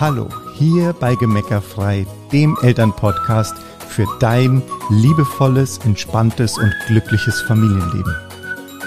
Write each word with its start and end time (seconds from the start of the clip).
Hallo, 0.00 0.28
hier 0.54 0.92
bei 0.92 1.14
Gemeckerfrei, 1.14 2.04
dem 2.32 2.58
Elternpodcast 2.62 3.54
für 3.88 4.06
dein 4.18 4.60
liebevolles, 4.90 5.78
entspanntes 5.84 6.58
und 6.58 6.74
glückliches 6.88 7.40
Familienleben. 7.42 8.12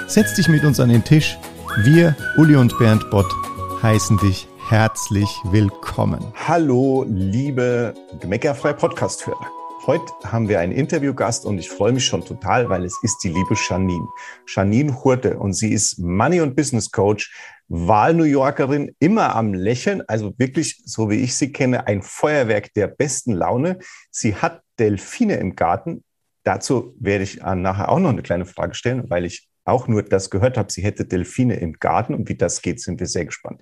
Setz 0.08 0.36
dich 0.36 0.50
mit 0.50 0.66
uns 0.66 0.82
an 0.82 0.90
den 0.90 1.06
Tisch. 1.06 1.38
Wir, 1.78 2.14
Uli 2.36 2.58
und 2.58 2.78
Bernd 2.78 3.10
Bott, 3.10 3.34
heißen 3.82 4.18
dich 4.18 4.50
herzlich 4.68 5.30
willkommen. 5.46 6.20
Hallo, 6.46 7.06
liebe 7.08 7.94
Gemeckerfrei 8.20 8.74
Podcast-Hörer. 8.74 9.57
Heute 9.88 10.12
haben 10.26 10.50
wir 10.50 10.60
einen 10.60 10.74
Interviewgast 10.74 11.46
und 11.46 11.60
ich 11.60 11.70
freue 11.70 11.94
mich 11.94 12.06
schon 12.06 12.26
total, 12.26 12.68
weil 12.68 12.84
es 12.84 13.00
ist 13.04 13.24
die 13.24 13.30
liebe 13.30 13.56
Janine. 13.56 14.06
Janine 14.46 15.02
Hurte 15.02 15.40
und 15.40 15.54
sie 15.54 15.72
ist 15.72 15.98
Money- 15.98 16.42
und 16.42 16.58
Business 16.58 16.92
Coach, 16.92 17.34
Wahl-New 17.70 18.26
Yorkerin, 18.26 18.94
immer 19.00 19.34
am 19.34 19.54
Lächeln, 19.54 20.04
also 20.06 20.34
wirklich, 20.38 20.82
so 20.84 21.10
wie 21.10 21.22
ich 21.22 21.36
sie 21.36 21.54
kenne, 21.54 21.88
ein 21.88 22.02
Feuerwerk 22.02 22.74
der 22.74 22.88
besten 22.88 23.32
Laune. 23.32 23.80
Sie 24.12 24.36
hat 24.36 24.62
Delfine 24.78 25.38
im 25.38 25.56
Garten. 25.56 26.04
Dazu 26.44 26.94
werde 27.00 27.24
ich 27.24 27.38
nachher 27.38 27.88
auch 27.88 28.00
noch 28.00 28.10
eine 28.10 28.24
kleine 28.24 28.46
Frage 28.46 28.76
stellen, 28.76 29.10
weil 29.10 29.24
ich 29.24 29.48
auch 29.68 29.88
nur 29.88 30.04
das 30.04 30.30
gehört 30.30 30.58
habe, 30.58 30.72
sie 30.72 30.84
hätte 30.84 31.06
Delfine 31.06 31.56
im 31.58 31.74
Garten 31.74 32.14
und 32.14 32.30
wie 32.30 32.36
das 32.36 32.62
geht, 32.62 32.82
sind 32.82 33.00
wir 33.00 33.08
sehr 33.08 33.26
gespannt. 33.26 33.62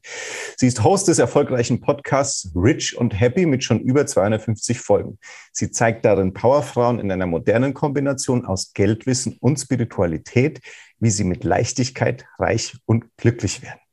Sie 0.57 0.67
ist 0.67 0.83
Host 0.83 1.07
des 1.07 1.19
erfolgreichen 1.19 1.81
Podcasts 1.81 2.51
Rich 2.55 2.97
und 2.97 3.19
Happy 3.19 3.45
mit 3.45 3.63
schon 3.63 3.79
über 3.79 4.05
250 4.05 4.79
Folgen. 4.79 5.19
Sie 5.51 5.71
zeigt 5.71 6.05
darin 6.05 6.33
Powerfrauen 6.33 6.99
in 6.99 7.11
einer 7.11 7.25
modernen 7.25 7.73
Kombination 7.73 8.45
aus 8.45 8.73
Geldwissen 8.73 9.37
und 9.39 9.57
Spiritualität, 9.57 10.61
wie 10.99 11.09
sie 11.09 11.23
mit 11.23 11.43
Leichtigkeit 11.43 12.25
reich 12.39 12.77
und 12.85 13.05
glücklich 13.17 13.61
werden. 13.61 13.84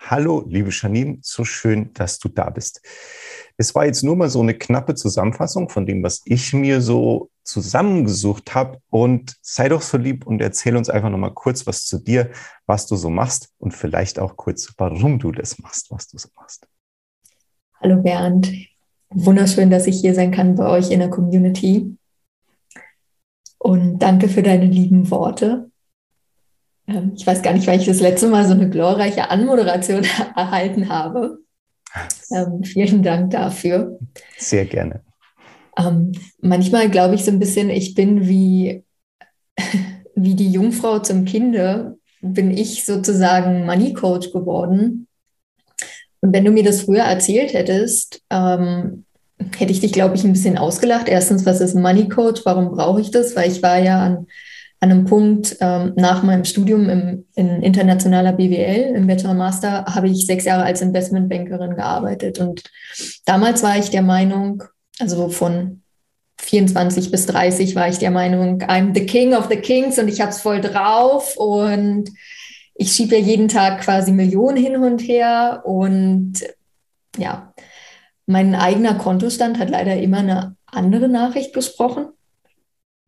Hallo, 0.00 0.44
liebe 0.48 0.70
Janine, 0.70 1.18
so 1.22 1.44
schön, 1.44 1.92
dass 1.92 2.18
du 2.18 2.28
da 2.28 2.50
bist. 2.50 2.80
Es 3.56 3.74
war 3.74 3.84
jetzt 3.84 4.04
nur 4.04 4.16
mal 4.16 4.30
so 4.30 4.40
eine 4.40 4.54
knappe 4.54 4.94
Zusammenfassung 4.94 5.68
von 5.68 5.86
dem, 5.86 6.02
was 6.02 6.22
ich 6.24 6.52
mir 6.52 6.80
so 6.80 7.30
zusammengesucht 7.42 8.54
habe. 8.54 8.78
Und 8.90 9.36
sei 9.42 9.68
doch 9.68 9.82
so 9.82 9.98
lieb 9.98 10.26
und 10.26 10.40
erzähl 10.40 10.76
uns 10.76 10.88
einfach 10.88 11.10
nochmal 11.10 11.34
kurz 11.34 11.66
was 11.66 11.84
zu 11.84 11.98
dir, 11.98 12.30
was 12.66 12.86
du 12.86 12.94
so 12.94 13.10
machst 13.10 13.50
und 13.58 13.72
vielleicht 13.74 14.18
auch 14.18 14.36
kurz, 14.36 14.72
warum 14.78 15.18
du 15.18 15.32
das 15.32 15.58
machst, 15.58 15.90
was 15.90 16.06
du 16.08 16.16
so 16.16 16.28
machst. 16.36 16.66
Hallo 17.80 18.00
Bernd, 18.00 18.52
wunderschön, 19.10 19.70
dass 19.70 19.86
ich 19.86 20.00
hier 20.00 20.14
sein 20.14 20.30
kann 20.30 20.54
bei 20.54 20.68
euch 20.68 20.90
in 20.90 21.00
der 21.00 21.10
Community. 21.10 21.96
Und 23.58 23.98
danke 23.98 24.28
für 24.28 24.42
deine 24.42 24.66
lieben 24.66 25.10
Worte. 25.10 25.70
Ähm, 26.88 27.12
ich 27.14 27.26
weiß 27.26 27.42
gar 27.42 27.52
nicht, 27.52 27.66
weil 27.66 27.78
ich 27.78 27.86
das 27.86 28.00
letzte 28.00 28.28
Mal 28.28 28.46
so 28.46 28.54
eine 28.54 28.68
glorreiche 28.68 29.30
Anmoderation 29.30 30.04
erhalten 30.36 30.88
habe. 30.88 31.38
Ähm, 32.30 32.62
vielen 32.64 33.02
Dank 33.02 33.30
dafür. 33.30 33.98
Sehr 34.36 34.64
gerne. 34.64 35.02
Ähm, 35.78 36.12
manchmal 36.40 36.90
glaube 36.90 37.14
ich 37.14 37.24
so 37.24 37.30
ein 37.30 37.38
bisschen, 37.38 37.70
ich 37.70 37.94
bin 37.94 38.26
wie, 38.26 38.84
wie 40.14 40.34
die 40.34 40.50
Jungfrau 40.50 40.98
zum 40.98 41.24
Kinde, 41.24 41.96
bin 42.20 42.50
ich 42.50 42.84
sozusagen 42.84 43.64
Money 43.64 43.92
Coach 43.94 44.32
geworden. 44.32 45.06
Und 46.20 46.32
wenn 46.32 46.44
du 46.44 46.50
mir 46.50 46.64
das 46.64 46.82
früher 46.82 47.04
erzählt 47.04 47.54
hättest, 47.54 48.22
ähm, 48.30 49.04
hätte 49.56 49.70
ich 49.70 49.80
dich, 49.80 49.92
glaube 49.92 50.16
ich, 50.16 50.24
ein 50.24 50.32
bisschen 50.32 50.58
ausgelacht. 50.58 51.08
Erstens, 51.08 51.46
was 51.46 51.60
ist 51.60 51.76
Money 51.76 52.08
Coach? 52.08 52.40
Warum 52.44 52.72
brauche 52.72 53.00
ich 53.00 53.12
das? 53.12 53.36
Weil 53.36 53.50
ich 53.50 53.62
war 53.62 53.78
ja 53.78 54.02
an, 54.02 54.26
an 54.80 54.92
einem 54.92 55.04
Punkt 55.06 55.56
ähm, 55.60 55.92
nach 55.96 56.22
meinem 56.22 56.44
Studium 56.44 56.88
im, 56.88 57.26
in 57.34 57.62
internationaler 57.62 58.32
BWL, 58.32 58.94
im 58.94 59.06
Bachelor 59.06 59.34
Master, 59.34 59.84
habe 59.86 60.08
ich 60.08 60.26
sechs 60.26 60.44
Jahre 60.44 60.62
als 60.62 60.80
Investmentbankerin 60.80 61.74
gearbeitet. 61.74 62.38
Und 62.38 62.62
damals 63.24 63.62
war 63.62 63.76
ich 63.76 63.90
der 63.90 64.02
Meinung, 64.02 64.62
also 65.00 65.28
von 65.28 65.82
24 66.40 67.10
bis 67.10 67.26
30 67.26 67.74
war 67.74 67.88
ich 67.88 67.98
der 67.98 68.12
Meinung, 68.12 68.62
I'm 68.62 68.94
the 68.94 69.04
King 69.04 69.34
of 69.34 69.48
the 69.50 69.56
Kings 69.56 69.98
und 69.98 70.08
ich 70.08 70.20
habe 70.20 70.30
es 70.30 70.40
voll 70.40 70.60
drauf 70.60 71.36
und 71.36 72.10
ich 72.74 72.92
schiebe 72.92 73.16
ja 73.16 73.20
jeden 73.20 73.48
Tag 73.48 73.80
quasi 73.80 74.12
Millionen 74.12 74.56
hin 74.56 74.76
und 74.76 75.00
her 75.00 75.62
und 75.64 76.34
ja, 77.16 77.52
mein 78.26 78.54
eigener 78.54 78.94
Kontostand 78.94 79.58
hat 79.58 79.70
leider 79.70 79.96
immer 79.96 80.18
eine 80.18 80.56
andere 80.66 81.08
Nachricht 81.08 81.52
gesprochen. 81.52 82.08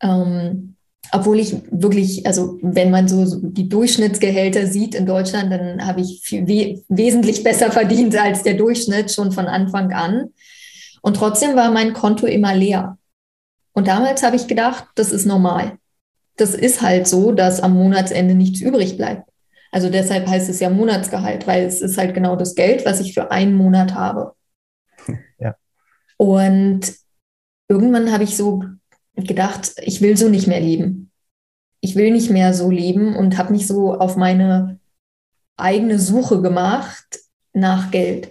Ähm, 0.02 0.76
obwohl 1.12 1.40
ich 1.40 1.56
wirklich, 1.70 2.26
also 2.26 2.58
wenn 2.62 2.90
man 2.90 3.08
so 3.08 3.40
die 3.42 3.68
Durchschnittsgehälter 3.68 4.66
sieht 4.66 4.94
in 4.94 5.06
Deutschland, 5.06 5.50
dann 5.50 5.86
habe 5.86 6.00
ich 6.00 6.20
viel, 6.22 6.46
we 6.46 6.82
wesentlich 6.88 7.42
besser 7.42 7.72
verdient 7.72 8.16
als 8.16 8.42
der 8.42 8.54
Durchschnitt 8.54 9.10
schon 9.10 9.32
von 9.32 9.46
Anfang 9.46 9.92
an. 9.92 10.30
Und 11.02 11.16
trotzdem 11.16 11.56
war 11.56 11.70
mein 11.70 11.94
Konto 11.94 12.26
immer 12.26 12.54
leer. 12.54 12.98
Und 13.72 13.88
damals 13.88 14.22
habe 14.22 14.36
ich 14.36 14.46
gedacht, 14.46 14.86
das 14.94 15.12
ist 15.12 15.26
normal. 15.26 15.78
Das 16.36 16.54
ist 16.54 16.82
halt 16.82 17.08
so, 17.08 17.32
dass 17.32 17.60
am 17.60 17.74
Monatsende 17.74 18.34
nichts 18.34 18.60
übrig 18.60 18.96
bleibt. 18.96 19.28
Also 19.72 19.88
deshalb 19.88 20.26
heißt 20.26 20.48
es 20.48 20.60
ja 20.60 20.68
Monatsgehalt, 20.68 21.46
weil 21.46 21.64
es 21.64 21.80
ist 21.80 21.96
halt 21.96 22.14
genau 22.14 22.36
das 22.36 22.54
Geld, 22.54 22.84
was 22.84 23.00
ich 23.00 23.14
für 23.14 23.30
einen 23.30 23.54
Monat 23.54 23.94
habe. 23.94 24.34
Ja. 25.38 25.54
Und 26.16 26.92
irgendwann 27.68 28.12
habe 28.12 28.24
ich 28.24 28.36
so 28.36 28.62
gedacht, 29.16 29.72
ich 29.82 30.00
will 30.00 30.16
so 30.16 30.28
nicht 30.28 30.46
mehr 30.46 30.60
leben. 30.60 30.99
Ich 31.80 31.96
will 31.96 32.10
nicht 32.10 32.30
mehr 32.30 32.52
so 32.54 32.70
leben 32.70 33.16
und 33.16 33.38
habe 33.38 33.52
mich 33.52 33.66
so 33.66 33.94
auf 33.94 34.16
meine 34.16 34.78
eigene 35.56 35.98
Suche 35.98 36.42
gemacht 36.42 37.20
nach 37.52 37.90
Geld. 37.90 38.30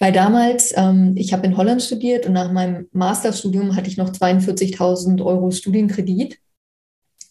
Weil 0.00 0.12
damals, 0.12 0.72
ähm, 0.76 1.14
ich 1.16 1.32
habe 1.32 1.46
in 1.46 1.56
Holland 1.56 1.82
studiert 1.82 2.26
und 2.26 2.32
nach 2.32 2.52
meinem 2.52 2.88
Masterstudium 2.92 3.74
hatte 3.74 3.88
ich 3.88 3.96
noch 3.96 4.10
42.000 4.10 5.24
Euro 5.24 5.50
Studienkredit. 5.50 6.38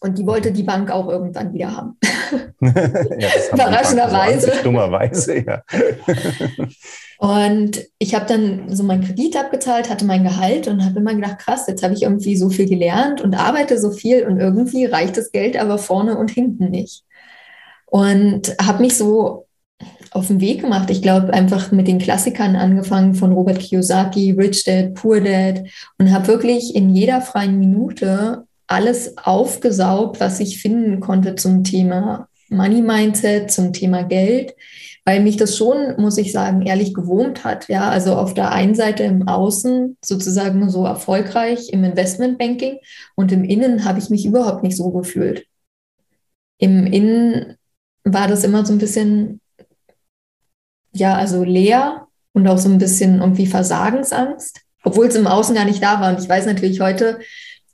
Und 0.00 0.18
die 0.18 0.26
wollte 0.26 0.52
die 0.52 0.62
Bank 0.62 0.90
auch 0.90 1.08
irgendwann 1.08 1.52
wieder 1.52 1.74
haben. 1.74 1.96
ja, 2.60 3.28
Überraschenderweise. 3.52 4.52
So 4.56 4.62
dummerweise, 4.62 5.44
ja. 5.44 5.62
und 7.18 7.80
ich 7.98 8.14
habe 8.14 8.26
dann 8.26 8.74
so 8.74 8.84
meinen 8.84 9.02
Kredit 9.02 9.36
abgezahlt, 9.36 9.90
hatte 9.90 10.04
mein 10.04 10.22
Gehalt 10.22 10.68
und 10.68 10.84
habe 10.84 11.00
immer 11.00 11.14
gedacht, 11.14 11.40
krass, 11.40 11.66
jetzt 11.66 11.82
habe 11.82 11.92
ich 11.94 12.02
irgendwie 12.02 12.36
so 12.36 12.48
viel 12.48 12.68
gelernt 12.68 13.20
und 13.20 13.34
arbeite 13.34 13.76
so 13.80 13.90
viel 13.90 14.24
und 14.24 14.38
irgendwie 14.38 14.84
reicht 14.84 15.16
das 15.16 15.32
Geld 15.32 15.56
aber 15.56 15.78
vorne 15.78 16.16
und 16.16 16.30
hinten 16.30 16.70
nicht. 16.70 17.02
Und 17.86 18.54
habe 18.62 18.82
mich 18.82 18.96
so 18.96 19.48
auf 20.12 20.28
den 20.28 20.40
Weg 20.40 20.60
gemacht. 20.60 20.90
Ich 20.90 21.02
glaube, 21.02 21.34
einfach 21.34 21.72
mit 21.72 21.88
den 21.88 21.98
Klassikern 21.98 22.54
angefangen 22.54 23.14
von 23.14 23.32
Robert 23.32 23.58
Kiyosaki, 23.58 24.36
Rich 24.38 24.62
Dad, 24.62 24.94
Poor 24.94 25.20
Dad 25.20 25.64
und 25.98 26.12
habe 26.12 26.28
wirklich 26.28 26.76
in 26.76 26.94
jeder 26.94 27.20
freien 27.20 27.58
Minute 27.58 28.44
alles 28.68 29.18
aufgesaugt, 29.18 30.20
was 30.20 30.38
ich 30.38 30.62
finden 30.62 31.00
konnte 31.00 31.34
zum 31.34 31.64
Thema 31.64 32.28
Money 32.48 32.80
Mindset, 32.80 33.50
zum 33.50 33.72
Thema 33.72 34.04
Geld, 34.04 34.54
weil 35.04 35.20
mich 35.20 35.36
das 35.36 35.56
schon, 35.56 35.94
muss 35.98 36.18
ich 36.18 36.32
sagen, 36.32 36.62
ehrlich 36.62 36.94
gewurmt 36.94 37.44
hat. 37.44 37.68
Ja, 37.68 37.88
also 37.88 38.14
auf 38.14 38.34
der 38.34 38.52
einen 38.52 38.74
Seite 38.74 39.04
im 39.04 39.26
Außen 39.26 39.96
sozusagen 40.04 40.68
so 40.70 40.84
erfolgreich 40.84 41.70
im 41.72 41.84
Investmentbanking 41.84 42.78
und 43.16 43.32
im 43.32 43.44
Innen 43.44 43.84
habe 43.84 43.98
ich 43.98 44.10
mich 44.10 44.26
überhaupt 44.26 44.62
nicht 44.62 44.76
so 44.76 44.90
gefühlt. 44.90 45.46
Im 46.58 46.86
Innen 46.86 47.56
war 48.04 48.28
das 48.28 48.44
immer 48.44 48.66
so 48.66 48.72
ein 48.72 48.78
bisschen 48.78 49.40
ja, 50.92 51.14
also 51.16 51.44
leer 51.44 52.06
und 52.32 52.46
auch 52.48 52.58
so 52.58 52.68
ein 52.68 52.78
bisschen 52.78 53.20
irgendwie 53.20 53.46
Versagensangst, 53.46 54.60
obwohl 54.82 55.06
es 55.06 55.14
im 55.14 55.26
Außen 55.26 55.54
gar 55.54 55.64
nicht 55.64 55.82
da 55.82 56.00
war. 56.00 56.12
Und 56.12 56.22
ich 56.22 56.28
weiß 56.28 56.46
natürlich 56.46 56.80
heute, 56.80 57.20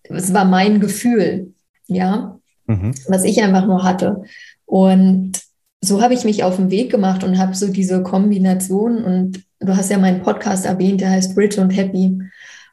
es 0.04 0.32
war 0.32 0.44
mein 0.44 0.80
Gefühl, 0.80 1.54
ja, 1.86 2.38
mhm. 2.66 2.94
was 3.08 3.24
ich 3.24 3.42
einfach 3.42 3.66
nur 3.66 3.82
hatte. 3.82 4.22
Und 4.66 5.40
so 5.86 6.02
habe 6.02 6.14
ich 6.14 6.24
mich 6.24 6.44
auf 6.44 6.56
den 6.56 6.70
Weg 6.70 6.90
gemacht 6.90 7.24
und 7.24 7.38
habe 7.38 7.54
so 7.54 7.68
diese 7.68 8.02
Kombination 8.02 9.04
und 9.04 9.44
du 9.60 9.76
hast 9.76 9.90
ja 9.90 9.98
meinen 9.98 10.22
Podcast 10.22 10.66
erwähnt, 10.66 11.00
der 11.00 11.10
heißt 11.10 11.36
Rich 11.36 11.58
und 11.58 11.70
Happy. 11.70 12.18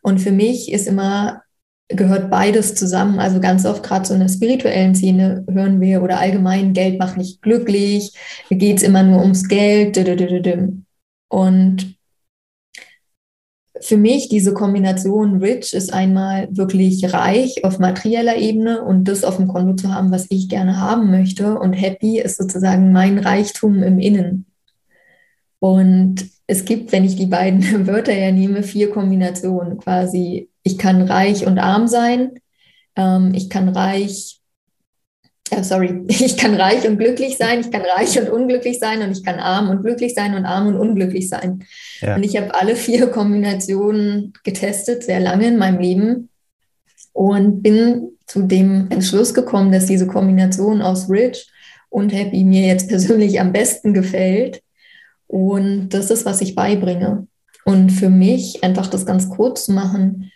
Und 0.01 0.19
für 0.19 0.31
mich 0.31 0.71
ist 0.71 0.87
immer 0.87 1.43
gehört 1.95 2.29
beides 2.29 2.75
zusammen. 2.75 3.19
Also 3.19 3.39
ganz 3.39 3.65
oft 3.65 3.83
gerade 3.83 4.05
so 4.05 4.13
in 4.13 4.21
der 4.21 4.29
spirituellen 4.29 4.95
Szene 4.95 5.45
hören 5.49 5.81
wir 5.81 6.01
oder 6.01 6.19
allgemein, 6.19 6.73
Geld 6.73 6.99
macht 6.99 7.17
nicht 7.17 7.41
glücklich, 7.41 8.13
geht 8.49 8.77
es 8.77 8.83
immer 8.83 9.03
nur 9.03 9.21
ums 9.21 9.47
Geld. 9.47 9.97
Und 11.29 11.95
für 13.81 13.97
mich 13.97 14.29
diese 14.29 14.53
Kombination 14.53 15.37
Rich 15.37 15.73
ist 15.73 15.93
einmal 15.93 16.47
wirklich 16.51 17.13
reich 17.13 17.63
auf 17.63 17.79
materieller 17.79 18.37
Ebene 18.37 18.81
und 18.81 19.05
das 19.05 19.23
auf 19.23 19.37
dem 19.37 19.47
Konto 19.47 19.73
zu 19.75 19.93
haben, 19.93 20.11
was 20.11 20.27
ich 20.29 20.49
gerne 20.49 20.79
haben 20.79 21.09
möchte. 21.11 21.57
Und 21.59 21.73
Happy 21.73 22.19
ist 22.19 22.37
sozusagen 22.37 22.91
mein 22.91 23.19
Reichtum 23.19 23.83
im 23.83 23.99
Innen. 23.99 24.45
Und 25.59 26.25
es 26.47 26.65
gibt, 26.65 26.91
wenn 26.91 27.05
ich 27.05 27.15
die 27.15 27.27
beiden 27.27 27.61
Wörter 27.87 28.13
ja 28.13 28.31
nehme, 28.31 28.63
vier 28.63 28.91
Kombinationen 28.91 29.77
quasi 29.77 30.49
ich 30.63 30.77
kann 30.77 31.01
reich 31.01 31.47
und 31.47 31.59
arm 31.59 31.87
sein. 31.87 32.39
Ähm, 32.95 33.33
ich 33.33 33.49
kann 33.49 33.69
reich 33.69 34.40
äh, 35.51 35.63
sorry, 35.63 36.03
ich 36.07 36.37
kann 36.37 36.55
reich 36.55 36.87
und 36.87 36.97
glücklich 36.97 37.37
sein, 37.37 37.59
ich 37.61 37.71
kann 37.71 37.81
reich 37.81 38.19
und 38.19 38.29
unglücklich 38.29 38.79
sein 38.79 39.01
und 39.01 39.11
ich 39.11 39.23
kann 39.23 39.39
arm 39.39 39.69
und 39.69 39.83
glücklich 39.83 40.13
sein 40.15 40.35
und 40.35 40.45
arm 40.45 40.67
und 40.67 40.77
unglücklich 40.77 41.29
sein. 41.29 41.63
Ja. 41.99 42.15
Und 42.15 42.23
ich 42.23 42.37
habe 42.37 42.53
alle 42.55 42.75
vier 42.75 43.07
Kombinationen 43.07 44.33
getestet, 44.43 45.03
sehr 45.03 45.19
lange 45.19 45.47
in 45.47 45.57
meinem 45.57 45.79
Leben 45.79 46.29
und 47.13 47.61
bin 47.61 48.17
zu 48.25 48.43
dem 48.43 48.87
Entschluss 48.89 49.33
gekommen, 49.33 49.71
dass 49.71 49.85
diese 49.85 50.07
Kombination 50.07 50.81
aus 50.81 51.09
Rich 51.09 51.51
und 51.89 52.13
Happy 52.13 52.43
mir 52.43 52.67
jetzt 52.67 52.87
persönlich 52.87 53.39
am 53.41 53.51
besten 53.51 53.93
gefällt. 53.93 54.61
Und 55.27 55.89
das 55.89 56.09
ist, 56.09 56.25
was 56.25 56.41
ich 56.41 56.55
beibringe. 56.55 57.27
Und 57.65 57.89
für 57.91 58.09
mich, 58.09 58.63
einfach 58.63 58.87
das 58.87 59.05
ganz 59.05 59.29
kurz 59.29 59.65
zu 59.65 59.73
machen, 59.73 60.31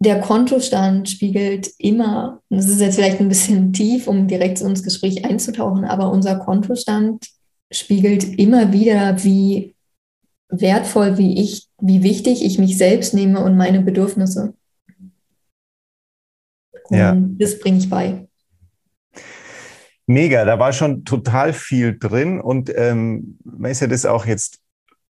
der 0.00 0.20
Kontostand 0.20 1.08
spiegelt 1.08 1.70
immer, 1.78 2.42
das 2.50 2.68
ist 2.68 2.80
jetzt 2.80 2.96
vielleicht 2.96 3.20
ein 3.20 3.28
bisschen 3.28 3.72
tief, 3.72 4.06
um 4.06 4.28
direkt 4.28 4.60
ins 4.60 4.82
Gespräch 4.82 5.24
einzutauchen, 5.24 5.84
aber 5.84 6.10
unser 6.10 6.36
Kontostand 6.36 7.26
spiegelt 7.72 8.38
immer 8.38 8.72
wieder, 8.72 9.22
wie 9.24 9.74
wertvoll, 10.48 11.18
wie 11.18 11.40
ich, 11.40 11.68
wie 11.80 12.02
wichtig 12.02 12.44
ich 12.44 12.58
mich 12.58 12.76
selbst 12.76 13.14
nehme 13.14 13.42
und 13.42 13.56
meine 13.56 13.80
Bedürfnisse. 13.80 14.54
Und 16.88 16.96
ja. 16.96 17.16
das 17.16 17.58
bringe 17.58 17.78
ich 17.78 17.88
bei. 17.88 18.28
Mega, 20.06 20.44
da 20.44 20.58
war 20.58 20.72
schon 20.72 21.04
total 21.04 21.54
viel 21.54 21.98
drin 21.98 22.40
und 22.40 22.70
ähm, 22.76 23.38
man 23.42 23.70
ist 23.70 23.80
ja 23.80 23.86
das 23.86 24.04
auch 24.04 24.26
jetzt, 24.26 24.60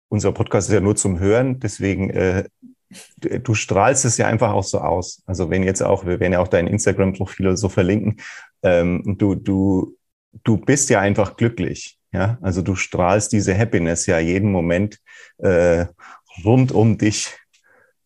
unser 0.09 0.31
Podcast 0.31 0.69
ist 0.69 0.75
ja 0.75 0.79
nur 0.79 0.95
zum 0.95 1.19
Hören, 1.19 1.59
deswegen 1.59 2.11
äh, 2.11 2.43
du 3.17 3.53
strahlst 3.53 4.05
es 4.05 4.17
ja 4.17 4.27
einfach 4.27 4.53
auch 4.53 4.63
so 4.63 4.79
aus. 4.79 5.23
Also 5.25 5.49
wenn 5.49 5.63
jetzt 5.63 5.81
auch, 5.81 6.05
wir 6.05 6.19
werden 6.19 6.33
ja 6.33 6.39
auch 6.39 6.47
dein 6.47 6.67
Instagram-Profil 6.67 7.57
so 7.57 7.69
verlinken, 7.69 8.17
ähm, 8.63 9.15
du, 9.17 9.35
du, 9.35 9.97
du 10.43 10.57
bist 10.57 10.89
ja 10.89 10.99
einfach 10.99 11.37
glücklich. 11.37 11.99
Ja, 12.11 12.37
also 12.41 12.61
du 12.61 12.75
strahlst 12.75 13.33
diese 13.33 13.57
Happiness 13.57 14.05
ja 14.05 14.19
jeden 14.19 14.51
Moment 14.51 14.99
äh, 15.39 15.85
rund 16.45 16.71
um 16.71 16.97
dich 16.97 17.35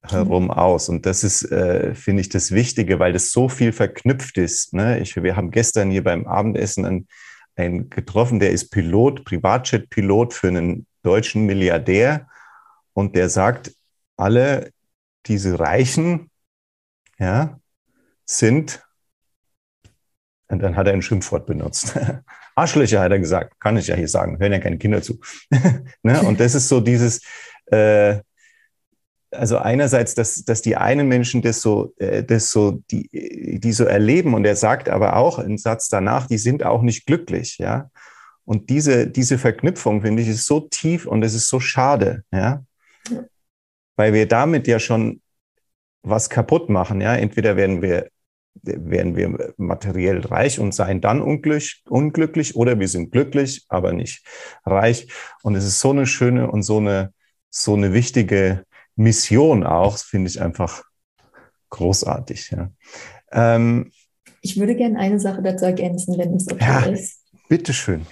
herum 0.02 0.46
mhm. 0.46 0.52
aus. 0.52 0.90
Und 0.90 1.06
das 1.06 1.24
ist, 1.24 1.44
äh, 1.52 1.94
finde 1.94 2.22
ich, 2.22 2.30
das 2.30 2.52
Wichtige, 2.52 3.00
weil 3.00 3.14
das 3.14 3.32
so 3.32 3.50
viel 3.50 3.72
verknüpft 3.72 4.38
ist. 4.38 4.74
Ne? 4.74 5.00
Ich, 5.00 5.16
wir 5.16 5.36
haben 5.36 5.52
gestern 5.52 5.92
hier 5.92 6.04
beim 6.04 6.26
Abendessen 6.26 6.86
einen, 6.86 7.08
einen 7.56 7.90
getroffen, 7.90 8.40
der 8.40 8.52
ist 8.52 8.70
Pilot, 8.72 9.26
Privatjet-Pilot 9.26 10.34
für 10.34 10.48
einen 10.48 10.88
deutschen 11.04 11.46
Milliardär. 11.46 12.28
Und 12.94 13.16
der 13.16 13.30
sagt, 13.30 13.72
alle 14.20 14.72
diese 15.26 15.60
Reichen, 15.60 16.30
ja, 17.18 17.60
sind, 18.26 18.84
und 20.48 20.60
dann 20.60 20.76
hat 20.76 20.88
er 20.88 20.94
ein 20.94 21.02
Schimpfwort 21.02 21.46
benutzt. 21.46 21.98
Arschlöcher 22.56 23.02
hat 23.02 23.12
er 23.12 23.20
gesagt, 23.20 23.60
kann 23.60 23.78
ich 23.78 23.88
ja 23.88 23.96
hier 23.96 24.08
sagen, 24.08 24.40
hören 24.40 24.52
ja 24.52 24.60
keine 24.60 24.80
Kinder 24.80 25.02
zu. 25.02 25.20
ne? 26.04 26.22
Und 26.24 26.40
das 26.40 26.56
ist 26.56 26.68
so 26.68 26.82
dieses, 26.82 27.22
äh, 27.68 28.20
also 29.32 29.60
einerseits, 29.60 30.16
dass, 30.16 30.44
dass 30.44 30.64
die 30.64 30.76
einen 30.76 31.08
Menschen 31.08 31.44
das 31.44 31.62
so, 31.62 31.94
äh, 31.98 32.24
das 32.24 32.50
so, 32.50 32.82
die, 32.90 33.60
die 33.60 33.72
so 33.72 33.86
erleben 33.86 34.34
und 34.34 34.44
er 34.46 34.56
sagt 34.56 34.90
aber 34.90 35.18
auch 35.18 35.38
einen 35.38 35.60
Satz 35.60 35.88
danach, 35.88 36.26
die 36.26 36.40
sind 36.40 36.64
auch 36.66 36.82
nicht 36.82 37.06
glücklich, 37.06 37.60
ja. 37.60 37.90
Und 38.44 38.72
diese, 38.72 39.06
diese 39.06 39.38
Verknüpfung, 39.38 40.02
finde 40.02 40.24
ich, 40.24 40.30
ist 40.30 40.46
so 40.46 40.62
tief 40.62 41.06
und 41.06 41.24
es 41.24 41.36
ist 41.36 41.48
so 41.48 41.60
schade, 41.60 42.24
ja 42.32 42.64
weil 44.00 44.14
wir 44.14 44.30
damit 44.30 44.66
ja 44.66 44.80
schon 44.80 45.22
was 46.04 46.30
kaputt 46.30 46.70
machen. 46.70 47.02
Ja, 47.02 47.16
entweder 47.16 47.58
werden 47.58 47.82
wir 47.82 48.08
werden 48.64 49.18
wir 49.18 49.54
materiell 49.58 50.22
reich 50.26 50.58
und 50.58 50.74
seien 50.74 51.02
dann 51.02 51.22
unglücklich, 51.22 51.84
unglücklich 51.90 52.56
oder 52.56 52.80
wir 52.80 52.88
sind 52.88 53.12
glücklich, 53.12 53.66
aber 53.68 53.92
nicht 53.92 54.26
reich. 54.66 55.08
Und 55.44 55.56
es 55.56 55.66
ist 55.66 55.82
so 55.82 55.92
eine 55.92 56.06
schöne 56.06 56.50
und 56.50 56.64
so 56.64 56.78
eine, 56.78 57.14
so 57.50 57.76
eine 57.76 57.94
wichtige 57.94 58.64
Mission 58.96 59.66
auch, 59.66 59.98
finde 59.98 60.30
ich 60.30 60.42
einfach 60.42 60.84
großartig. 61.70 62.52
Ja. 62.52 62.72
Ähm, 63.34 63.92
ich 64.42 64.58
würde 64.58 64.76
gerne 64.76 64.98
eine 64.98 65.20
Sache 65.20 65.42
dazu 65.42 65.66
ergänzen, 65.66 66.18
wenn 66.18 66.36
es 66.36 66.50
okay 66.50 66.64
ja, 66.64 66.80
ist. 66.86 67.22
Bitteschön. 67.50 68.06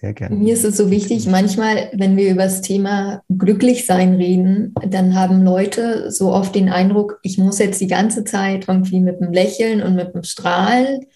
Sehr 0.00 0.12
gerne. 0.12 0.36
Mir 0.36 0.54
ist 0.54 0.64
es 0.64 0.76
so 0.76 0.92
wichtig, 0.92 1.26
manchmal, 1.26 1.90
wenn 1.92 2.16
wir 2.16 2.30
über 2.30 2.44
das 2.44 2.60
Thema 2.60 3.22
Glücklichsein 3.28 4.14
reden, 4.14 4.72
dann 4.86 5.16
haben 5.16 5.42
Leute 5.42 6.12
so 6.12 6.32
oft 6.32 6.54
den 6.54 6.68
Eindruck, 6.68 7.18
ich 7.24 7.36
muss 7.36 7.58
jetzt 7.58 7.80
die 7.80 7.88
ganze 7.88 8.22
Zeit 8.22 8.68
irgendwie 8.68 9.00
mit 9.00 9.20
einem 9.20 9.32
Lächeln 9.32 9.82
und 9.82 9.96
mit 9.96 10.14
einem 10.14 10.22
Strahlen 10.22 11.06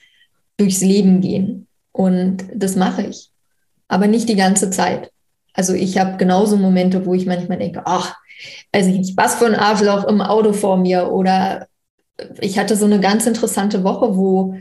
durchs 0.56 0.80
Leben 0.80 1.20
gehen. 1.20 1.68
Und 1.92 2.38
das 2.52 2.74
mache 2.74 3.02
ich. 3.02 3.30
Aber 3.86 4.08
nicht 4.08 4.28
die 4.28 4.34
ganze 4.34 4.70
Zeit. 4.70 5.12
Also 5.52 5.74
ich 5.74 5.98
habe 5.98 6.16
genauso 6.16 6.56
Momente, 6.56 7.06
wo 7.06 7.14
ich 7.14 7.24
manchmal 7.24 7.58
denke, 7.58 7.82
ach, 7.84 8.16
weiß 8.72 8.88
ich 8.88 8.98
nicht, 8.98 9.16
was 9.16 9.36
für 9.36 9.46
ein 9.46 9.54
Arschloch 9.54 10.08
im 10.08 10.20
Auto 10.20 10.52
vor 10.52 10.76
mir. 10.76 11.12
Oder 11.12 11.68
ich 12.40 12.58
hatte 12.58 12.74
so 12.74 12.86
eine 12.86 12.98
ganz 12.98 13.28
interessante 13.28 13.84
Woche, 13.84 14.16
wo 14.16 14.56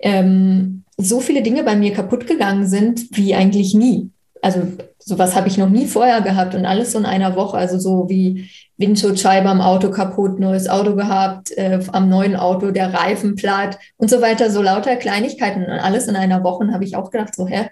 ähm, 0.00 0.81
so 0.96 1.20
viele 1.20 1.42
Dinge 1.42 1.64
bei 1.64 1.76
mir 1.76 1.92
kaputt 1.92 2.26
gegangen 2.26 2.66
sind 2.66 3.16
wie 3.16 3.34
eigentlich 3.34 3.74
nie. 3.74 4.10
Also 4.40 4.66
sowas 4.98 5.36
habe 5.36 5.48
ich 5.48 5.56
noch 5.56 5.68
nie 5.68 5.86
vorher 5.86 6.20
gehabt 6.20 6.54
und 6.54 6.66
alles 6.66 6.92
so 6.92 6.98
in 6.98 7.06
einer 7.06 7.36
Woche. 7.36 7.56
Also 7.56 7.78
so 7.78 8.08
wie 8.08 8.50
Windschutzscheibe 8.76 9.48
am 9.48 9.60
Auto 9.60 9.90
kaputt, 9.90 10.40
neues 10.40 10.68
Auto 10.68 10.96
gehabt, 10.96 11.56
äh, 11.56 11.80
am 11.92 12.08
neuen 12.08 12.34
Auto 12.36 12.72
der 12.72 12.92
Reifen 12.92 13.36
platt 13.36 13.78
und 13.96 14.10
so 14.10 14.20
weiter. 14.20 14.50
So 14.50 14.60
lauter 14.60 14.96
Kleinigkeiten 14.96 15.62
und 15.64 15.70
alles 15.70 16.08
in 16.08 16.16
einer 16.16 16.42
Woche. 16.42 16.64
Und 16.64 16.74
habe 16.74 16.84
ich 16.84 16.96
auch 16.96 17.10
gedacht, 17.10 17.34
so, 17.34 17.46
hä, 17.46 17.70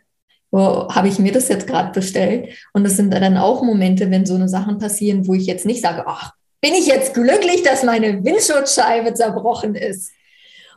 wo 0.52 0.88
habe 0.88 1.08
ich 1.08 1.18
mir 1.18 1.32
das 1.32 1.48
jetzt 1.48 1.66
gerade 1.66 1.92
bestellt? 1.92 2.50
Und 2.72 2.84
das 2.84 2.96
sind 2.96 3.12
dann 3.12 3.36
auch 3.36 3.62
Momente, 3.62 4.10
wenn 4.10 4.26
so 4.26 4.34
eine 4.34 4.48
Sachen 4.48 4.78
passieren, 4.78 5.26
wo 5.26 5.34
ich 5.34 5.46
jetzt 5.46 5.66
nicht 5.66 5.82
sage, 5.82 6.04
ach, 6.06 6.32
bin 6.60 6.74
ich 6.74 6.86
jetzt 6.86 7.14
glücklich, 7.14 7.62
dass 7.62 7.82
meine 7.82 8.24
Windschutzscheibe 8.24 9.14
zerbrochen 9.14 9.74
ist. 9.74 10.12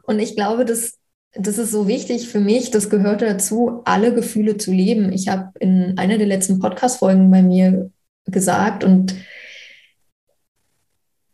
Und 0.03 0.19
ich 0.19 0.35
glaube, 0.35 0.65
das 0.65 0.97
das 1.35 1.57
ist 1.57 1.71
so 1.71 1.87
wichtig 1.87 2.27
für 2.27 2.39
mich, 2.39 2.71
das 2.71 2.89
gehört 2.89 3.21
dazu, 3.21 3.81
alle 3.85 4.13
Gefühle 4.13 4.57
zu 4.57 4.71
leben. 4.71 5.11
Ich 5.11 5.27
habe 5.29 5.49
in 5.59 5.97
einer 5.97 6.17
der 6.17 6.27
letzten 6.27 6.59
Podcast-Folgen 6.59 7.31
bei 7.31 7.41
mir 7.41 7.91
gesagt 8.25 8.83
und 8.83 9.15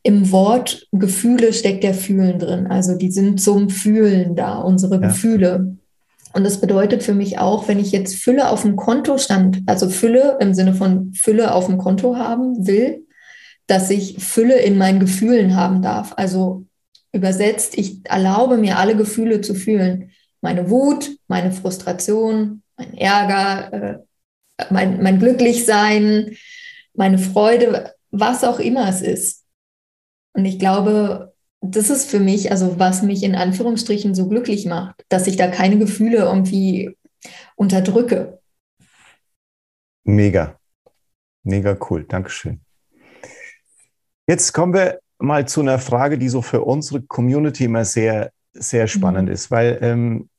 im 0.03 0.31
Wort 0.31 0.87
Gefühle 0.93 1.51
steckt 1.51 1.83
der 1.83 1.93
Fühlen 1.93 2.39
drin. 2.39 2.67
Also 2.67 2.95
die 2.95 3.11
sind 3.11 3.41
zum 3.41 3.69
Fühlen 3.69 4.35
da, 4.35 4.59
unsere 4.59 4.95
ja. 4.95 5.07
Gefühle. 5.07 5.77
Und 6.31 6.43
das 6.43 6.61
bedeutet 6.61 7.03
für 7.03 7.13
mich 7.13 7.39
auch, 7.39 7.67
wenn 7.67 7.79
ich 7.79 7.91
jetzt 7.91 8.15
Fülle 8.15 8.49
auf 8.49 8.61
dem 8.61 8.75
Konto 8.75 9.17
stand, 9.17 9.61
also 9.65 9.89
Fülle 9.89 10.37
im 10.39 10.53
Sinne 10.53 10.73
von 10.73 11.13
Fülle 11.13 11.53
auf 11.53 11.65
dem 11.65 11.77
Konto 11.77 12.15
haben 12.15 12.65
will, 12.65 13.05
dass 13.67 13.89
ich 13.89 14.23
Fülle 14.23 14.59
in 14.59 14.77
meinen 14.77 14.99
Gefühlen 14.99 15.55
haben 15.55 15.81
darf. 15.81 16.13
Also 16.15 16.65
Übersetzt, 17.11 17.77
ich 17.77 18.05
erlaube 18.05 18.57
mir 18.57 18.77
alle 18.77 18.95
Gefühle 18.95 19.41
zu 19.41 19.55
fühlen. 19.55 20.11
Meine 20.41 20.69
Wut, 20.69 21.17
meine 21.27 21.51
Frustration, 21.51 22.61
mein 22.77 22.93
Ärger, 22.95 23.73
äh, 23.73 23.99
mein, 24.69 25.01
mein 25.01 25.19
Glücklichsein, 25.19 26.35
meine 26.93 27.17
Freude, 27.17 27.93
was 28.11 28.43
auch 28.43 28.59
immer 28.59 28.87
es 28.87 29.01
ist. 29.01 29.45
Und 30.33 30.45
ich 30.45 30.59
glaube, 30.59 31.33
das 31.61 31.89
ist 31.89 32.09
für 32.09 32.19
mich, 32.19 32.51
also 32.51 32.79
was 32.79 33.01
mich 33.01 33.23
in 33.23 33.35
Anführungsstrichen 33.35 34.15
so 34.15 34.27
glücklich 34.27 34.65
macht, 34.65 35.03
dass 35.09 35.27
ich 35.27 35.35
da 35.35 35.47
keine 35.47 35.77
Gefühle 35.77 36.17
irgendwie 36.17 36.95
unterdrücke. 37.55 38.39
Mega. 40.03 40.57
Mega 41.43 41.77
cool. 41.89 42.05
Dankeschön. 42.05 42.61
Jetzt 44.27 44.53
kommen 44.53 44.73
wir 44.73 44.99
mal 45.19 45.47
zu 45.47 45.61
einer 45.61 45.79
Frage, 45.79 46.17
die 46.17 46.29
so 46.29 46.41
für 46.41 46.61
unsere 46.61 47.01
Community 47.01 47.65
immer 47.65 47.85
sehr, 47.85 48.31
sehr 48.53 48.87
spannend 48.87 49.27
mhm. 49.27 49.33
ist, 49.33 49.51
weil 49.51 49.77
ähm, 49.81 50.29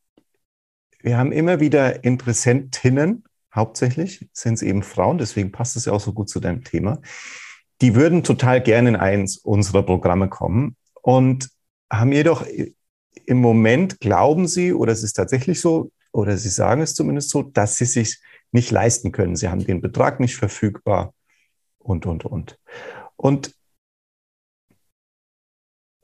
wir 1.02 1.16
haben 1.16 1.32
immer 1.32 1.60
wieder 1.60 2.04
Interessentinnen, 2.04 3.24
hauptsächlich 3.54 4.28
sind 4.32 4.54
es 4.54 4.62
eben 4.62 4.82
Frauen, 4.82 5.18
deswegen 5.18 5.52
passt 5.52 5.76
es 5.76 5.86
ja 5.86 5.92
auch 5.92 6.00
so 6.00 6.12
gut 6.12 6.28
zu 6.28 6.40
deinem 6.40 6.64
Thema. 6.64 7.00
Die 7.80 7.94
würden 7.94 8.22
total 8.22 8.60
gerne 8.62 8.90
in 8.90 8.96
eins 8.96 9.38
unserer 9.38 9.82
Programme 9.82 10.28
kommen 10.28 10.76
und 11.02 11.48
haben 11.90 12.12
jedoch 12.12 12.44
im 13.26 13.38
Moment, 13.38 14.00
glauben 14.00 14.46
sie, 14.46 14.72
oder 14.72 14.92
es 14.92 15.02
ist 15.02 15.14
tatsächlich 15.14 15.60
so, 15.60 15.90
oder 16.12 16.36
sie 16.36 16.48
sagen 16.48 16.82
es 16.82 16.94
zumindest 16.94 17.30
so, 17.30 17.42
dass 17.42 17.76
sie 17.76 17.84
sich 17.84 18.20
nicht 18.52 18.70
leisten 18.70 19.12
können. 19.12 19.36
Sie 19.36 19.48
haben 19.48 19.64
den 19.64 19.80
Betrag 19.80 20.20
nicht 20.20 20.36
verfügbar 20.36 21.14
und, 21.78 22.06
und, 22.06 22.24
und. 22.24 22.58
Und 23.16 23.54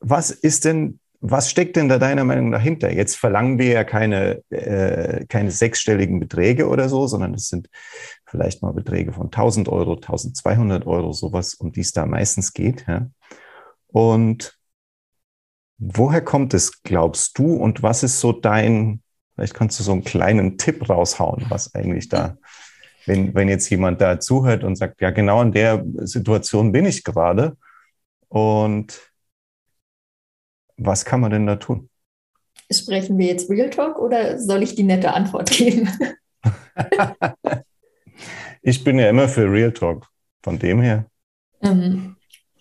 was 0.00 0.30
ist 0.30 0.64
denn, 0.64 1.00
was 1.20 1.50
steckt 1.50 1.76
denn 1.76 1.88
da 1.88 1.98
deiner 1.98 2.24
Meinung 2.24 2.52
dahinter? 2.52 2.92
Jetzt 2.92 3.16
verlangen 3.16 3.58
wir 3.58 3.68
ja 3.68 3.84
keine, 3.84 4.42
äh, 4.50 5.24
keine 5.26 5.50
sechsstelligen 5.50 6.20
Beträge 6.20 6.68
oder 6.68 6.88
so, 6.88 7.06
sondern 7.06 7.34
es 7.34 7.48
sind 7.48 7.68
vielleicht 8.26 8.62
mal 8.62 8.72
Beträge 8.72 9.12
von 9.12 9.30
1000 9.30 9.68
Euro, 9.68 9.94
1200 9.94 10.86
Euro, 10.86 11.12
sowas, 11.12 11.54
um 11.54 11.72
die 11.72 11.80
es 11.80 11.92
da 11.92 12.06
meistens 12.06 12.52
geht. 12.52 12.84
Ja? 12.86 13.08
Und 13.88 14.56
Woher 15.78 16.22
kommt 16.22 16.54
es, 16.54 16.82
glaubst 16.82 17.38
du? 17.38 17.54
Und 17.54 17.82
was 17.82 18.02
ist 18.02 18.20
so 18.20 18.32
dein, 18.32 19.02
vielleicht 19.34 19.54
kannst 19.54 19.78
du 19.78 19.84
so 19.84 19.92
einen 19.92 20.04
kleinen 20.04 20.56
Tipp 20.56 20.88
raushauen, 20.88 21.44
was 21.50 21.74
eigentlich 21.74 22.08
da, 22.08 22.38
wenn, 23.04 23.34
wenn 23.34 23.48
jetzt 23.48 23.68
jemand 23.68 24.00
da 24.00 24.18
zuhört 24.18 24.64
und 24.64 24.76
sagt, 24.76 25.00
ja, 25.02 25.10
genau 25.10 25.42
in 25.42 25.52
der 25.52 25.84
Situation 25.98 26.72
bin 26.72 26.86
ich 26.86 27.04
gerade. 27.04 27.56
Und 28.28 29.12
was 30.76 31.04
kann 31.04 31.20
man 31.20 31.30
denn 31.30 31.46
da 31.46 31.56
tun? 31.56 31.88
Sprechen 32.70 33.16
wir 33.18 33.26
jetzt 33.26 33.48
Real 33.48 33.70
Talk 33.70 33.98
oder 33.98 34.38
soll 34.38 34.62
ich 34.62 34.74
die 34.74 34.82
nette 34.82 35.12
Antwort 35.12 35.50
geben? 35.50 35.88
ich 38.62 38.82
bin 38.82 38.98
ja 38.98 39.08
immer 39.08 39.28
für 39.28 39.50
Real 39.50 39.72
Talk, 39.72 40.08
von 40.42 40.58
dem 40.58 40.80
her. 40.80 41.06
Ähm, 41.62 42.16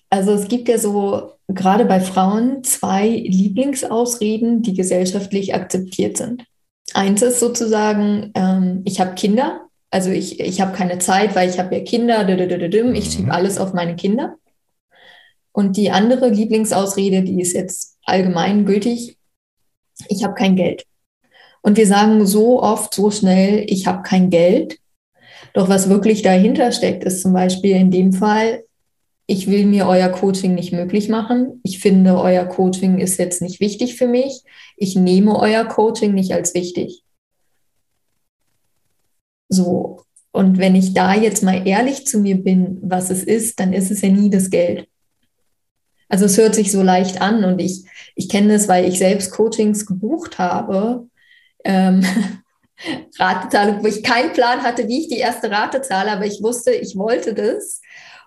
also 0.10 0.34
es 0.34 0.48
gibt 0.48 0.70
ja 0.70 0.78
so 0.78 1.34
gerade 1.48 1.86
bei 1.86 2.00
Frauen 2.00 2.64
zwei 2.64 3.08
Lieblingsausreden, 3.08 4.62
die 4.62 4.74
gesellschaftlich 4.74 5.54
akzeptiert 5.54 6.18
sind. 6.18 6.46
Eins 6.94 7.22
ist 7.22 7.40
sozusagen, 7.40 8.32
ähm, 8.36 8.82
ich 8.86 9.00
habe 9.00 9.16
Kinder, 9.16 9.68
also 9.90 10.12
ich, 10.12 10.40
ich 10.40 10.62
habe 10.62 10.76
keine 10.76 11.00
Zeit, 11.00 11.36
weil 11.36 11.50
ich 11.50 11.60
habe 11.60 11.76
ja 11.76 11.84
Kinder, 11.84 12.28
ich 12.94 13.12
schiebe 13.12 13.24
mhm. 13.24 13.32
alles 13.32 13.58
auf 13.58 13.74
meine 13.74 13.96
Kinder. 13.96 14.36
Und 15.52 15.78
die 15.78 15.90
andere 15.90 16.30
Lieblingsausrede, 16.30 17.24
die 17.24 17.40
ist 17.40 17.54
jetzt 17.54 17.95
allgemein 18.06 18.66
gültig, 18.66 19.18
ich 20.08 20.24
habe 20.24 20.34
kein 20.34 20.56
Geld. 20.56 20.86
Und 21.62 21.78
wir 21.78 21.88
sagen 21.88 22.26
so 22.26 22.62
oft, 22.62 22.94
so 22.94 23.10
schnell, 23.12 23.66
ich 23.68 23.88
habe 23.88 24.04
kein 24.04 24.30
Geld. 24.30 24.80
Doch 25.54 25.68
was 25.70 25.90
wirklich 25.90 26.22
dahinter 26.22 26.72
steckt, 26.72 27.04
ist 27.04 27.22
zum 27.22 27.34
Beispiel 27.34 27.76
in 27.76 27.92
dem 27.92 28.14
Fall, 28.14 28.64
ich 29.28 29.48
will 29.48 29.66
mir 29.66 29.88
euer 29.88 30.10
Coaching 30.10 30.54
nicht 30.54 30.72
möglich 30.72 31.10
machen. 31.10 31.60
Ich 31.64 31.80
finde, 31.80 32.20
euer 32.20 32.46
Coaching 32.46 33.00
ist 33.00 33.18
jetzt 33.18 33.42
nicht 33.42 33.60
wichtig 33.60 33.96
für 33.96 34.08
mich. 34.08 34.44
Ich 34.78 34.96
nehme 34.96 35.40
euer 35.40 35.66
Coaching 35.66 36.14
nicht 36.14 36.32
als 36.34 36.54
wichtig. 36.54 37.04
So. 39.50 40.04
Und 40.32 40.58
wenn 40.58 40.76
ich 40.76 40.94
da 40.94 41.16
jetzt 41.16 41.44
mal 41.44 41.66
ehrlich 41.66 42.06
zu 42.06 42.20
mir 42.20 42.36
bin, 42.36 42.78
was 42.84 43.10
es 43.10 43.24
ist, 43.24 43.60
dann 43.60 43.74
ist 43.74 43.90
es 43.90 44.02
ja 44.02 44.10
nie 44.10 44.30
das 44.30 44.50
Geld. 44.50 44.88
Also 46.10 46.26
es 46.26 46.38
hört 46.38 46.56
sich 46.56 46.72
so 46.72 46.82
leicht 46.82 47.22
an 47.22 47.44
und 47.44 47.60
ich, 47.60 47.86
ich 48.16 48.30
kenne 48.30 48.54
das, 48.54 48.68
weil 48.68 48.86
ich 48.86 49.00
selbst 49.00 49.32
Coachings 49.32 49.86
gebucht 49.86 50.38
habe. 50.38 51.08
Ähm, 51.64 52.06
Ratezahlung, 53.20 53.84
wo 53.84 53.88
ich 53.88 54.04
keinen 54.04 54.34
Plan 54.34 54.62
hatte, 54.62 54.88
wie 54.88 55.02
ich 55.02 55.08
die 55.08 55.18
erste 55.18 55.50
Rate 55.50 55.82
zahle, 55.82 56.12
aber 56.12 56.26
ich 56.26 56.44
wusste, 56.44 56.72
ich 56.72 56.96
wollte 56.96 57.34
das. 57.34 57.82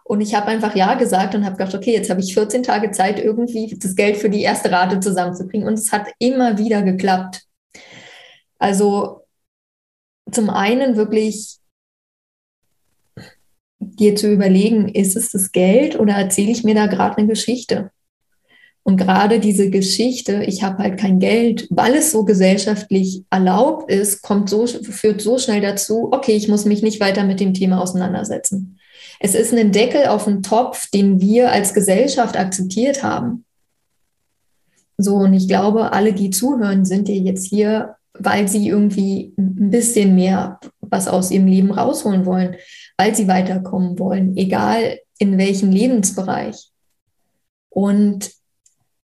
Und 0.04 0.22
ich 0.22 0.34
habe 0.34 0.46
einfach 0.46 0.74
Ja 0.74 0.94
gesagt 0.94 1.34
und 1.34 1.44
habe 1.44 1.56
gedacht, 1.56 1.74
okay, 1.74 1.92
jetzt 1.92 2.08
habe 2.08 2.20
ich 2.20 2.32
14 2.32 2.62
Tage 2.62 2.90
Zeit, 2.92 3.18
irgendwie 3.18 3.76
das 3.78 3.94
Geld 3.94 4.16
für 4.16 4.30
die 4.30 4.42
erste 4.42 4.70
Rate 4.72 5.00
zusammenzubringen. 5.00 5.68
Und 5.68 5.74
es 5.74 5.92
hat 5.92 6.06
immer 6.18 6.56
wieder 6.56 6.82
geklappt. 6.82 7.42
Also 8.58 9.26
zum 10.30 10.48
einen 10.48 10.96
wirklich 10.96 11.58
dir 14.00 14.16
zu 14.16 14.32
überlegen, 14.32 14.88
ist 14.88 15.16
es 15.16 15.30
das 15.30 15.52
Geld 15.52 15.98
oder 15.98 16.14
erzähle 16.14 16.50
ich 16.50 16.64
mir 16.64 16.74
da 16.74 16.86
gerade 16.86 17.18
eine 17.18 17.28
Geschichte? 17.28 17.90
Und 18.88 18.96
gerade 18.96 19.38
diese 19.38 19.68
Geschichte, 19.68 20.44
ich 20.44 20.62
habe 20.62 20.82
halt 20.82 20.98
kein 20.98 21.18
Geld, 21.18 21.66
weil 21.68 21.94
es 21.94 22.10
so 22.10 22.24
gesellschaftlich 22.24 23.22
erlaubt 23.28 23.90
ist, 23.90 24.22
kommt 24.22 24.48
so, 24.48 24.66
führt 24.66 25.20
so 25.20 25.38
schnell 25.38 25.60
dazu, 25.60 26.08
okay, 26.10 26.32
ich 26.32 26.48
muss 26.48 26.64
mich 26.64 26.82
nicht 26.82 26.98
weiter 26.98 27.24
mit 27.24 27.38
dem 27.38 27.52
Thema 27.52 27.82
auseinandersetzen. 27.82 28.78
Es 29.20 29.34
ist 29.34 29.52
ein 29.52 29.72
Deckel 29.72 30.06
auf 30.06 30.24
den 30.24 30.42
Topf, 30.42 30.88
den 30.90 31.20
wir 31.20 31.52
als 31.52 31.74
Gesellschaft 31.74 32.38
akzeptiert 32.38 33.02
haben. 33.02 33.44
So, 34.96 35.16
und 35.16 35.34
ich 35.34 35.48
glaube, 35.48 35.92
alle, 35.92 36.14
die 36.14 36.30
zuhören, 36.30 36.84
sind 36.84 37.08
dir 37.08 37.18
jetzt 37.18 37.46
hier, 37.46 37.96
weil 38.14 38.48
sie 38.48 38.68
irgendwie 38.68 39.34
ein 39.36 39.70
bisschen 39.70 40.14
mehr 40.14 40.60
was 40.80 41.08
aus 41.08 41.30
ihrem 41.30 41.46
Leben 41.46 41.70
rausholen 41.70 42.24
wollen, 42.24 42.56
weil 42.98 43.14
sie 43.14 43.28
weiterkommen 43.28 43.98
wollen, 43.98 44.36
egal 44.36 44.98
in 45.18 45.38
welchem 45.38 45.70
Lebensbereich. 45.70 46.68
Und 47.70 48.32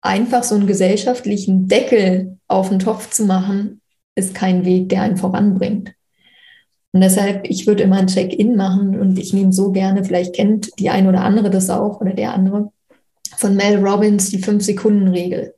einfach 0.00 0.44
so 0.44 0.54
einen 0.54 0.66
gesellschaftlichen 0.66 1.68
Deckel 1.68 2.38
auf 2.48 2.68
den 2.68 2.78
Topf 2.78 3.10
zu 3.10 3.24
machen, 3.24 3.80
ist 4.14 4.34
kein 4.34 4.64
Weg, 4.64 4.88
der 4.88 5.02
einen 5.02 5.16
voranbringt. 5.16 5.92
Und 6.92 7.02
deshalb, 7.02 7.48
ich 7.48 7.66
würde 7.66 7.82
immer 7.82 7.98
ein 7.98 8.06
Check-in 8.06 8.56
machen 8.56 8.98
und 8.98 9.18
ich 9.18 9.32
nehme 9.32 9.52
so 9.52 9.70
gerne, 9.70 10.04
vielleicht 10.04 10.34
kennt 10.34 10.70
die 10.78 10.90
eine 10.90 11.08
oder 11.08 11.22
andere 11.22 11.50
das 11.50 11.70
auch 11.70 12.00
oder 12.00 12.14
der 12.14 12.34
andere, 12.34 12.72
von 13.36 13.54
Mel 13.54 13.78
Robbins 13.78 14.30
die 14.30 14.42
Fünf-Sekunden-Regel. 14.42 15.54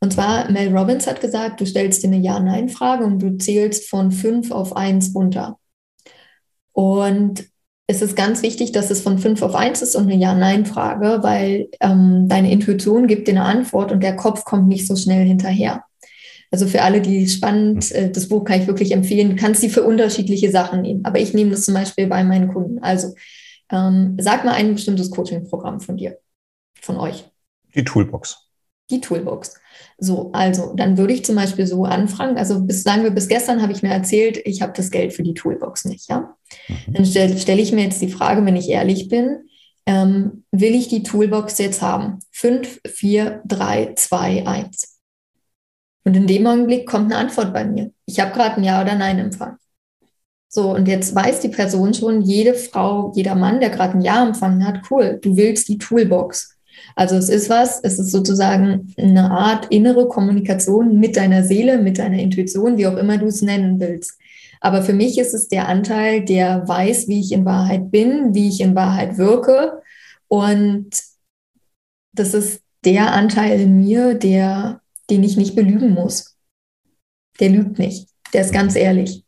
Und 0.00 0.12
zwar, 0.12 0.50
Mel 0.50 0.76
Robbins 0.76 1.06
hat 1.06 1.20
gesagt, 1.20 1.60
du 1.60 1.66
stellst 1.66 2.02
dir 2.02 2.08
eine 2.08 2.18
Ja-Nein-Frage 2.18 3.04
und 3.04 3.20
du 3.20 3.36
zählst 3.38 3.88
von 3.88 4.12
fünf 4.12 4.50
auf 4.50 4.76
eins 4.76 5.14
runter. 5.14 5.58
Und 6.74 7.46
es 7.86 8.02
ist 8.02 8.16
ganz 8.16 8.42
wichtig, 8.42 8.72
dass 8.72 8.90
es 8.90 9.00
von 9.00 9.18
fünf 9.18 9.40
auf 9.42 9.54
eins 9.54 9.80
ist 9.80 9.94
und 9.94 10.04
eine 10.04 10.16
Ja-Nein-Frage, 10.16 11.20
weil 11.22 11.68
ähm, 11.80 12.28
deine 12.28 12.50
Intuition 12.50 13.06
gibt 13.06 13.28
dir 13.28 13.32
eine 13.32 13.44
Antwort 13.44 13.92
und 13.92 14.02
der 14.02 14.16
Kopf 14.16 14.44
kommt 14.44 14.68
nicht 14.68 14.86
so 14.86 14.96
schnell 14.96 15.26
hinterher. 15.26 15.84
Also 16.50 16.66
für 16.66 16.82
alle, 16.82 17.00
die 17.00 17.28
spannend, 17.28 17.90
äh, 17.92 18.10
das 18.10 18.28
Buch 18.28 18.44
kann 18.44 18.60
ich 18.60 18.66
wirklich 18.66 18.92
empfehlen. 18.92 19.30
Du 19.30 19.36
kannst 19.36 19.60
sie 19.60 19.68
für 19.68 19.82
unterschiedliche 19.82 20.50
Sachen 20.50 20.82
nehmen. 20.82 21.04
Aber 21.04 21.18
ich 21.18 21.34
nehme 21.34 21.50
das 21.50 21.64
zum 21.64 21.74
Beispiel 21.74 22.06
bei 22.06 22.24
meinen 22.24 22.48
Kunden. 22.48 22.78
Also 22.80 23.14
ähm, 23.70 24.16
sag 24.20 24.44
mal 24.44 24.54
ein 24.54 24.74
bestimmtes 24.74 25.10
Coaching-Programm 25.10 25.80
von 25.80 25.96
dir, 25.96 26.18
von 26.80 26.96
euch. 26.96 27.24
Die 27.74 27.84
Toolbox. 27.84 28.48
Die 28.90 29.00
Toolbox. 29.00 29.54
So, 29.98 30.30
also 30.32 30.74
dann 30.74 30.98
würde 30.98 31.14
ich 31.14 31.24
zum 31.24 31.36
Beispiel 31.36 31.66
so 31.66 31.84
anfragen, 31.84 32.36
also 32.36 32.60
bis 32.60 32.82
sagen 32.82 33.04
wir, 33.04 33.10
bis 33.10 33.28
gestern 33.28 33.62
habe 33.62 33.72
ich 33.72 33.82
mir 33.82 33.90
erzählt, 33.90 34.40
ich 34.44 34.60
habe 34.60 34.72
das 34.76 34.90
Geld 34.90 35.12
für 35.12 35.22
die 35.22 35.34
Toolbox 35.34 35.84
nicht, 35.84 36.08
ja. 36.08 36.36
Mhm. 36.68 36.92
Dann 36.94 37.06
stelle 37.06 37.38
stell 37.38 37.60
ich 37.60 37.72
mir 37.72 37.84
jetzt 37.84 38.02
die 38.02 38.08
Frage, 38.08 38.44
wenn 38.44 38.56
ich 38.56 38.68
ehrlich 38.68 39.08
bin, 39.08 39.48
ähm, 39.86 40.44
will 40.50 40.74
ich 40.74 40.88
die 40.88 41.02
Toolbox 41.02 41.58
jetzt 41.58 41.82
haben? 41.82 42.18
5, 42.32 42.80
4, 42.86 43.42
3, 43.44 43.94
2, 43.94 44.46
1. 44.46 44.98
Und 46.04 46.16
in 46.16 46.26
dem 46.26 46.46
Augenblick 46.46 46.86
kommt 46.86 47.12
eine 47.12 47.16
Antwort 47.16 47.52
bei 47.52 47.64
mir. 47.64 47.90
Ich 48.06 48.20
habe 48.20 48.32
gerade 48.32 48.56
ein 48.56 48.64
Ja 48.64 48.82
oder 48.82 48.94
Nein 48.94 49.18
empfangen. 49.18 49.58
So, 50.48 50.70
und 50.70 50.86
jetzt 50.86 51.14
weiß 51.14 51.40
die 51.40 51.48
Person 51.48 51.94
schon, 51.94 52.22
jede 52.22 52.54
Frau, 52.54 53.12
jeder 53.16 53.34
Mann, 53.34 53.60
der 53.60 53.70
gerade 53.70 53.94
ein 53.94 54.02
Ja 54.02 54.24
empfangen 54.24 54.64
hat, 54.66 54.82
cool, 54.90 55.18
du 55.20 55.36
willst 55.36 55.68
die 55.68 55.78
Toolbox. 55.78 56.56
Also 56.96 57.16
es 57.16 57.28
ist 57.28 57.50
was, 57.50 57.80
es 57.82 57.98
ist 57.98 58.12
sozusagen 58.12 58.94
eine 58.96 59.30
Art 59.30 59.66
innere 59.70 60.08
Kommunikation 60.08 60.98
mit 61.00 61.16
deiner 61.16 61.42
Seele, 61.42 61.78
mit 61.78 61.98
deiner 61.98 62.18
Intuition, 62.18 62.76
wie 62.76 62.86
auch 62.86 62.96
immer 62.96 63.18
du 63.18 63.26
es 63.26 63.42
nennen 63.42 63.80
willst. 63.80 64.18
Aber 64.60 64.82
für 64.82 64.92
mich 64.92 65.18
ist 65.18 65.34
es 65.34 65.48
der 65.48 65.68
Anteil, 65.68 66.24
der 66.24 66.66
weiß, 66.66 67.08
wie 67.08 67.20
ich 67.20 67.32
in 67.32 67.44
Wahrheit 67.44 67.90
bin, 67.90 68.34
wie 68.34 68.48
ich 68.48 68.60
in 68.60 68.74
Wahrheit 68.74 69.18
wirke. 69.18 69.82
Und 70.28 70.90
das 72.12 72.32
ist 72.32 72.62
der 72.84 73.12
Anteil 73.12 73.60
in 73.60 73.78
mir, 73.78 74.14
der, 74.14 74.80
den 75.10 75.22
ich 75.22 75.36
nicht 75.36 75.54
belügen 75.54 75.92
muss. 75.92 76.36
Der 77.40 77.50
lügt 77.50 77.78
nicht. 77.78 78.08
Der 78.32 78.42
ist 78.42 78.52
ganz 78.52 78.76
ehrlich. 78.76 79.24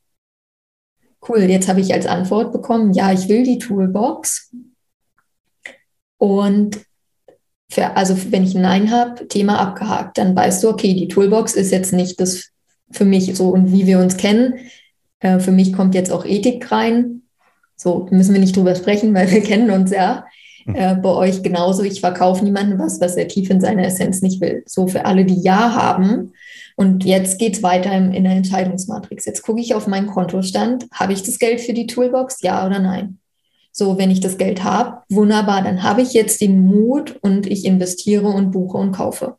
Cool, 1.28 1.40
jetzt 1.40 1.68
habe 1.68 1.80
ich 1.80 1.92
als 1.92 2.06
Antwort 2.06 2.52
bekommen, 2.52 2.92
ja, 2.92 3.12
ich 3.12 3.28
will 3.28 3.42
die 3.42 3.58
Toolbox. 3.58 4.54
Und 6.18 6.80
für, 7.68 7.96
also 7.96 8.16
wenn 8.30 8.44
ich 8.44 8.54
ein 8.54 8.62
Nein 8.62 8.90
habe, 8.90 9.26
Thema 9.28 9.58
abgehakt, 9.58 10.18
dann 10.18 10.36
weißt 10.36 10.62
du, 10.62 10.68
okay, 10.68 10.94
die 10.94 11.08
Toolbox 11.08 11.54
ist 11.54 11.72
jetzt 11.72 11.92
nicht 11.92 12.20
das 12.20 12.50
für 12.90 13.04
mich 13.04 13.34
so 13.36 13.48
und 13.50 13.72
wie 13.72 13.86
wir 13.86 13.98
uns 13.98 14.16
kennen. 14.16 14.54
Äh, 15.20 15.40
für 15.40 15.52
mich 15.52 15.72
kommt 15.72 15.94
jetzt 15.94 16.12
auch 16.12 16.24
Ethik 16.24 16.70
rein. 16.70 17.22
So 17.76 18.06
müssen 18.10 18.32
wir 18.32 18.40
nicht 18.40 18.56
drüber 18.56 18.74
sprechen, 18.74 19.14
weil 19.14 19.30
wir 19.30 19.40
kennen 19.42 19.70
uns 19.70 19.90
ja. 19.90 20.24
Hm. 20.64 20.74
Äh, 20.74 20.94
bei 20.96 21.10
euch 21.10 21.42
genauso. 21.42 21.82
Ich 21.82 22.00
verkaufe 22.00 22.44
niemandem 22.44 22.78
was, 22.78 23.00
was 23.00 23.16
er 23.16 23.28
tief 23.28 23.50
in 23.50 23.60
seiner 23.60 23.84
Essenz 23.84 24.22
nicht 24.22 24.40
will. 24.40 24.62
So 24.66 24.86
für 24.86 25.04
alle, 25.04 25.24
die 25.24 25.40
Ja 25.40 25.74
haben. 25.74 26.32
Und 26.76 27.04
jetzt 27.04 27.38
geht 27.38 27.56
es 27.56 27.62
weiter 27.62 27.90
in, 27.92 28.12
in 28.12 28.24
der 28.24 28.34
Entscheidungsmatrix. 28.34 29.24
Jetzt 29.24 29.42
gucke 29.42 29.60
ich 29.60 29.74
auf 29.74 29.86
meinen 29.86 30.06
Kontostand. 30.06 30.86
Habe 30.92 31.14
ich 31.14 31.22
das 31.22 31.38
Geld 31.38 31.60
für 31.60 31.72
die 31.72 31.86
Toolbox? 31.86 32.42
Ja 32.42 32.66
oder 32.66 32.78
nein? 32.78 33.18
So, 33.78 33.98
wenn 33.98 34.10
ich 34.10 34.20
das 34.20 34.38
Geld 34.38 34.64
habe, 34.64 35.02
wunderbar, 35.10 35.60
dann 35.62 35.82
habe 35.82 36.00
ich 36.00 36.14
jetzt 36.14 36.40
den 36.40 36.64
Mut 36.64 37.18
und 37.20 37.46
ich 37.46 37.66
investiere 37.66 38.26
und 38.26 38.50
buche 38.50 38.78
und 38.78 38.92
kaufe. 38.92 39.36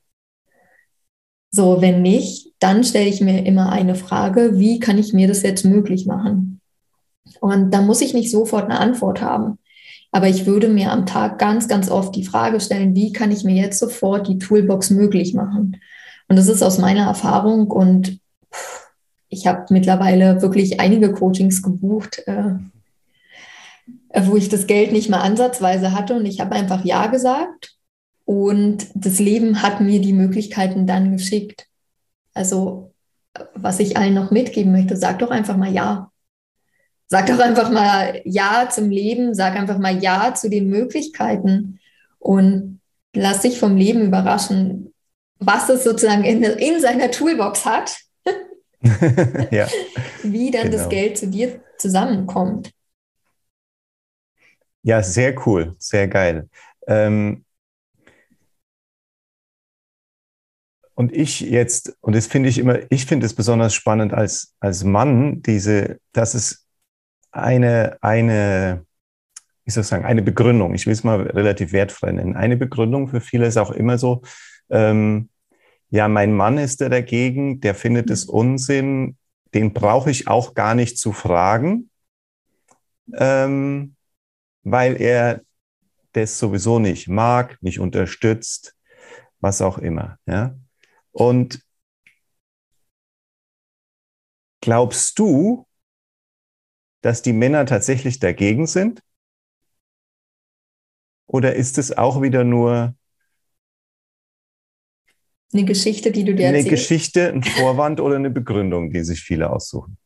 So, 1.50 1.82
wenn 1.82 2.04
nicht, 2.04 2.54
dann 2.60 2.84
stelle 2.84 3.10
ich 3.10 3.20
mir 3.20 3.48
immer 3.48 3.72
eine 3.72 3.96
Frage, 3.96 4.60
wie 4.60 4.78
kann 4.78 5.00
ich 5.00 5.12
mir 5.12 5.28
das 5.28 5.42
jetzt 5.42 5.66
möglich 5.66 6.06
machen? 6.06 6.62
Und 7.42 7.72
da 7.72 7.82
muss 7.82 8.02
ich 8.02 8.14
nicht 8.14 8.30
sofort 8.30 8.66
eine 8.66 8.80
Antwort 8.80 9.24
haben. 9.24 9.58
Aber 10.12 10.28
ich 10.28 10.46
würde 10.46 10.68
mir 10.68 10.92
am 10.92 11.08
Tag 11.08 11.40
ganz, 11.40 11.68
ganz 11.68 11.90
oft 11.90 12.16
die 12.16 12.24
Frage 12.24 12.60
stellen, 12.60 12.94
wie 12.94 13.12
kann 13.12 13.32
ich 13.32 13.44
mir 13.44 13.56
jetzt 13.56 13.80
sofort 13.80 14.28
die 14.28 14.38
Toolbox 14.38 14.92
möglich 14.92 15.34
machen? 15.34 15.82
Und 16.28 16.36
das 16.36 16.48
ist 16.48 16.62
aus 16.62 16.78
meiner 16.78 17.08
Erfahrung 17.08 17.72
und 17.72 18.20
ich 19.30 19.48
habe 19.48 19.66
mittlerweile 19.72 20.44
wirklich 20.44 20.80
einige 20.80 21.12
Coachings 21.12 21.64
gebucht, 21.64 22.22
äh, 22.28 22.54
wo 24.26 24.36
ich 24.36 24.50
das 24.50 24.68
Geld 24.68 24.92
nicht 24.92 25.10
mal 25.10 25.22
ansatzweise 25.22 25.92
hatte 25.92 26.16
und 26.16 26.26
ich 26.26 26.40
habe 26.40 26.56
einfach 26.56 26.84
Ja 26.84 27.08
gesagt. 27.08 27.76
Und 28.26 28.88
das 28.94 29.20
Leben 29.20 29.62
hat 29.62 29.80
mir 29.80 30.02
die 30.02 30.14
Möglichkeiten 30.14 30.86
dann 30.86 31.16
geschickt. 31.16 31.68
Also, 32.34 32.94
was 33.54 33.80
ich 33.80 33.98
allen 33.98 34.14
noch 34.14 34.32
mitgeben 34.32 34.72
möchte, 34.72 34.98
sag 34.98 35.20
doch 35.20 35.32
einfach 35.32 35.58
mal 35.58 35.72
Ja. 35.72 36.12
Sag 37.10 37.28
doch 37.28 37.40
einfach 37.40 37.72
mal 37.72 38.22
Ja 38.26 38.68
zum 38.70 38.90
Leben, 38.90 39.34
sag 39.34 39.56
einfach 39.56 39.78
mal 39.78 40.04
Ja 40.04 40.34
zu 40.34 40.50
den 40.50 40.68
Möglichkeiten 40.68 41.80
und 42.20 42.82
lass 43.14 43.42
dich 43.42 43.60
vom 43.60 43.78
Leben 43.78 44.02
überraschen, 44.02 44.94
was 45.40 45.70
es 45.70 45.84
sozusagen 45.84 46.26
in, 46.26 46.44
in 46.44 46.82
seiner 46.82 47.12
Toolbox 47.12 47.66
hat, 47.66 47.98
ja, 49.52 49.68
wie 50.24 50.52
dann 50.52 50.70
genau. 50.70 50.78
das 50.78 50.90
Geld 50.90 51.18
zu 51.18 51.28
dir 51.28 51.62
zusammenkommt. 51.78 52.72
Ja, 54.84 55.04
sehr 55.04 55.36
cool, 55.46 55.76
sehr 55.80 56.08
geil. 56.08 56.50
Ähm, 56.88 57.44
und 60.96 61.14
ich 61.14 61.42
jetzt, 61.42 61.96
und 62.02 62.16
das 62.16 62.28
finde 62.28 62.50
ich 62.50 62.58
immer, 62.58 62.80
ich 62.90 63.06
finde 63.06 63.26
es 63.26 63.34
besonders 63.36 63.74
spannend 63.74 64.14
als, 64.14 64.56
als 64.60 64.84
Mann, 64.84 65.42
diese, 65.44 66.00
dass 66.12 66.34
es 66.34 66.66
eine, 67.32 67.98
eine, 68.02 68.86
wie 69.66 69.72
soll 69.72 69.82
ich 69.82 69.88
sagen, 69.88 70.06
eine 70.06 70.24
Begründung, 70.24 70.76
ich 70.76 70.86
will 70.88 70.94
es 70.94 71.04
mal 71.04 71.22
relativ 71.22 71.74
wertfrei 71.74 72.12
nennen, 72.14 72.36
eine 72.36 72.58
Begründung 72.58 73.10
für 73.10 73.22
viele 73.22 73.48
ist 73.48 73.58
auch 73.58 73.72
immer 73.72 73.98
so, 73.98 74.24
ähm, 74.70 75.30
ja, 75.90 76.08
mein 76.08 76.34
Mann 76.36 76.58
ist 76.58 76.82
da 76.82 76.90
dagegen, 76.90 77.62
der 77.62 77.76
findet 77.76 78.10
es 78.12 78.26
Unsinn, 78.26 79.18
den 79.54 79.74
brauche 79.74 80.12
ich 80.12 80.28
auch 80.28 80.56
gar 80.56 80.76
nicht 80.76 81.00
zu 81.00 81.14
fragen, 81.14 81.90
ähm, 83.14 83.96
weil 84.72 85.02
er 85.02 85.42
das 86.12 86.40
sowieso 86.40 86.80
nicht 86.80 87.08
mag, 87.08 87.58
nicht 87.62 87.80
unterstützt, 87.80 88.76
was 89.40 89.62
auch 89.62 89.78
immer. 89.78 90.18
Ja? 90.26 90.58
Und 91.12 91.64
glaubst 94.62 95.18
du, 95.20 95.66
dass 97.02 97.22
die 97.22 97.34
Männer 97.34 97.66
tatsächlich 97.66 98.20
dagegen 98.20 98.68
sind? 98.68 99.02
Oder 101.28 101.56
ist 101.56 101.78
es 101.78 101.98
auch 101.98 102.22
wieder 102.22 102.44
nur 102.44 102.96
eine 105.54 105.64
Geschichte, 105.66 106.12
die 106.12 106.26
du 106.26 106.36
dir 106.36 106.48
erzählst? 106.48 106.68
Eine 106.68 106.78
Geschichte, 106.78 107.30
ein 107.30 107.44
Vorwand 107.44 108.02
oder 108.02 108.16
eine 108.16 108.30
Begründung, 108.30 108.92
die 108.92 109.04
sich 109.04 109.22
viele 109.22 109.50
aussuchen. 109.50 109.98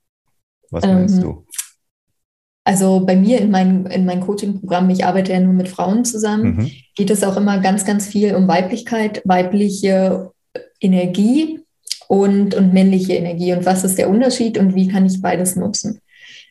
Was 0.70 0.86
meinst 0.86 1.16
ähm, 1.16 1.22
du? 1.22 1.48
Also 2.64 3.04
bei 3.06 3.16
mir 3.16 3.40
in, 3.40 3.50
mein, 3.50 3.86
in 3.88 4.06
meinem 4.06 4.22
Coaching-Programm, 4.22 4.90
ich 4.92 5.06
arbeite 5.06 5.32
ja 5.32 5.40
nur 5.40 5.54
mit 5.54 5.68
Frauen 5.68 6.06
zusammen, 6.06 6.56
mhm. 6.56 6.72
geht 6.96 7.10
es 7.10 7.24
auch 7.24 7.36
immer 7.36 7.60
ganz, 7.60 7.86
ganz 7.86 8.06
viel 8.06 8.36
um 8.36 8.48
Weiblichkeit, 8.48 9.22
weibliche 9.26 10.32
Energie 10.80 11.60
und, 12.08 12.54
und 12.54 12.74
männliche 12.74 13.14
Energie 13.14 13.54
und 13.54 13.66
was 13.66 13.84
ist 13.84 13.98
der 13.98 14.10
Unterschied 14.10 14.58
und 14.58 14.76
wie 14.76 14.88
kann 14.88 15.06
ich 15.06 15.22
beides 15.22 15.56
nutzen. 15.56 16.02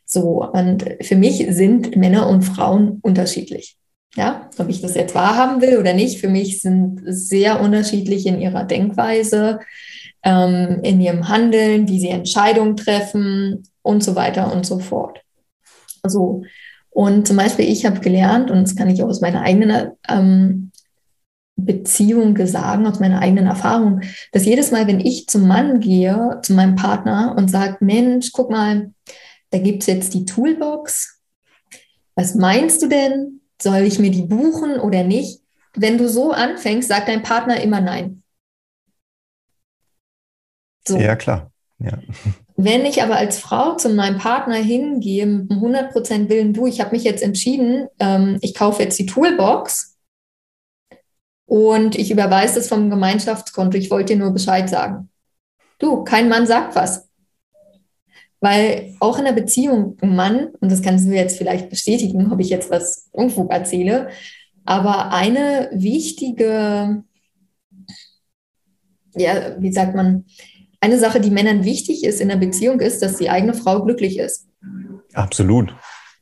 So, 0.04 0.44
und 0.44 0.84
für 1.02 1.14
mich 1.14 1.46
sind 1.50 1.94
Männer 1.94 2.28
und 2.28 2.42
Frauen 2.42 2.98
unterschiedlich. 3.02 3.76
Ja, 4.16 4.50
ob 4.58 4.68
ich 4.68 4.82
das 4.82 4.96
jetzt 4.96 5.14
wahrhaben 5.14 5.62
will 5.62 5.78
oder 5.78 5.92
nicht, 5.92 6.18
für 6.18 6.28
mich 6.28 6.60
sind 6.60 7.00
sehr 7.04 7.60
unterschiedlich 7.60 8.26
in 8.26 8.40
ihrer 8.40 8.64
Denkweise, 8.64 9.60
ähm, 10.24 10.80
in 10.82 11.00
ihrem 11.00 11.28
Handeln, 11.28 11.86
wie 11.86 12.00
sie 12.00 12.08
Entscheidungen 12.08 12.76
treffen 12.76 13.62
und 13.82 14.02
so 14.02 14.16
weiter 14.16 14.52
und 14.52 14.66
so 14.66 14.80
fort. 14.80 15.20
So. 16.06 16.42
Und 16.90 17.26
zum 17.26 17.36
Beispiel, 17.36 17.68
ich 17.68 17.86
habe 17.86 18.00
gelernt, 18.00 18.50
und 18.50 18.62
das 18.62 18.76
kann 18.76 18.90
ich 18.90 19.02
auch 19.02 19.08
aus 19.08 19.20
meiner 19.20 19.42
eigenen 19.42 19.92
ähm, 20.08 20.72
Beziehung 21.56 22.36
sagen, 22.46 22.86
aus 22.86 23.00
meiner 23.00 23.20
eigenen 23.20 23.46
Erfahrung, 23.46 24.00
dass 24.32 24.44
jedes 24.44 24.70
Mal, 24.70 24.86
wenn 24.86 25.00
ich 25.00 25.26
zum 25.26 25.46
Mann 25.46 25.80
gehe, 25.80 26.40
zu 26.42 26.52
meinem 26.54 26.74
Partner 26.74 27.34
und 27.36 27.50
sage, 27.50 27.76
Mensch, 27.80 28.32
guck 28.32 28.50
mal, 28.50 28.92
da 29.50 29.58
gibt 29.58 29.82
es 29.82 29.86
jetzt 29.86 30.14
die 30.14 30.24
Toolbox. 30.24 31.20
Was 32.14 32.34
meinst 32.34 32.82
du 32.82 32.88
denn? 32.88 33.40
Soll 33.60 33.80
ich 33.80 33.98
mir 33.98 34.10
die 34.10 34.22
buchen 34.22 34.80
oder 34.80 35.04
nicht? 35.04 35.40
Wenn 35.74 35.98
du 35.98 36.08
so 36.08 36.32
anfängst, 36.32 36.88
sagt 36.88 37.08
dein 37.08 37.22
Partner 37.22 37.60
immer 37.60 37.80
nein. 37.80 38.22
So. 40.86 40.98
Ja, 40.98 41.14
klar. 41.14 41.52
Ja. 41.78 41.98
Wenn 42.62 42.84
ich 42.84 43.02
aber 43.02 43.16
als 43.16 43.38
Frau 43.38 43.76
zu 43.76 43.88
meinem 43.88 44.18
Partner 44.18 44.56
hingehe, 44.56 45.24
mit 45.24 45.50
einem 45.50 45.64
100% 45.64 46.28
Willen, 46.28 46.52
du, 46.52 46.66
ich 46.66 46.80
habe 46.82 46.90
mich 46.90 47.04
jetzt 47.04 47.22
entschieden, 47.22 47.88
ähm, 47.98 48.36
ich 48.42 48.54
kaufe 48.54 48.82
jetzt 48.82 48.98
die 48.98 49.06
Toolbox 49.06 49.96
und 51.46 51.96
ich 51.96 52.10
überweise 52.10 52.56
das 52.56 52.68
vom 52.68 52.90
Gemeinschaftskonto, 52.90 53.78
ich 53.78 53.90
wollte 53.90 54.12
dir 54.12 54.18
nur 54.18 54.32
Bescheid 54.32 54.68
sagen. 54.68 55.08
Du, 55.78 56.04
kein 56.04 56.28
Mann 56.28 56.46
sagt 56.46 56.76
was. 56.76 57.08
Weil 58.40 58.94
auch 59.00 59.18
in 59.18 59.24
der 59.24 59.32
Beziehung 59.32 59.96
ein 60.02 60.14
Mann, 60.14 60.48
und 60.60 60.70
das 60.70 60.82
kannst 60.82 61.06
du 61.06 61.12
jetzt 61.12 61.38
vielleicht 61.38 61.70
bestätigen, 61.70 62.30
ob 62.30 62.40
ich 62.40 62.50
jetzt 62.50 62.70
was 62.70 63.08
Unfug 63.12 63.50
erzähle, 63.50 64.10
aber 64.66 65.12
eine 65.12 65.70
wichtige, 65.72 67.04
ja, 69.14 69.56
wie 69.58 69.72
sagt 69.72 69.94
man, 69.94 70.26
eine 70.80 70.98
Sache, 70.98 71.20
die 71.20 71.30
Männern 71.30 71.64
wichtig 71.64 72.04
ist 72.04 72.20
in 72.20 72.28
der 72.28 72.36
Beziehung, 72.36 72.80
ist, 72.80 73.02
dass 73.02 73.16
die 73.16 73.30
eigene 73.30 73.54
Frau 73.54 73.82
glücklich 73.82 74.18
ist. 74.18 74.48
Absolut. 75.12 75.74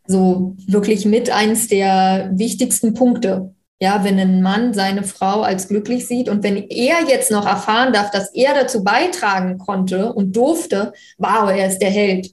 So 0.06 0.56
wirklich 0.66 1.04
mit 1.04 1.30
eins 1.30 1.68
der 1.68 2.30
wichtigsten 2.34 2.94
Punkte. 2.94 3.54
Ja, 3.80 4.02
wenn 4.02 4.18
ein 4.18 4.42
Mann 4.42 4.74
seine 4.74 5.04
Frau 5.04 5.42
als 5.42 5.68
glücklich 5.68 6.08
sieht 6.08 6.28
und 6.28 6.42
wenn 6.42 6.56
er 6.56 7.08
jetzt 7.08 7.30
noch 7.30 7.46
erfahren 7.46 7.92
darf, 7.92 8.10
dass 8.10 8.34
er 8.34 8.52
dazu 8.54 8.82
beitragen 8.82 9.58
konnte 9.58 10.12
und 10.12 10.34
durfte, 10.34 10.92
wow, 11.16 11.48
er 11.48 11.68
ist 11.68 11.78
der 11.78 11.90
Held. 11.90 12.32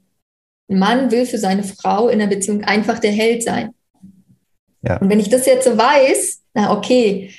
Ein 0.67 0.79
Mann 0.79 1.11
will 1.11 1.27
für 1.27 1.37
seine 1.37 1.63
Frau 1.63 2.07
in 2.07 2.17
der 2.17 2.27
Beziehung 2.27 2.63
einfach 2.63 2.97
der 2.97 3.11
Held 3.11 3.43
sein. 3.43 3.75
Ja. 4.81 4.97
Und 4.97 5.09
wenn 5.09 5.19
ich 5.19 5.29
das 5.29 5.45
jetzt 5.45 5.65
so 5.65 5.77
weiß, 5.77 6.41
na 6.55 6.75
okay, 6.75 7.31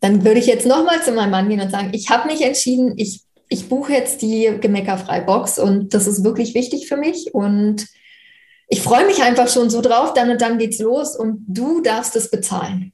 dann 0.00 0.24
würde 0.24 0.38
ich 0.38 0.46
jetzt 0.46 0.66
nochmal 0.66 1.02
zu 1.02 1.12
meinem 1.12 1.30
Mann 1.30 1.48
gehen 1.48 1.60
und 1.60 1.70
sagen, 1.70 1.90
ich 1.92 2.08
habe 2.08 2.28
mich 2.28 2.40
entschieden, 2.42 2.94
ich, 2.96 3.23
ich 3.54 3.68
buche 3.68 3.92
jetzt 3.92 4.20
die 4.20 4.50
gemeckerfrei 4.60 5.20
Box 5.20 5.60
und 5.60 5.94
das 5.94 6.08
ist 6.08 6.24
wirklich 6.24 6.54
wichtig 6.54 6.88
für 6.88 6.96
mich 6.96 7.32
und 7.32 7.86
ich 8.68 8.82
freue 8.82 9.06
mich 9.06 9.22
einfach 9.22 9.48
schon 9.48 9.70
so 9.70 9.80
drauf, 9.80 10.12
dann 10.12 10.30
und 10.30 10.42
dann 10.42 10.58
geht's 10.58 10.80
los 10.80 11.16
und 11.16 11.44
du 11.46 11.80
darfst 11.80 12.16
es 12.16 12.30
bezahlen. 12.30 12.92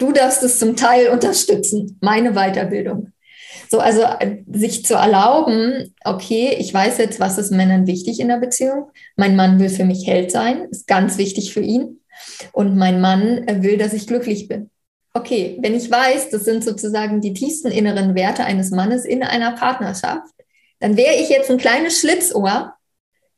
Du 0.00 0.10
darfst 0.10 0.42
es 0.42 0.58
zum 0.58 0.74
Teil 0.74 1.08
unterstützen, 1.08 1.98
meine 2.00 2.32
Weiterbildung. 2.32 3.12
So, 3.70 3.78
also 3.78 4.02
äh, 4.02 4.38
sich 4.50 4.84
zu 4.84 4.94
erlauben, 4.94 5.94
okay, 6.04 6.56
ich 6.58 6.74
weiß 6.74 6.98
jetzt, 6.98 7.20
was 7.20 7.38
ist 7.38 7.52
Männern 7.52 7.86
wichtig 7.86 8.18
in 8.18 8.28
der 8.28 8.38
Beziehung. 8.38 8.90
Mein 9.16 9.36
Mann 9.36 9.60
will 9.60 9.68
für 9.68 9.84
mich 9.84 10.06
Held 10.08 10.32
sein, 10.32 10.66
ist 10.70 10.88
ganz 10.88 11.16
wichtig 11.16 11.52
für 11.52 11.60
ihn. 11.60 12.00
Und 12.52 12.76
mein 12.76 13.00
Mann 13.00 13.46
will, 13.62 13.78
dass 13.78 13.92
ich 13.92 14.08
glücklich 14.08 14.48
bin. 14.48 14.70
Okay, 15.14 15.58
wenn 15.60 15.74
ich 15.74 15.90
weiß, 15.90 16.30
das 16.30 16.44
sind 16.44 16.64
sozusagen 16.64 17.20
die 17.20 17.34
tiefsten 17.34 17.70
inneren 17.70 18.14
Werte 18.14 18.44
eines 18.44 18.70
Mannes 18.70 19.04
in 19.04 19.22
einer 19.22 19.52
Partnerschaft, 19.52 20.32
dann 20.80 20.96
wäre 20.96 21.14
ich 21.16 21.28
jetzt 21.28 21.50
ein 21.50 21.58
kleines 21.58 22.00
Schlitzohr 22.00 22.74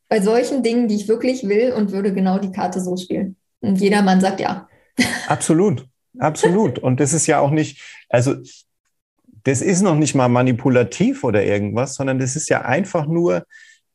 bei 0.09 0.21
solchen 0.21 0.63
Dingen, 0.63 0.87
die 0.87 0.97
ich 0.97 1.09
wirklich 1.09 1.49
will 1.49 1.73
und 1.73 1.91
würde 1.91 2.15
genau 2.15 2.39
die 2.39 2.53
Karte 2.53 2.81
so 2.81 2.97
spielen. 2.97 3.37
Und 3.61 3.81
jeder 3.81 4.03
Mann 4.03 4.21
sagt 4.21 4.41
ja. 4.41 4.69
Absolut. 5.27 5.87
Absolut. 6.19 6.79
Und 6.79 7.01
das 7.01 7.13
ist 7.13 7.27
ja 7.27 7.41
auch 7.41 7.51
nicht, 7.51 7.83
also 8.09 8.37
das 9.43 9.61
ist 9.61 9.83
noch 9.83 9.97
nicht 9.97 10.15
mal 10.15 10.29
manipulativ 10.29 11.25
oder 11.25 11.45
irgendwas, 11.45 11.97
sondern 11.97 12.19
das 12.19 12.37
ist 12.37 12.49
ja 12.49 12.63
einfach 12.63 13.07
nur 13.07 13.45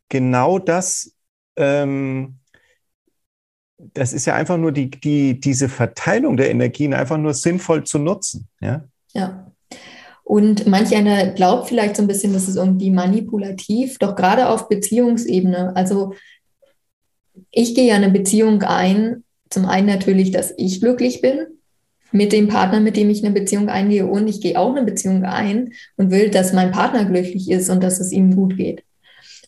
genau 0.09 0.59
das, 0.59 1.13
ähm, 1.55 2.38
das 3.79 4.13
ist 4.13 4.25
ja 4.25 4.35
einfach 4.35 4.57
nur 4.57 4.71
die, 4.71 4.89
die, 4.89 5.39
diese 5.39 5.69
Verteilung 5.69 6.37
der 6.37 6.51
Energien 6.51 6.93
einfach 6.93 7.17
nur 7.17 7.33
sinnvoll 7.33 7.85
zu 7.85 7.97
nutzen. 7.97 8.47
Ja. 8.61 8.83
ja. 9.13 9.51
Und 10.23 10.67
manch 10.67 10.95
einer 10.95 11.27
glaubt 11.31 11.69
vielleicht 11.69 11.95
so 11.95 12.03
ein 12.03 12.07
bisschen, 12.07 12.33
das 12.33 12.47
ist 12.47 12.57
irgendwie 12.57 12.91
manipulativ, 12.91 13.97
doch 13.97 14.15
gerade 14.15 14.49
auf 14.49 14.69
Beziehungsebene. 14.69 15.75
Also 15.75 16.13
ich 17.51 17.73
gehe 17.73 17.87
ja 17.87 17.95
eine 17.95 18.11
Beziehung 18.11 18.61
ein, 18.61 19.23
zum 19.49 19.65
einen 19.65 19.87
natürlich, 19.87 20.31
dass 20.31 20.53
ich 20.57 20.81
glücklich 20.81 21.21
bin, 21.21 21.47
mit 22.11 22.31
dem 22.31 22.47
Partner, 22.47 22.79
mit 22.79 22.97
dem 22.97 23.09
ich 23.09 23.23
eine 23.23 23.33
Beziehung 23.33 23.69
eingehe 23.69 24.05
und 24.05 24.27
ich 24.27 24.41
gehe 24.41 24.59
auch 24.59 24.75
eine 24.75 24.83
Beziehung 24.83 25.23
ein 25.23 25.73
und 25.95 26.11
will, 26.11 26.29
dass 26.29 26.53
mein 26.53 26.71
Partner 26.71 27.05
glücklich 27.05 27.49
ist 27.49 27.69
und 27.69 27.83
dass 27.83 27.99
es 27.99 28.11
ihm 28.11 28.35
gut 28.35 28.57
geht. 28.57 28.83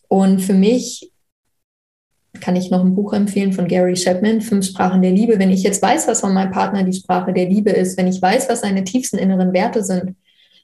Und 0.08 0.40
für 0.40 0.54
mich 0.54 1.11
kann 2.42 2.56
ich 2.56 2.70
noch 2.70 2.84
ein 2.84 2.94
Buch 2.94 3.12
empfehlen 3.12 3.52
von 3.52 3.68
Gary 3.68 3.94
Chapman, 3.94 4.40
Fünf 4.40 4.66
Sprachen 4.66 5.00
der 5.00 5.12
Liebe. 5.12 5.38
Wenn 5.38 5.50
ich 5.50 5.62
jetzt 5.62 5.80
weiß, 5.80 6.08
was 6.08 6.20
von 6.20 6.34
meinem 6.34 6.50
Partner 6.50 6.82
die 6.82 6.92
Sprache 6.92 7.32
der 7.32 7.48
Liebe 7.48 7.70
ist, 7.70 7.96
wenn 7.96 8.08
ich 8.08 8.20
weiß, 8.20 8.48
was 8.48 8.60
seine 8.60 8.84
tiefsten 8.84 9.16
inneren 9.16 9.52
Werte 9.52 9.84
sind, 9.84 10.16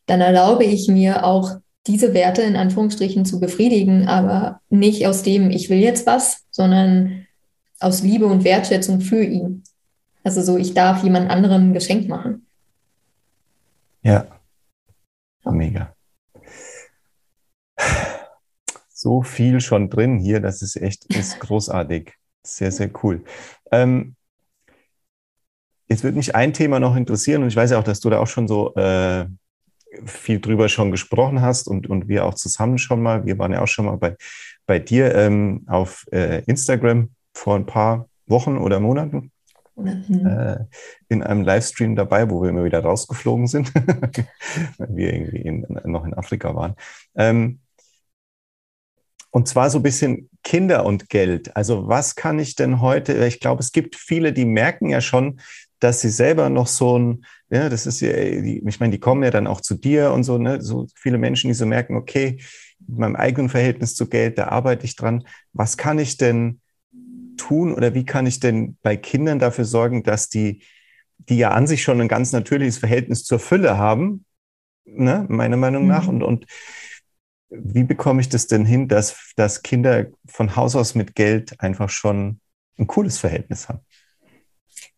dann 0.07 0.21
erlaube 0.21 0.65
ich 0.65 0.89
mir 0.89 1.25
auch 1.25 1.59
diese 1.87 2.15
Werte 2.15 2.43
in 2.43 2.57
Anführungsstrichen 2.57 3.25
zu 3.25 3.39
befriedigen, 3.39 4.09
aber 4.09 4.61
nicht 4.69 5.07
aus 5.07 5.23
dem, 5.23 5.51
ich 5.51 5.71
will 5.71 5.79
jetzt 5.79 6.07
was, 6.07 6.45
sondern 6.51 7.27
aus 7.81 8.03
Liebe 8.03 8.27
und 8.27 8.45
Wertschätzung 8.45 9.01
für 9.01 9.23
ihn. 9.23 9.63
Also 10.25 10.43
so, 10.43 10.57
ich 10.59 10.75
darf 10.75 11.05
jemand 11.05 11.31
anderem 11.31 11.71
ein 11.71 11.75
Geschenk 11.75 12.09
machen. 12.09 12.47
Ja. 14.03 14.27
Mega. 15.45 15.95
So 19.01 19.23
viel 19.23 19.61
schon 19.61 19.91
drin 19.91 20.19
hier, 20.19 20.41
das 20.41 20.61
ist 20.61 20.75
echt 20.75 21.05
ist 21.15 21.39
großartig. 21.39 22.15
Sehr, 22.43 22.73
sehr 22.73 22.91
cool. 23.05 23.23
Ähm, 23.71 24.17
jetzt 25.87 26.03
würde 26.03 26.17
mich 26.17 26.35
ein 26.35 26.53
Thema 26.53 26.81
noch 26.81 26.97
interessieren 26.97 27.45
und 27.45 27.49
ich 27.49 27.55
weiß 27.55 27.71
ja 27.71 27.79
auch, 27.79 27.85
dass 27.85 28.01
du 28.01 28.11
da 28.11 28.19
auch 28.19 28.27
schon 28.27 28.49
so 28.49 28.75
äh, 28.75 29.27
viel 30.05 30.41
drüber 30.41 30.69
schon 30.69 30.91
gesprochen 30.91 31.43
hast 31.43 31.69
und, 31.69 31.89
und 31.89 32.09
wir 32.09 32.25
auch 32.25 32.35
zusammen 32.35 32.77
schon 32.77 33.01
mal, 33.01 33.25
wir 33.25 33.39
waren 33.39 33.53
ja 33.53 33.63
auch 33.63 33.69
schon 33.69 33.85
mal 33.85 33.99
bei, 33.99 34.17
bei 34.67 34.81
dir 34.81 35.15
ähm, 35.15 35.63
auf 35.69 36.05
äh, 36.11 36.43
Instagram 36.47 37.11
vor 37.33 37.55
ein 37.55 37.67
paar 37.67 38.09
Wochen 38.27 38.59
oder 38.59 38.81
Monaten 38.81 39.31
mhm. 39.77 40.27
äh, 40.27 40.59
in 41.09 41.23
einem 41.23 41.43
Livestream 41.43 41.95
dabei, 41.95 42.29
wo 42.29 42.43
wir 42.43 42.51
immer 42.51 42.65
wieder 42.65 42.81
rausgeflogen 42.81 43.47
sind, 43.47 43.73
weil 44.79 44.89
wir 44.97 45.13
irgendwie 45.13 45.43
in, 45.43 45.65
noch 45.85 46.05
in 46.05 46.15
Afrika 46.15 46.53
waren. 46.57 46.75
Ähm, 47.15 47.61
und 49.31 49.49
zwar 49.49 49.71
so 49.71 49.79
ein 49.79 49.83
bisschen 49.83 50.31
Kinder 50.43 50.87
und 50.87 51.09
Geld. 51.09 51.57
Also 51.57 51.89
was 51.89 52.15
kann 52.15 52.39
ich 52.39 52.55
denn 52.55 52.81
heute, 52.81 53.27
ich 53.27 53.41
glaube, 53.41 53.61
es 53.61 53.73
gibt 53.73 53.97
viele, 53.97 54.33
die 54.33 54.45
merken 54.45 54.89
ja 54.89 55.01
schon, 55.01 55.41
dass 55.81 56.01
sie 56.01 56.11
selber 56.11 56.49
noch 56.49 56.67
so 56.67 56.99
ein, 56.99 57.25
ja, 57.51 57.69
das 57.69 57.87
ist 57.87 58.01
ja, 58.01 58.11
ich 58.17 58.81
meine, 58.81 58.93
die 58.93 59.01
kommen 59.01 59.23
ja 59.23 59.31
dann 59.31 59.47
auch 59.47 59.61
zu 59.61 59.75
dir 59.75 60.13
und 60.13 60.25
so, 60.25 60.39
ne, 60.39 60.61
so 60.61 60.87
viele 60.95 61.19
Menschen, 61.19 61.49
die 61.49 61.55
so 61.55 61.67
merken, 61.67 61.97
okay, 61.97 62.39
mit 62.87 62.99
meinem 62.99 63.17
eigenen 63.17 63.49
Verhältnis 63.49 63.95
zu 63.95 64.09
Geld, 64.09 64.39
da 64.39 64.49
arbeite 64.49 64.85
ich 64.85 64.97
dran. 64.97 65.25
Was 65.53 65.77
kann 65.77 65.99
ich 65.99 66.17
denn 66.17 66.61
tun 67.37 67.75
oder 67.75 67.95
wie 67.95 68.05
kann 68.05 68.27
ich 68.27 68.41
denn 68.41 68.77
bei 68.83 68.97
Kindern 68.97 69.39
dafür 69.39 69.65
sorgen, 69.65 70.03
dass 70.03 70.29
die, 70.29 70.63
die 71.19 71.39
ja 71.39 71.51
an 71.51 71.67
sich 71.67 71.83
schon 71.83 72.01
ein 72.01 72.09
ganz 72.09 72.33
natürliches 72.33 72.79
Verhältnis 72.79 73.25
zur 73.25 73.39
Fülle 73.39 73.79
haben, 73.79 74.25
ne, 74.85 75.27
meiner 75.29 75.57
Meinung 75.57 75.87
nach, 75.87 76.05
mhm. 76.05 76.09
und, 76.09 76.23
und 76.23 76.47
wie 77.51 77.85
bekomme 77.85 78.21
ich 78.21 78.29
das 78.29 78.47
denn 78.47 78.65
hin, 78.65 78.89
dass, 78.89 79.33
dass 79.37 79.63
Kinder 79.63 80.07
von 80.27 80.57
Haus 80.57 80.77
aus 80.77 80.95
mit 80.95 81.15
Geld 81.15 81.61
einfach 81.61 81.89
schon 81.89 82.41
ein 82.79 82.87
cooles 82.87 83.19
Verhältnis 83.19 83.69
haben? 83.69 83.81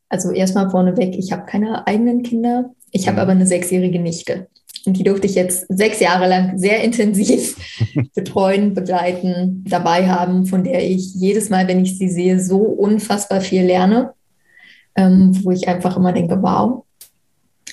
Also 0.08 0.32
erstmal 0.32 0.70
vorneweg, 0.70 1.16
ich 1.16 1.32
habe 1.32 1.46
keine 1.46 1.86
eigenen 1.86 2.22
Kinder. 2.22 2.70
Ich 2.90 3.06
habe 3.06 3.16
mhm. 3.16 3.22
aber 3.22 3.32
eine 3.32 3.46
sechsjährige 3.46 4.00
Nichte. 4.00 4.48
Und 4.86 4.96
die 4.96 5.04
durfte 5.04 5.26
ich 5.26 5.34
jetzt 5.34 5.66
sechs 5.68 6.00
Jahre 6.00 6.28
lang 6.28 6.58
sehr 6.58 6.82
intensiv 6.82 7.56
betreuen, 8.14 8.74
begleiten, 8.74 9.64
dabei 9.68 10.08
haben, 10.08 10.46
von 10.46 10.64
der 10.64 10.82
ich 10.82 11.14
jedes 11.14 11.50
Mal, 11.50 11.68
wenn 11.68 11.84
ich 11.84 11.98
sie 11.98 12.08
sehe, 12.08 12.40
so 12.40 12.58
unfassbar 12.58 13.40
viel 13.40 13.62
lerne, 13.62 14.14
ähm, 14.96 15.38
wo 15.44 15.50
ich 15.50 15.68
einfach 15.68 15.96
immer 15.96 16.12
denke, 16.12 16.42
wow. 16.42 16.84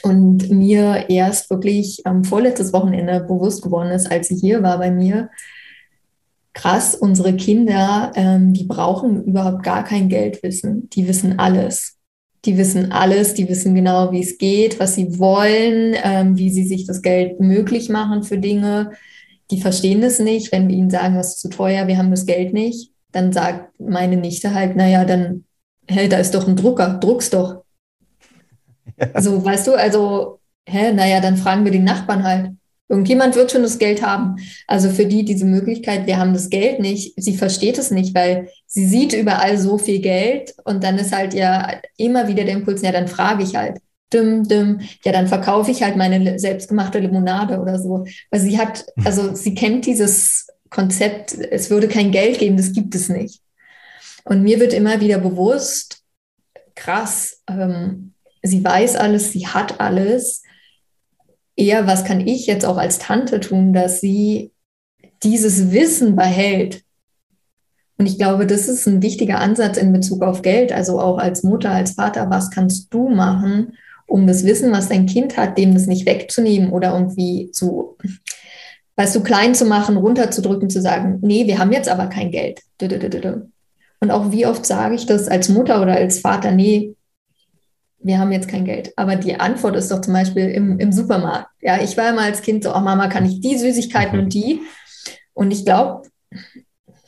Und 0.03 0.49
mir 0.49 1.09
erst 1.09 1.49
wirklich 1.49 2.05
am 2.05 2.23
vorletztes 2.23 2.73
Wochenende 2.73 3.21
bewusst 3.21 3.61
geworden 3.61 3.91
ist, 3.91 4.11
als 4.11 4.27
sie 4.27 4.35
hier 4.35 4.63
war 4.63 4.77
bei 4.77 4.91
mir, 4.91 5.29
krass, 6.53 6.95
unsere 6.95 7.35
Kinder, 7.35 8.11
ähm, 8.15 8.53
die 8.53 8.65
brauchen 8.65 9.23
überhaupt 9.23 9.63
gar 9.63 9.83
kein 9.83 10.09
Geldwissen, 10.09 10.89
die 10.89 11.07
wissen 11.07 11.39
alles 11.39 11.97
die 12.47 12.57
wissen 12.57 12.91
alles, 12.93 13.33
die 13.33 13.49
wissen 13.49 13.75
genau, 13.75 14.11
wie 14.11 14.21
es 14.21 14.37
geht, 14.37 14.79
was 14.79 14.95
sie 14.95 15.19
wollen, 15.19 15.95
ähm, 16.01 16.37
wie 16.37 16.49
sie 16.49 16.63
sich 16.63 16.85
das 16.85 17.01
Geld 17.01 17.39
möglich 17.39 17.89
machen 17.89 18.23
für 18.23 18.37
Dinge. 18.37 18.91
Die 19.51 19.59
verstehen 19.59 20.01
das 20.01 20.19
nicht, 20.19 20.51
wenn 20.51 20.69
wir 20.69 20.75
ihnen 20.75 20.89
sagen, 20.89 21.15
das 21.15 21.35
ist 21.35 21.41
zu 21.41 21.49
teuer, 21.49 21.87
wir 21.87 21.97
haben 21.97 22.09
das 22.09 22.25
Geld 22.25 22.53
nicht. 22.53 22.91
Dann 23.11 23.33
sagt 23.33 23.79
meine 23.79 24.15
Nichte 24.15 24.53
halt, 24.53 24.77
naja, 24.77 25.03
dann, 25.03 25.43
hä, 25.87 26.07
da 26.07 26.17
ist 26.17 26.35
doch 26.35 26.47
ein 26.47 26.55
Drucker, 26.55 26.97
druck's 27.01 27.29
doch. 27.29 27.63
Ja. 28.97 29.07
So, 29.21 29.43
weißt 29.43 29.67
du, 29.67 29.73
also, 29.75 30.39
hä, 30.67 30.91
naja, 30.91 31.21
dann 31.21 31.37
fragen 31.37 31.65
wir 31.65 31.71
den 31.71 31.83
Nachbarn 31.83 32.23
halt. 32.23 32.51
Irgendjemand 32.89 33.35
wird 33.35 33.51
schon 33.51 33.63
das 33.63 33.79
Geld 33.79 34.01
haben. 34.01 34.37
Also 34.65 34.89
für 34.89 35.05
die 35.05 35.25
diese 35.25 35.45
Möglichkeit, 35.45 36.07
wir 36.07 36.17
haben 36.17 36.33
das 36.33 36.49
Geld 36.49 36.79
nicht, 36.79 37.13
sie 37.17 37.35
versteht 37.35 37.77
es 37.77 37.91
nicht, 37.91 38.15
weil 38.15 38.49
sie 38.65 38.87
sieht 38.87 39.13
überall 39.13 39.57
so 39.57 39.77
viel 39.77 39.99
Geld 39.99 40.55
und 40.63 40.83
dann 40.83 40.97
ist 40.97 41.13
halt 41.13 41.33
ja 41.33 41.81
immer 41.97 42.29
wieder 42.29 42.45
der 42.45 42.53
Impuls, 42.53 42.81
ja, 42.81 42.91
dann 42.91 43.07
frage 43.07 43.43
ich 43.43 43.55
halt. 43.55 43.79
Dim, 44.13 44.47
dim, 44.47 44.79
ja, 45.03 45.11
dann 45.11 45.27
verkaufe 45.27 45.69
ich 45.69 45.83
halt 45.83 45.97
meine 45.97 46.39
selbstgemachte 46.39 46.99
Limonade 46.99 47.59
oder 47.59 47.77
so. 47.77 48.05
Weil 48.31 48.39
sie 48.39 48.57
hat, 48.57 48.85
also 49.03 49.35
sie 49.35 49.53
kennt 49.53 49.85
dieses 49.85 50.47
Konzept, 50.69 51.33
es 51.33 51.69
würde 51.69 51.89
kein 51.89 52.11
Geld 52.11 52.39
geben, 52.39 52.55
das 52.55 52.71
gibt 52.71 52.95
es 52.95 53.09
nicht. 53.09 53.41
Und 54.23 54.43
mir 54.43 54.61
wird 54.61 54.73
immer 54.73 55.01
wieder 55.01 55.17
bewusst, 55.17 56.03
krass, 56.75 57.41
ähm, 57.49 58.13
sie 58.47 58.63
weiß 58.63 58.95
alles, 58.95 59.31
sie 59.31 59.47
hat 59.47 59.79
alles 59.79 60.43
eher, 61.55 61.87
was 61.87 62.05
kann 62.05 62.25
ich 62.25 62.47
jetzt 62.47 62.65
auch 62.65 62.77
als 62.77 62.99
Tante 62.99 63.39
tun, 63.39 63.73
dass 63.73 63.99
sie 63.99 64.51
dieses 65.23 65.71
Wissen 65.71 66.15
behält. 66.15 66.83
Und 67.97 68.05
ich 68.05 68.17
glaube, 68.19 68.45
das 68.45 68.67
ist 68.67 68.87
ein 68.87 69.01
wichtiger 69.01 69.39
Ansatz 69.39 69.77
in 69.77 69.91
Bezug 69.91 70.21
auf 70.21 70.43
Geld, 70.43 70.71
also 70.71 70.99
auch 70.99 71.17
als 71.17 71.43
Mutter, 71.43 71.71
als 71.71 71.91
Vater, 71.91 72.29
was 72.29 72.51
kannst 72.51 72.93
du 72.93 73.09
machen, 73.09 73.73
um 74.05 74.27
das 74.27 74.45
Wissen, 74.45 74.71
was 74.71 74.87
dein 74.87 75.07
Kind 75.07 75.35
hat, 75.35 75.57
dem 75.57 75.73
das 75.73 75.87
nicht 75.87 76.05
wegzunehmen 76.05 76.71
oder 76.71 76.93
irgendwie 76.93 77.49
zu, 77.51 77.97
weißt 78.95 79.15
du, 79.15 79.23
klein 79.23 79.55
zu 79.55 79.65
machen, 79.65 79.97
runterzudrücken, 79.97 80.69
zu 80.69 80.79
sagen, 80.79 81.17
nee, 81.21 81.47
wir 81.47 81.57
haben 81.57 81.71
jetzt 81.71 81.89
aber 81.89 82.05
kein 82.07 82.29
Geld. 82.31 82.61
Und 83.99 84.11
auch 84.11 84.31
wie 84.31 84.45
oft 84.45 84.65
sage 84.65 84.93
ich 84.93 85.07
das 85.07 85.27
als 85.27 85.49
Mutter 85.49 85.81
oder 85.81 85.95
als 85.95 86.19
Vater, 86.19 86.51
nee, 86.51 86.95
wir 87.99 88.19
haben 88.19 88.31
jetzt 88.31 88.47
kein 88.47 88.65
Geld. 88.65 88.93
Aber 88.95 89.15
die 89.15 89.39
Antwort 89.39 89.75
ist 89.75 89.91
doch 89.91 90.01
zum 90.01 90.13
Beispiel 90.13 90.49
im, 90.49 90.79
im 90.79 90.91
Supermarkt. 90.91 91.49
Ja, 91.61 91.81
ich 91.81 91.97
war 91.97 92.09
immer 92.09 92.21
als 92.21 92.41
Kind 92.41 92.63
so, 92.63 92.75
oh 92.75 92.79
Mama, 92.79 93.07
kann 93.07 93.25
ich 93.25 93.41
die 93.41 93.57
Süßigkeiten 93.57 94.19
und 94.19 94.33
die? 94.33 94.61
Und 95.33 95.51
ich 95.51 95.65
glaube, 95.65 96.07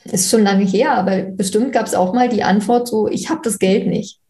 ist 0.04 0.30
schon 0.30 0.42
lange 0.42 0.64
her, 0.64 0.92
aber 0.92 1.22
bestimmt 1.22 1.72
gab 1.72 1.86
es 1.86 1.94
auch 1.94 2.12
mal 2.12 2.28
die 2.28 2.42
Antwort 2.42 2.88
so, 2.88 3.08
ich 3.08 3.30
habe 3.30 3.40
das 3.44 3.58
Geld 3.58 3.86
nicht. 3.86 4.20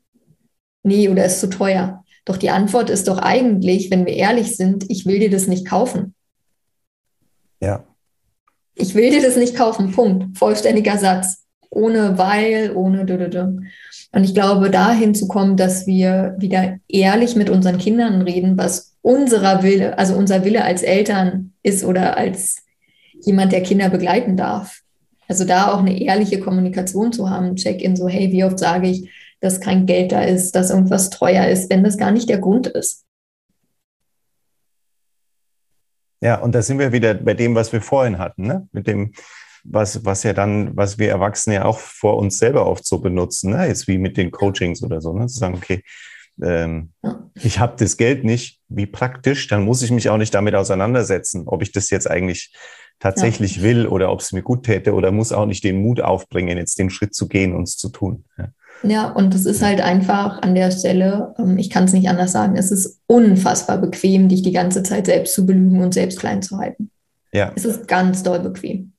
Nee, 0.82 1.08
oder 1.08 1.24
ist 1.24 1.40
zu 1.40 1.48
teuer. 1.48 2.04
Doch 2.24 2.36
die 2.36 2.50
Antwort 2.50 2.90
ist 2.90 3.08
doch 3.08 3.18
eigentlich, 3.18 3.90
wenn 3.90 4.06
wir 4.06 4.14
ehrlich 4.14 4.56
sind, 4.56 4.84
ich 4.88 5.06
will 5.06 5.18
dir 5.18 5.30
das 5.30 5.46
nicht 5.46 5.66
kaufen. 5.66 6.14
Ja. 7.60 7.84
Ich 8.74 8.94
will 8.94 9.10
dir 9.10 9.22
das 9.22 9.36
nicht 9.36 9.56
kaufen, 9.56 9.92
Punkt. 9.92 10.38
Vollständiger 10.38 10.96
Satz. 10.98 11.44
Ohne 11.70 12.18
weil, 12.18 12.72
ohne. 12.74 13.04
Und 14.12 14.24
ich 14.24 14.34
glaube, 14.34 14.70
dahin 14.70 15.14
zu 15.14 15.28
kommen, 15.28 15.56
dass 15.56 15.86
wir 15.86 16.34
wieder 16.38 16.78
ehrlich 16.88 17.36
mit 17.36 17.48
unseren 17.48 17.78
Kindern 17.78 18.22
reden, 18.22 18.58
was 18.58 18.96
unserer 19.02 19.62
Wille, 19.62 19.98
also 19.98 20.14
unser 20.14 20.44
Wille 20.44 20.64
als 20.64 20.82
Eltern 20.82 21.52
ist 21.62 21.84
oder 21.84 22.16
als 22.16 22.56
jemand, 23.22 23.52
der 23.52 23.62
Kinder 23.62 23.88
begleiten 23.88 24.36
darf. 24.36 24.80
Also 25.28 25.44
da 25.44 25.72
auch 25.72 25.78
eine 25.78 26.00
ehrliche 26.00 26.40
Kommunikation 26.40 27.12
zu 27.12 27.30
haben, 27.30 27.54
Check-in, 27.54 27.94
so, 27.94 28.08
hey, 28.08 28.32
wie 28.32 28.42
oft 28.42 28.58
sage 28.58 28.88
ich, 28.88 29.08
dass 29.40 29.60
kein 29.60 29.86
Geld 29.86 30.10
da 30.12 30.22
ist, 30.22 30.56
dass 30.56 30.70
irgendwas 30.70 31.10
teuer 31.10 31.46
ist, 31.46 31.70
wenn 31.70 31.84
das 31.84 31.96
gar 31.96 32.10
nicht 32.10 32.28
der 32.28 32.38
Grund 32.38 32.66
ist. 32.66 33.04
Ja, 36.20 36.40
und 36.40 36.54
da 36.54 36.60
sind 36.60 36.78
wir 36.78 36.92
wieder 36.92 37.14
bei 37.14 37.34
dem, 37.34 37.54
was 37.54 37.72
wir 37.72 37.80
vorhin 37.80 38.18
hatten, 38.18 38.46
ne? 38.46 38.68
mit 38.72 38.86
dem, 38.86 39.12
was, 39.64 40.04
was 40.04 40.22
ja 40.22 40.32
dann, 40.32 40.76
was 40.76 40.98
wir 40.98 41.10
Erwachsene 41.10 41.56
ja 41.56 41.64
auch 41.64 41.78
vor 41.78 42.16
uns 42.16 42.38
selber 42.38 42.66
oft 42.66 42.86
so 42.86 42.98
benutzen, 42.98 43.52
ne? 43.52 43.66
jetzt 43.66 43.88
wie 43.88 43.98
mit 43.98 44.16
den 44.16 44.30
Coachings 44.30 44.82
oder 44.82 45.00
so, 45.00 45.12
ne? 45.12 45.26
zu 45.26 45.38
sagen, 45.38 45.54
okay, 45.54 45.82
ähm, 46.42 46.90
ja. 47.02 47.30
ich 47.34 47.58
habe 47.58 47.74
das 47.78 47.96
Geld 47.96 48.24
nicht, 48.24 48.60
wie 48.68 48.86
praktisch, 48.86 49.48
dann 49.48 49.64
muss 49.64 49.82
ich 49.82 49.90
mich 49.90 50.08
auch 50.08 50.16
nicht 50.16 50.34
damit 50.34 50.54
auseinandersetzen, 50.54 51.44
ob 51.46 51.62
ich 51.62 51.72
das 51.72 51.90
jetzt 51.90 52.10
eigentlich 52.10 52.52
tatsächlich 52.98 53.56
ja. 53.56 53.62
will 53.62 53.86
oder 53.86 54.12
ob 54.12 54.20
es 54.20 54.32
mir 54.32 54.42
gut 54.42 54.64
täte 54.64 54.94
oder 54.94 55.10
muss 55.10 55.32
auch 55.32 55.46
nicht 55.46 55.64
den 55.64 55.82
Mut 55.82 56.00
aufbringen, 56.00 56.58
jetzt 56.58 56.78
den 56.78 56.90
Schritt 56.90 57.14
zu 57.14 57.28
gehen 57.28 57.54
und 57.54 57.64
es 57.64 57.76
zu 57.76 57.88
tun. 57.88 58.24
Ja. 58.38 58.48
Ja, 58.82 59.10
und 59.10 59.34
es 59.34 59.44
ist 59.44 59.62
halt 59.62 59.80
einfach 59.80 60.40
an 60.40 60.54
der 60.54 60.70
Stelle, 60.70 61.34
ähm, 61.38 61.58
ich 61.58 61.70
kann 61.70 61.84
es 61.84 61.92
nicht 61.92 62.08
anders 62.08 62.32
sagen, 62.32 62.56
es 62.56 62.70
ist 62.70 63.00
unfassbar 63.06 63.78
bequem, 63.78 64.28
dich 64.28 64.42
die 64.42 64.52
ganze 64.52 64.82
Zeit 64.82 65.06
selbst 65.06 65.34
zu 65.34 65.44
belügen 65.44 65.82
und 65.82 65.92
selbst 65.92 66.18
klein 66.18 66.42
zu 66.42 66.56
halten. 66.58 66.90
Ja. 67.32 67.52
Es 67.54 67.64
ist 67.64 67.88
ganz 67.88 68.22
doll 68.22 68.40
bequem. 68.40 68.92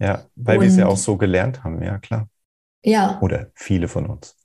Ja, 0.00 0.24
weil 0.34 0.60
wir 0.60 0.68
es 0.68 0.76
ja 0.76 0.86
auch 0.86 0.96
so 0.96 1.16
gelernt 1.16 1.62
haben, 1.62 1.82
ja 1.82 1.98
klar. 1.98 2.28
Ja. 2.82 3.18
Oder 3.20 3.50
viele 3.54 3.86
von 3.86 4.06
uns. 4.06 4.36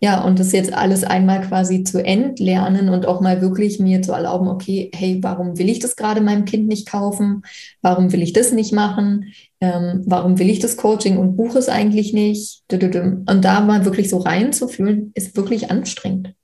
Ja, 0.00 0.22
und 0.22 0.38
das 0.38 0.52
jetzt 0.52 0.72
alles 0.72 1.04
einmal 1.04 1.40
quasi 1.42 1.84
zu 1.84 2.04
entlernen 2.04 2.88
und 2.90 3.06
auch 3.06 3.20
mal 3.20 3.40
wirklich 3.40 3.78
mir 3.78 4.02
zu 4.02 4.12
erlauben, 4.12 4.48
okay, 4.48 4.90
hey, 4.94 5.18
warum 5.22 5.58
will 5.58 5.70
ich 5.70 5.78
das 5.78 5.96
gerade 5.96 6.20
meinem 6.20 6.44
Kind 6.44 6.68
nicht 6.68 6.88
kaufen? 6.88 7.42
Warum 7.80 8.12
will 8.12 8.22
ich 8.22 8.32
das 8.32 8.52
nicht 8.52 8.72
machen? 8.72 9.32
Ähm, 9.60 10.02
warum 10.06 10.38
will 10.38 10.50
ich 10.50 10.58
das 10.58 10.76
Coaching 10.76 11.16
und 11.16 11.36
buche 11.36 11.58
es 11.58 11.68
eigentlich 11.68 12.12
nicht? 12.12 12.62
Und 12.70 13.42
da 13.42 13.60
mal 13.60 13.84
wirklich 13.84 14.10
so 14.10 14.18
reinzufühlen, 14.18 15.12
ist 15.14 15.36
wirklich 15.36 15.70
anstrengend. 15.70 16.34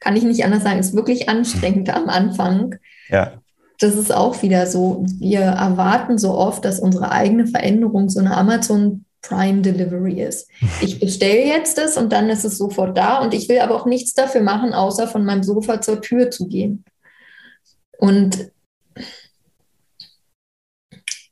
Kann 0.00 0.16
ich 0.16 0.24
nicht 0.24 0.44
anders 0.44 0.62
sagen, 0.62 0.80
ist 0.80 0.94
wirklich 0.94 1.28
anstrengend 1.28 1.88
am 1.94 2.08
Anfang. 2.08 2.76
Ja 3.08 3.41
das 3.82 3.96
ist 3.96 4.12
auch 4.12 4.42
wieder 4.42 4.66
so, 4.66 5.04
wir 5.18 5.40
erwarten 5.40 6.18
so 6.18 6.32
oft, 6.32 6.64
dass 6.64 6.78
unsere 6.78 7.10
eigene 7.10 7.46
Veränderung 7.46 8.08
so 8.08 8.20
eine 8.20 8.36
Amazon 8.36 9.04
Prime 9.22 9.62
Delivery 9.62 10.22
ist. 10.22 10.48
Ich 10.80 11.00
bestelle 11.00 11.44
jetzt 11.46 11.78
das 11.78 11.96
und 11.96 12.12
dann 12.12 12.28
ist 12.28 12.44
es 12.44 12.58
sofort 12.58 12.96
da 12.96 13.20
und 13.20 13.34
ich 13.34 13.48
will 13.48 13.60
aber 13.60 13.74
auch 13.74 13.86
nichts 13.86 14.14
dafür 14.14 14.42
machen, 14.42 14.72
außer 14.72 15.08
von 15.08 15.24
meinem 15.24 15.42
Sofa 15.42 15.80
zur 15.80 16.00
Tür 16.00 16.30
zu 16.30 16.48
gehen. 16.48 16.84
Und 17.98 18.50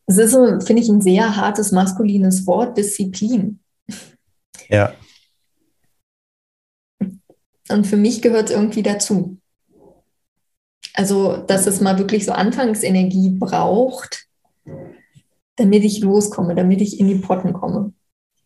es 0.06 0.18
ist 0.18 0.32
so, 0.32 0.60
finde 0.60 0.82
ich, 0.82 0.88
ein 0.88 1.00
sehr 1.00 1.36
hartes 1.36 1.72
maskulines 1.72 2.46
Wort, 2.46 2.76
Disziplin. 2.76 3.60
Ja. 4.68 4.94
Und 7.68 7.86
für 7.86 7.96
mich 7.96 8.22
gehört 8.22 8.50
es 8.50 8.56
irgendwie 8.56 8.82
dazu. 8.82 9.39
Also, 11.00 11.38
dass 11.38 11.66
es 11.66 11.80
mal 11.80 11.96
wirklich 11.98 12.26
so 12.26 12.32
Anfangsenergie 12.32 13.30
braucht, 13.30 14.26
damit 15.56 15.82
ich 15.82 16.00
loskomme, 16.00 16.54
damit 16.54 16.82
ich 16.82 17.00
in 17.00 17.08
die 17.08 17.14
Potten 17.14 17.54
komme. 17.54 17.94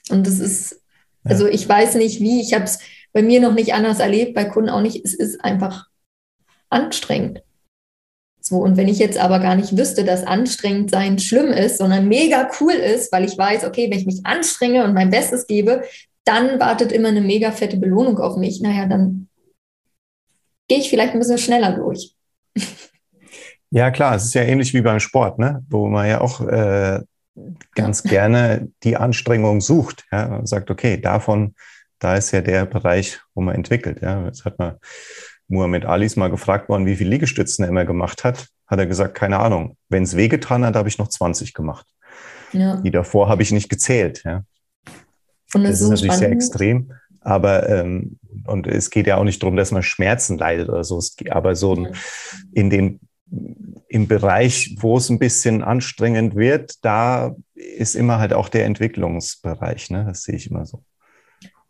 Und 0.09 0.25
das 0.25 0.39
ist, 0.39 0.81
also 1.25 1.49
ich 1.49 1.69
weiß 1.69 1.97
nicht 1.97 2.21
wie, 2.21 2.41
ich 2.41 2.55
habe 2.55 2.63
es 2.63 2.79
bei 3.13 3.23
mir 3.23 3.41
noch 3.41 3.55
nicht 3.55 3.75
anders 3.75 3.99
erlebt, 3.99 4.35
bei 4.35 4.45
Kunden 4.45 4.71
auch 4.71 4.83
nicht. 4.83 5.05
Es 5.05 5.15
ist 5.15 5.45
einfach 5.45 5.89
anstrengend. 6.71 7.43
So, 8.41 8.59
und 8.59 8.77
wenn 8.77 8.87
ich 8.87 9.01
jetzt 9.01 9.19
aber 9.19 9.41
gar 9.41 9.57
nicht 9.57 9.77
wüsste, 9.77 10.05
dass 10.05 10.23
anstrengend 10.23 10.93
sein 10.93 11.19
schlimm 11.19 11.49
ist, 11.49 11.79
sondern 11.79 12.07
mega 12.07 12.49
cool 12.61 12.75
ist, 12.75 13.11
weil 13.11 13.25
ich 13.25 13.37
weiß, 13.37 13.65
okay, 13.65 13.91
wenn 13.91 13.99
ich 13.99 14.07
mich 14.07 14.21
anstrenge 14.23 14.85
und 14.85 14.95
mein 14.95 15.11
Bestes 15.11 15.49
gebe, 15.49 15.83
dann 16.25 16.61
wartet 16.61 16.93
immer 16.93 17.09
eine 17.09 17.21
mega 17.21 17.51
fette 17.51 17.79
Belohnung 17.79 18.21
auf 18.21 18.37
mich. 18.37 18.61
Naja, 18.61 18.87
dann 18.87 19.29
gehe 20.69 20.79
ich 20.79 20.89
vielleicht 20.89 21.15
ein 21.15 21.19
bisschen 21.19 21.39
schneller 21.39 21.73
durch. 21.73 22.14
Ja, 23.71 23.91
klar, 23.91 24.15
es 24.15 24.27
ist 24.27 24.35
ja 24.35 24.43
ähnlich 24.43 24.73
wie 24.73 24.83
beim 24.83 25.01
Sport, 25.01 25.41
ne? 25.41 25.65
wo 25.69 25.89
man 25.89 26.09
ja 26.09 26.21
auch 26.21 26.41
äh, 26.41 27.01
ganz 27.75 28.05
gerne 28.05 28.69
die 28.85 28.97
Anstrengung 28.97 29.61
sucht. 29.61 30.05
Ja? 30.13 30.37
Und 30.37 30.49
sagt, 30.49 30.71
okay, 30.71 31.01
davon, 31.01 31.57
da 31.99 32.15
ist 32.15 32.31
ja 32.31 32.41
der 32.41 32.67
Bereich, 32.67 33.21
wo 33.35 33.41
man 33.41 33.57
entwickelt. 33.57 34.01
Ja? 34.01 34.25
Jetzt 34.27 34.45
hat 34.45 34.61
man 34.61 34.77
Muhammad 35.49 35.85
Ali 35.85 36.07
ist 36.07 36.17
mal 36.17 36.31
gefragt 36.31 36.69
worden, 36.69 36.87
wie 36.87 36.97
viele 36.97 37.11
Liegestützen 37.11 37.65
er 37.65 37.69
immer 37.69 37.85
gemacht 37.85 38.25
hat. 38.25 38.49
Hat 38.67 38.79
er 38.79 38.87
gesagt, 38.87 39.15
keine 39.15 39.41
Ahnung. 39.41 39.77
Wenn 39.89 40.05
es 40.05 40.17
wehgetan 40.17 40.65
hat, 40.65 40.77
habe 40.77 40.89
ich 40.89 40.99
noch 40.99 41.09
20 41.09 41.53
gemacht. 41.53 41.87
Ja. 42.53 42.77
Die 42.77 42.91
davor 42.91 43.29
habe 43.29 43.43
ich 43.43 43.53
nicht 43.53 43.69
gezählt. 43.69 44.23
Ja. 44.25 44.45
Und 45.53 45.65
das, 45.65 45.73
das 45.73 45.83
ist, 45.83 45.91
natürlich 45.91 46.13
sehr 46.15 46.33
extrem. 46.33 46.93
Aber 47.25 47.69
ähm, 47.69 48.19
und 48.47 48.67
es 48.67 48.91
geht 48.91 49.07
ja 49.07 49.17
auch 49.17 49.25
nicht 49.25 49.43
darum, 49.43 49.57
dass 49.57 49.73
man 49.73 49.83
Schmerzen 49.83 50.39
leidet 50.39 50.69
oder 50.69 50.85
so. 50.85 51.01
Aber 51.31 51.57
so 51.57 51.75
ein, 51.75 51.95
in 52.53 52.71
den 52.71 53.01
im 53.89 54.07
Bereich, 54.07 54.77
wo 54.81 54.97
es 54.97 55.09
ein 55.09 55.19
bisschen 55.19 55.63
anstrengend 55.63 56.37
wird, 56.37 56.85
da 56.85 57.35
ist 57.55 57.95
immer 57.95 58.19
halt 58.19 58.33
auch 58.33 58.49
der 58.49 58.67
Entwicklungsbereich. 58.67 59.91
Ne? 59.91 60.05
Das 60.07 60.23
sehe 60.23 60.37
ich 60.37 60.51
immer 60.51 60.67
so. 60.67 60.83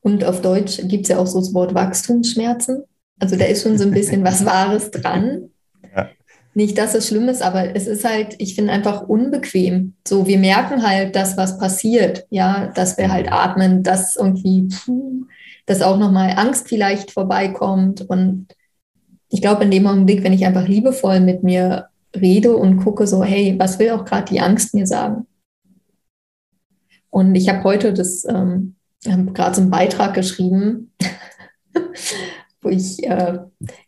Und 0.00 0.24
auf 0.24 0.40
Deutsch 0.40 0.80
gibt 0.84 1.04
es 1.04 1.08
ja 1.08 1.18
auch 1.18 1.26
so 1.26 1.38
das 1.38 1.54
Wort 1.54 1.74
Wachstumsschmerzen. 1.74 2.84
Also 3.18 3.36
da 3.36 3.44
ist 3.44 3.62
schon 3.62 3.78
so 3.78 3.84
ein 3.84 3.92
bisschen 3.92 4.24
was 4.24 4.44
Wahres 4.46 4.90
dran. 4.90 5.50
Ja. 5.94 6.08
Nicht, 6.54 6.76
dass 6.78 6.94
es 6.94 7.08
schlimm 7.08 7.28
ist, 7.28 7.42
aber 7.42 7.74
es 7.74 7.86
ist 7.86 8.04
halt, 8.04 8.36
ich 8.38 8.54
finde 8.54 8.72
einfach 8.72 9.02
unbequem. 9.02 9.94
So, 10.06 10.26
wir 10.26 10.38
merken 10.38 10.86
halt, 10.86 11.16
dass 11.16 11.36
was 11.36 11.58
passiert, 11.58 12.26
ja, 12.30 12.72
dass 12.74 12.98
wir 12.98 13.10
halt 13.10 13.30
atmen, 13.30 13.82
dass 13.82 14.16
irgendwie, 14.16 14.68
puh, 14.68 15.26
dass 15.66 15.82
auch 15.82 15.98
nochmal 15.98 16.34
Angst 16.36 16.68
vielleicht 16.68 17.10
vorbeikommt. 17.10 18.02
Und 18.02 18.48
ich 19.28 19.40
glaube, 19.40 19.64
in 19.64 19.70
dem 19.70 19.86
Augenblick, 19.86 20.22
wenn 20.22 20.32
ich 20.32 20.44
einfach 20.46 20.68
liebevoll 20.68 21.20
mit 21.20 21.42
mir 21.42 21.88
rede 22.14 22.56
und 22.56 22.78
gucke 22.78 23.06
so, 23.06 23.24
hey, 23.24 23.58
was 23.58 23.78
will 23.78 23.90
auch 23.90 24.04
gerade 24.04 24.32
die 24.32 24.40
Angst 24.40 24.74
mir 24.74 24.86
sagen? 24.86 25.26
Und 27.10 27.34
ich 27.34 27.48
habe 27.48 27.62
heute 27.64 27.92
das, 27.92 28.24
ähm, 28.24 28.76
gerade 29.04 29.54
so 29.54 29.60
einen 29.60 29.70
Beitrag 29.70 30.14
geschrieben, 30.14 30.92
wo 32.64 32.70
ich, 32.70 33.02
äh, 33.04 33.38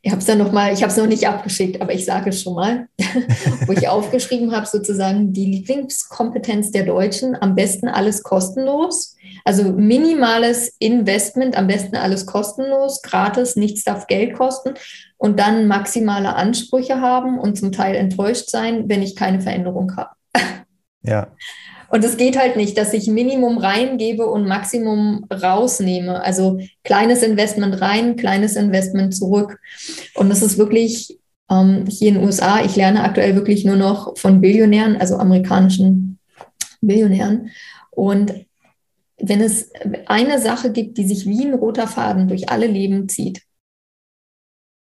ich 0.02 0.10
habe 0.10 0.20
es 0.20 0.26
dann 0.26 0.38
noch 0.38 0.52
mal, 0.52 0.72
ich 0.72 0.82
habe 0.82 0.90
es 0.90 0.96
noch 0.96 1.06
nicht 1.06 1.26
abgeschickt, 1.26 1.80
aber 1.80 1.92
ich 1.92 2.04
sage 2.04 2.30
es 2.30 2.42
schon 2.42 2.54
mal, 2.54 2.88
wo 3.66 3.72
ich 3.72 3.88
aufgeschrieben 3.88 4.54
habe, 4.54 4.66
sozusagen 4.66 5.32
die 5.32 5.46
Lieblingskompetenz 5.46 6.70
der 6.70 6.84
Deutschen, 6.84 7.40
am 7.40 7.54
besten 7.54 7.88
alles 7.88 8.22
kostenlos. 8.22 9.16
Also 9.44 9.72
minimales 9.72 10.74
Investment, 10.78 11.56
am 11.56 11.66
besten 11.66 11.96
alles 11.96 12.26
kostenlos, 12.26 13.02
gratis, 13.02 13.56
nichts 13.56 13.84
darf 13.84 14.06
Geld 14.06 14.34
kosten 14.34 14.74
und 15.18 15.38
dann 15.38 15.66
maximale 15.66 16.34
Ansprüche 16.34 17.00
haben 17.00 17.38
und 17.38 17.56
zum 17.56 17.72
Teil 17.72 17.94
enttäuscht 17.94 18.50
sein, 18.50 18.88
wenn 18.88 19.02
ich 19.02 19.16
keine 19.16 19.40
Veränderung 19.40 19.96
habe. 19.96 20.10
Ja. 21.02 21.28
Und 21.88 22.04
es 22.04 22.16
geht 22.16 22.38
halt 22.38 22.56
nicht, 22.56 22.76
dass 22.78 22.92
ich 22.92 23.06
Minimum 23.06 23.58
reingebe 23.58 24.26
und 24.26 24.46
Maximum 24.46 25.26
rausnehme. 25.30 26.22
Also 26.22 26.58
kleines 26.84 27.22
Investment 27.22 27.80
rein, 27.80 28.16
kleines 28.16 28.56
Investment 28.56 29.14
zurück. 29.14 29.58
Und 30.14 30.28
das 30.28 30.42
ist 30.42 30.58
wirklich 30.58 31.18
ähm, 31.50 31.84
hier 31.88 32.08
in 32.08 32.14
den 32.14 32.24
USA, 32.24 32.64
ich 32.64 32.76
lerne 32.76 33.04
aktuell 33.04 33.34
wirklich 33.34 33.64
nur 33.64 33.76
noch 33.76 34.16
von 34.18 34.40
Billionären, 34.40 34.96
also 34.96 35.16
amerikanischen 35.16 36.18
Billionären. 36.80 37.50
Und 37.90 38.46
wenn 39.18 39.40
es 39.40 39.70
eine 40.06 40.40
Sache 40.40 40.72
gibt, 40.72 40.98
die 40.98 41.06
sich 41.06 41.26
wie 41.26 41.46
ein 41.46 41.54
roter 41.54 41.86
Faden 41.86 42.28
durch 42.28 42.48
alle 42.48 42.66
Leben 42.66 43.08
zieht, 43.08 43.42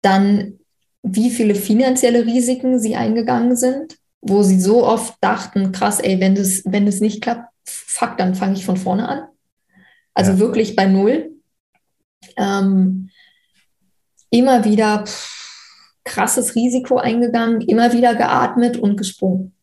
dann 0.03 0.59
wie 1.03 1.31
viele 1.31 1.55
finanzielle 1.55 2.27
Risiken 2.27 2.81
sie 2.81 2.97
eingegangen 2.97 3.57
sind, 3.57 3.97
wo 4.21 4.43
sie 4.43 4.61
so 4.61 4.85
oft 4.85 5.17
dachten, 5.21 5.73
krass, 5.73 6.01
ey, 6.01 6.21
wenn 6.21 6.35
das, 6.35 6.63
wenn 6.65 6.87
das 6.87 7.01
nicht 7.01 7.23
klappt, 7.23 7.49
fuck, 7.65 8.17
dann 8.17 8.35
fange 8.35 8.55
ich 8.55 8.65
von 8.65 8.77
vorne 8.77 9.09
an. 9.09 9.29
Also 10.15 10.33
ja. 10.33 10.39
wirklich 10.39 10.77
bei 10.77 10.87
Null. 10.87 11.31
Ähm, 12.37 13.11
immer 14.31 14.65
wieder 14.65 15.05
pff, 15.07 15.37
krasses 16.05 16.55
Risiko 16.55 16.97
eingegangen, 16.99 17.61
immer 17.61 17.93
wieder 17.93 18.15
geatmet 18.15 18.77
und 18.77 18.97
gesprungen. 18.97 19.55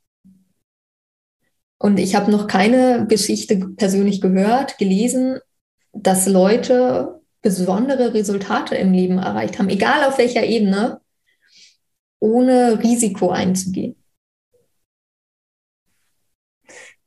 Und 1.79 1.99
ich 1.99 2.15
habe 2.15 2.31
noch 2.31 2.47
keine 2.47 3.07
Geschichte 3.07 3.57
persönlich 3.75 4.21
gehört, 4.21 4.77
gelesen, 4.77 5.39
dass 5.91 6.27
Leute 6.27 7.21
besondere 7.41 8.13
Resultate 8.13 8.75
im 8.75 8.93
Leben 8.93 9.17
erreicht 9.17 9.59
haben, 9.59 9.69
egal 9.69 10.05
auf 10.05 10.17
welcher 10.17 10.43
Ebene, 10.43 11.01
ohne 12.19 12.81
Risiko 12.81 13.31
einzugehen. 13.31 13.95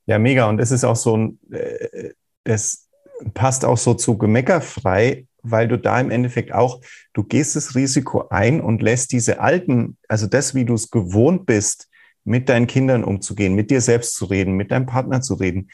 Ja, 0.07 0.19
mega. 0.19 0.49
Und 0.49 0.61
es 0.61 0.71
ist 0.71 0.85
auch 0.85 0.97
so 0.97 1.17
ein, 1.17 1.39
äh, 1.51 2.11
das 2.45 2.89
passt 3.35 3.65
auch 3.65 3.79
so 3.79 3.95
zu 3.95 4.19
gemeckerfrei, 4.19 5.27
weil 5.43 5.69
du 5.69 5.79
da 5.79 6.01
im 6.01 6.11
Endeffekt 6.11 6.53
auch, 6.53 6.81
du 7.13 7.25
gehst 7.25 7.57
das 7.57 7.75
Risiko 7.75 8.29
ein 8.29 8.61
und 8.61 8.83
lässt 8.83 9.13
diese 9.13 9.41
alten, 9.41 9.97
also 10.09 10.27
das, 10.27 10.55
wie 10.55 10.65
du 10.65 10.75
es 10.75 10.91
gewohnt 10.91 11.47
bist, 11.47 11.89
mit 12.25 12.49
deinen 12.49 12.67
Kindern 12.67 13.05
umzugehen, 13.05 13.55
mit 13.55 13.71
dir 13.71 13.81
selbst 13.81 14.17
zu 14.17 14.25
reden, 14.25 14.55
mit 14.55 14.73
deinem 14.73 14.87
Partner 14.87 15.23
zu 15.23 15.35
reden, 15.35 15.71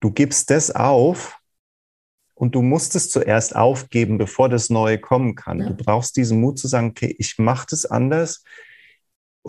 du 0.00 0.12
gibst 0.12 0.50
das 0.50 0.70
auf 0.70 1.38
und 2.34 2.54
du 2.54 2.62
musst 2.62 2.94
es 2.94 3.10
zuerst 3.10 3.56
aufgeben, 3.56 4.16
bevor 4.16 4.48
das 4.48 4.70
Neue 4.70 4.98
kommen 4.98 5.34
kann. 5.34 5.58
Ja. 5.58 5.70
Du 5.70 5.74
brauchst 5.74 6.16
diesen 6.16 6.40
Mut 6.40 6.58
zu 6.58 6.68
sagen, 6.68 6.90
okay, 6.90 7.14
ich 7.18 7.38
mache 7.38 7.66
das 7.70 7.84
anders, 7.84 8.44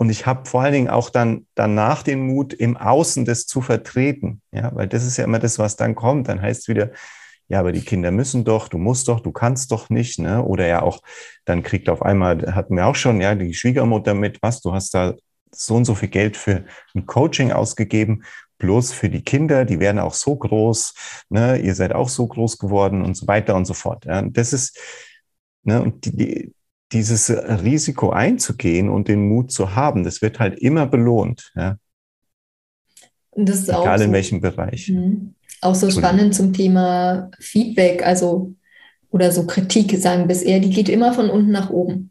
und 0.00 0.08
ich 0.08 0.24
habe 0.24 0.48
vor 0.48 0.62
allen 0.62 0.72
Dingen 0.72 0.88
auch 0.88 1.10
dann 1.10 1.46
danach 1.54 2.02
den 2.02 2.26
Mut, 2.26 2.54
im 2.54 2.78
Außen 2.78 3.26
das 3.26 3.44
zu 3.44 3.60
vertreten. 3.60 4.40
Ja, 4.50 4.74
weil 4.74 4.88
das 4.88 5.04
ist 5.04 5.18
ja 5.18 5.24
immer 5.24 5.38
das, 5.38 5.58
was 5.58 5.76
dann 5.76 5.94
kommt. 5.94 6.28
Dann 6.28 6.40
heißt 6.40 6.62
es 6.62 6.68
wieder, 6.68 6.90
ja, 7.48 7.60
aber 7.60 7.70
die 7.70 7.82
Kinder 7.82 8.10
müssen 8.10 8.44
doch, 8.44 8.68
du 8.68 8.78
musst 8.78 9.08
doch, 9.08 9.20
du 9.20 9.30
kannst 9.30 9.72
doch 9.72 9.90
nicht, 9.90 10.18
ne? 10.18 10.42
Oder 10.42 10.66
ja 10.66 10.80
auch, 10.80 11.02
dann 11.44 11.62
kriegt 11.62 11.90
auf 11.90 12.00
einmal, 12.00 12.54
hatten 12.54 12.76
wir 12.76 12.86
auch 12.86 12.94
schon, 12.94 13.20
ja, 13.20 13.34
die 13.34 13.52
Schwiegermutter 13.52 14.14
mit, 14.14 14.38
was, 14.40 14.62
du 14.62 14.72
hast 14.72 14.94
da 14.94 15.16
so 15.50 15.76
und 15.76 15.84
so 15.84 15.94
viel 15.94 16.08
Geld 16.08 16.38
für 16.38 16.64
ein 16.94 17.04
Coaching 17.04 17.52
ausgegeben, 17.52 18.24
bloß 18.56 18.92
für 18.92 19.10
die 19.10 19.22
Kinder, 19.22 19.66
die 19.66 19.80
werden 19.80 19.98
auch 19.98 20.14
so 20.14 20.34
groß, 20.34 20.94
ne? 21.28 21.58
Ihr 21.58 21.74
seid 21.74 21.94
auch 21.94 22.08
so 22.08 22.26
groß 22.26 22.56
geworden 22.56 23.02
und 23.02 23.18
so 23.18 23.26
weiter 23.26 23.54
und 23.54 23.66
so 23.66 23.74
fort. 23.74 24.06
Ja? 24.06 24.22
Das 24.22 24.54
ist, 24.54 24.78
ne, 25.62 25.82
und 25.82 26.06
die, 26.06 26.16
die, 26.16 26.54
dieses 26.92 27.30
Risiko 27.30 28.10
einzugehen 28.10 28.88
und 28.88 29.08
den 29.08 29.28
Mut 29.28 29.52
zu 29.52 29.74
haben, 29.74 30.04
das 30.04 30.22
wird 30.22 30.38
halt 30.40 30.58
immer 30.58 30.86
belohnt. 30.86 31.52
Ja? 31.54 31.76
Das 33.32 33.60
ist 33.60 33.68
Egal 33.68 33.98
so, 33.98 34.04
in 34.04 34.12
welchem 34.12 34.40
Bereich. 34.40 34.88
Mh. 34.88 35.32
Auch 35.62 35.74
so 35.74 35.90
spannend 35.90 36.34
zum 36.34 36.52
Thema 36.52 37.30
Feedback, 37.38 38.04
also 38.04 38.54
oder 39.10 39.30
so 39.30 39.46
Kritik 39.46 39.96
sagen 39.98 40.26
bisher, 40.26 40.60
die 40.60 40.70
geht 40.70 40.88
immer 40.88 41.12
von 41.12 41.28
unten 41.28 41.50
nach 41.50 41.70
oben. 41.70 42.10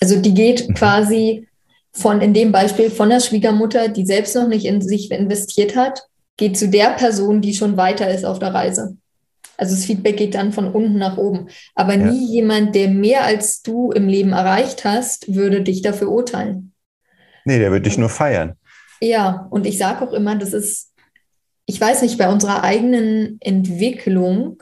Also 0.00 0.20
die 0.20 0.34
geht 0.34 0.68
mhm. 0.68 0.74
quasi 0.74 1.48
von, 1.92 2.20
in 2.20 2.34
dem 2.34 2.52
Beispiel 2.52 2.90
von 2.90 3.08
der 3.08 3.20
Schwiegermutter, 3.20 3.88
die 3.88 4.06
selbst 4.06 4.34
noch 4.34 4.48
nicht 4.48 4.64
in 4.64 4.80
sich 4.80 5.10
investiert 5.10 5.76
hat, 5.76 6.06
geht 6.36 6.56
zu 6.56 6.68
der 6.68 6.90
Person, 6.90 7.40
die 7.40 7.54
schon 7.54 7.76
weiter 7.76 8.12
ist 8.12 8.24
auf 8.24 8.38
der 8.38 8.54
Reise. 8.54 8.96
Also 9.62 9.76
das 9.76 9.84
Feedback 9.84 10.16
geht 10.16 10.34
dann 10.34 10.52
von 10.52 10.72
unten 10.72 10.98
nach 10.98 11.18
oben. 11.18 11.46
Aber 11.76 11.94
ja. 11.94 12.10
nie 12.10 12.32
jemand, 12.32 12.74
der 12.74 12.88
mehr 12.88 13.22
als 13.22 13.62
du 13.62 13.92
im 13.92 14.08
Leben 14.08 14.32
erreicht 14.32 14.84
hast, 14.84 15.32
würde 15.32 15.62
dich 15.62 15.82
dafür 15.82 16.10
urteilen. 16.10 16.74
Nee, 17.44 17.60
der 17.60 17.70
würde 17.70 17.84
dich 17.84 17.96
nur 17.96 18.08
feiern. 18.08 18.56
Ja, 19.00 19.46
und 19.50 19.64
ich 19.64 19.78
sage 19.78 20.04
auch 20.04 20.12
immer, 20.12 20.34
das 20.34 20.52
ist, 20.52 20.92
ich 21.66 21.80
weiß 21.80 22.02
nicht, 22.02 22.18
bei 22.18 22.28
unserer 22.28 22.64
eigenen 22.64 23.36
Entwicklung 23.38 24.60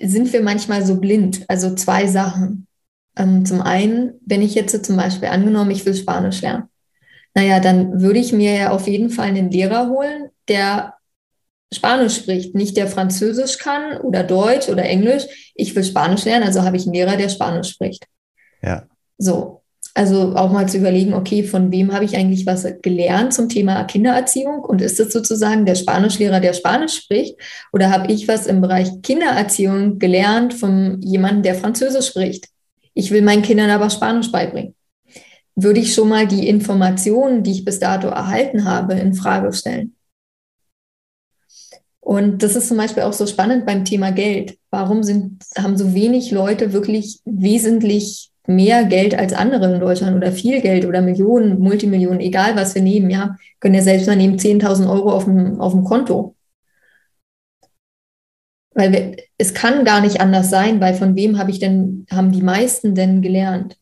sind 0.00 0.32
wir 0.32 0.42
manchmal 0.44 0.86
so 0.86 1.00
blind. 1.00 1.46
Also 1.48 1.74
zwei 1.74 2.06
Sachen. 2.06 2.68
Ähm, 3.16 3.44
zum 3.44 3.60
einen, 3.60 4.20
wenn 4.24 4.40
ich 4.40 4.54
jetzt 4.54 4.84
zum 4.84 4.96
Beispiel 4.96 5.30
angenommen, 5.30 5.72
ich 5.72 5.84
will 5.84 5.96
Spanisch 5.96 6.42
lernen, 6.42 6.68
naja, 7.34 7.58
dann 7.58 8.00
würde 8.00 8.20
ich 8.20 8.32
mir 8.32 8.54
ja 8.54 8.70
auf 8.70 8.86
jeden 8.86 9.10
Fall 9.10 9.26
einen 9.26 9.50
Lehrer 9.50 9.88
holen, 9.88 10.28
der 10.46 10.94
Spanisch 11.72 12.16
spricht, 12.16 12.54
nicht 12.54 12.76
der 12.76 12.88
Französisch 12.88 13.58
kann 13.58 13.98
oder 13.98 14.24
Deutsch 14.24 14.68
oder 14.68 14.84
Englisch. 14.84 15.24
Ich 15.54 15.74
will 15.76 15.84
Spanisch 15.84 16.24
lernen, 16.24 16.46
also 16.46 16.62
habe 16.62 16.76
ich 16.76 16.84
einen 16.84 16.94
Lehrer, 16.94 17.16
der 17.16 17.28
Spanisch 17.28 17.68
spricht. 17.68 18.06
Ja. 18.62 18.84
So, 19.18 19.60
also 19.94 20.34
auch 20.34 20.50
mal 20.50 20.68
zu 20.68 20.78
überlegen, 20.78 21.14
okay, 21.14 21.42
von 21.42 21.70
wem 21.72 21.92
habe 21.92 22.04
ich 22.04 22.16
eigentlich 22.16 22.46
was 22.46 22.66
gelernt 22.82 23.34
zum 23.34 23.48
Thema 23.48 23.84
Kindererziehung 23.84 24.60
und 24.60 24.80
ist 24.80 25.00
es 25.00 25.12
sozusagen 25.12 25.66
der 25.66 25.74
Spanischlehrer, 25.74 26.40
der 26.40 26.54
Spanisch 26.54 26.94
spricht 26.94 27.36
oder 27.72 27.90
habe 27.90 28.12
ich 28.12 28.28
was 28.28 28.46
im 28.46 28.60
Bereich 28.60 28.88
Kindererziehung 29.02 29.98
gelernt 29.98 30.54
von 30.54 31.00
jemandem, 31.02 31.42
der 31.42 31.54
Französisch 31.54 32.06
spricht? 32.06 32.48
Ich 32.94 33.10
will 33.10 33.22
meinen 33.22 33.42
Kindern 33.42 33.70
aber 33.70 33.90
Spanisch 33.90 34.30
beibringen. 34.32 34.74
Würde 35.56 35.80
ich 35.80 35.94
schon 35.94 36.08
mal 36.08 36.26
die 36.26 36.48
Informationen, 36.48 37.42
die 37.42 37.52
ich 37.52 37.64
bis 37.64 37.78
dato 37.78 38.08
erhalten 38.08 38.64
habe, 38.64 38.94
in 38.94 39.14
Frage 39.14 39.52
stellen? 39.52 39.96
Und 42.10 42.42
das 42.42 42.56
ist 42.56 42.66
zum 42.66 42.76
Beispiel 42.76 43.04
auch 43.04 43.12
so 43.12 43.24
spannend 43.24 43.66
beim 43.66 43.84
Thema 43.84 44.10
Geld. 44.10 44.58
Warum 44.70 45.04
sind, 45.04 45.44
haben 45.56 45.76
so 45.76 45.94
wenig 45.94 46.32
Leute 46.32 46.72
wirklich 46.72 47.20
wesentlich 47.24 48.32
mehr 48.48 48.82
Geld 48.84 49.16
als 49.16 49.32
andere 49.32 49.72
in 49.72 49.78
Deutschland 49.78 50.16
oder 50.16 50.32
viel 50.32 50.60
Geld 50.60 50.84
oder 50.86 51.02
Millionen, 51.02 51.60
Multimillionen, 51.60 52.18
egal 52.18 52.56
was 52.56 52.74
wir 52.74 52.82
nehmen, 52.82 53.10
ja, 53.10 53.36
können 53.60 53.76
ja 53.76 53.82
selbst 53.82 54.08
mal 54.08 54.16
nehmen 54.16 54.38
10.000 54.38 54.90
Euro 54.90 55.12
auf 55.12 55.26
dem, 55.26 55.60
auf 55.60 55.70
dem 55.70 55.84
Konto. 55.84 56.34
Weil 58.74 58.92
wir, 58.92 59.16
es 59.38 59.54
kann 59.54 59.84
gar 59.84 60.00
nicht 60.00 60.20
anders 60.20 60.50
sein, 60.50 60.80
weil 60.80 60.94
von 60.94 61.14
wem 61.14 61.38
habe 61.38 61.52
ich 61.52 61.60
denn, 61.60 62.06
haben 62.10 62.32
die 62.32 62.42
meisten 62.42 62.96
denn 62.96 63.22
gelernt? 63.22 63.76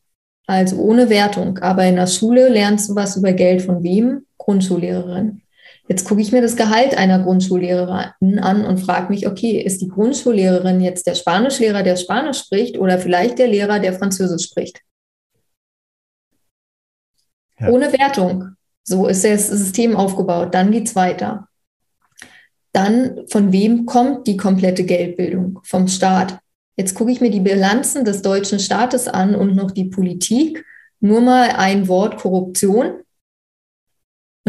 Also 0.45 0.77
ohne 0.77 1.09
Wertung. 1.09 1.57
Aber 1.57 1.83
in 1.85 1.95
der 1.95 2.05
Schule 2.05 2.47
lernst 2.49 2.89
du 2.91 2.95
was 2.95 3.17
über 3.17 3.33
Geld 3.33 3.63
von 3.63 3.81
wem? 3.81 4.27
Grundschullehrerin. 4.37 5.41
Jetzt 5.89 6.05
gucke 6.07 6.21
ich 6.21 6.31
mir 6.31 6.43
das 6.43 6.55
Gehalt 6.55 6.95
einer 6.95 7.17
Grundschullehrerin 7.17 8.37
an 8.37 8.63
und 8.63 8.77
frage 8.77 9.11
mich, 9.11 9.27
okay, 9.27 9.59
ist 9.59 9.81
die 9.81 9.87
Grundschullehrerin 9.87 10.81
jetzt 10.81 11.07
der 11.07 11.15
Spanischlehrer, 11.15 11.81
der 11.81 11.95
Spanisch 11.95 12.37
spricht 12.37 12.77
oder 12.77 12.99
vielleicht 12.99 13.39
der 13.39 13.47
Lehrer, 13.47 13.79
der 13.79 13.93
Französisch 13.93 14.45
spricht? 14.45 14.81
Ja. 17.59 17.69
Ohne 17.69 17.91
Wertung. 17.91 18.55
So 18.83 19.07
ist 19.07 19.25
das 19.25 19.47
System 19.47 19.95
aufgebaut. 19.95 20.53
Dann 20.53 20.69
geht 20.69 20.87
es 20.87 20.95
weiter. 20.95 21.47
Dann, 22.71 23.27
von 23.27 23.51
wem 23.51 23.87
kommt 23.87 24.27
die 24.27 24.37
komplette 24.37 24.83
Geldbildung? 24.83 25.59
Vom 25.63 25.87
Staat. 25.87 26.37
Jetzt 26.77 26.93
gucke 26.93 27.11
ich 27.11 27.19
mir 27.19 27.31
die 27.31 27.39
Bilanzen 27.39 28.05
des 28.05 28.21
deutschen 28.21 28.59
Staates 28.59 29.07
an 29.07 29.33
und 29.33 29.55
noch 29.55 29.71
die 29.71 29.85
Politik. 29.85 30.63
Nur 30.99 31.21
mal 31.21 31.49
ein 31.49 31.87
Wort 31.87 32.17
Korruption 32.17 32.99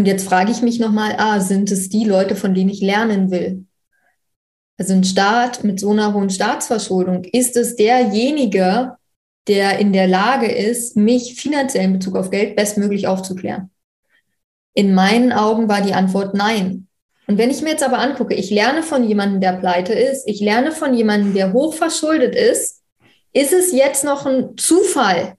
und 0.00 0.06
jetzt 0.06 0.26
frage 0.26 0.50
ich 0.50 0.62
mich 0.62 0.80
nochmal, 0.80 1.16
ah, 1.18 1.40
sind 1.40 1.70
es 1.70 1.90
die 1.90 2.04
Leute, 2.04 2.34
von 2.34 2.54
denen 2.54 2.70
ich 2.70 2.80
lernen 2.80 3.30
will? 3.30 3.66
Also 4.78 4.94
ein 4.94 5.04
Staat 5.04 5.62
mit 5.62 5.78
so 5.78 5.90
einer 5.90 6.14
hohen 6.14 6.30
Staatsverschuldung, 6.30 7.24
ist 7.24 7.54
es 7.54 7.76
derjenige, 7.76 8.96
der 9.46 9.78
in 9.78 9.92
der 9.92 10.08
Lage 10.08 10.50
ist, 10.50 10.96
mich 10.96 11.34
finanziell 11.34 11.84
in 11.84 11.92
Bezug 11.92 12.16
auf 12.16 12.30
Geld 12.30 12.56
bestmöglich 12.56 13.08
aufzuklären? 13.08 13.70
In 14.72 14.94
meinen 14.94 15.34
Augen 15.34 15.68
war 15.68 15.82
die 15.82 15.92
Antwort 15.92 16.34
nein. 16.34 16.88
Und 17.26 17.36
wenn 17.36 17.50
ich 17.50 17.60
mir 17.60 17.72
jetzt 17.72 17.84
aber 17.84 17.98
angucke, 17.98 18.32
ich 18.32 18.48
lerne 18.48 18.82
von 18.82 19.06
jemandem, 19.06 19.42
der 19.42 19.58
pleite 19.58 19.92
ist, 19.92 20.26
ich 20.26 20.40
lerne 20.40 20.72
von 20.72 20.94
jemandem, 20.94 21.34
der 21.34 21.52
hochverschuldet 21.52 22.34
ist, 22.34 22.80
ist 23.34 23.52
es 23.52 23.70
jetzt 23.72 24.02
noch 24.02 24.24
ein 24.24 24.56
Zufall, 24.56 25.34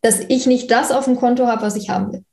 dass 0.00 0.20
ich 0.20 0.46
nicht 0.46 0.70
das 0.70 0.90
auf 0.90 1.04
dem 1.04 1.16
Konto 1.16 1.46
habe, 1.46 1.60
was 1.60 1.76
ich 1.76 1.90
haben 1.90 2.10
will? 2.10 2.24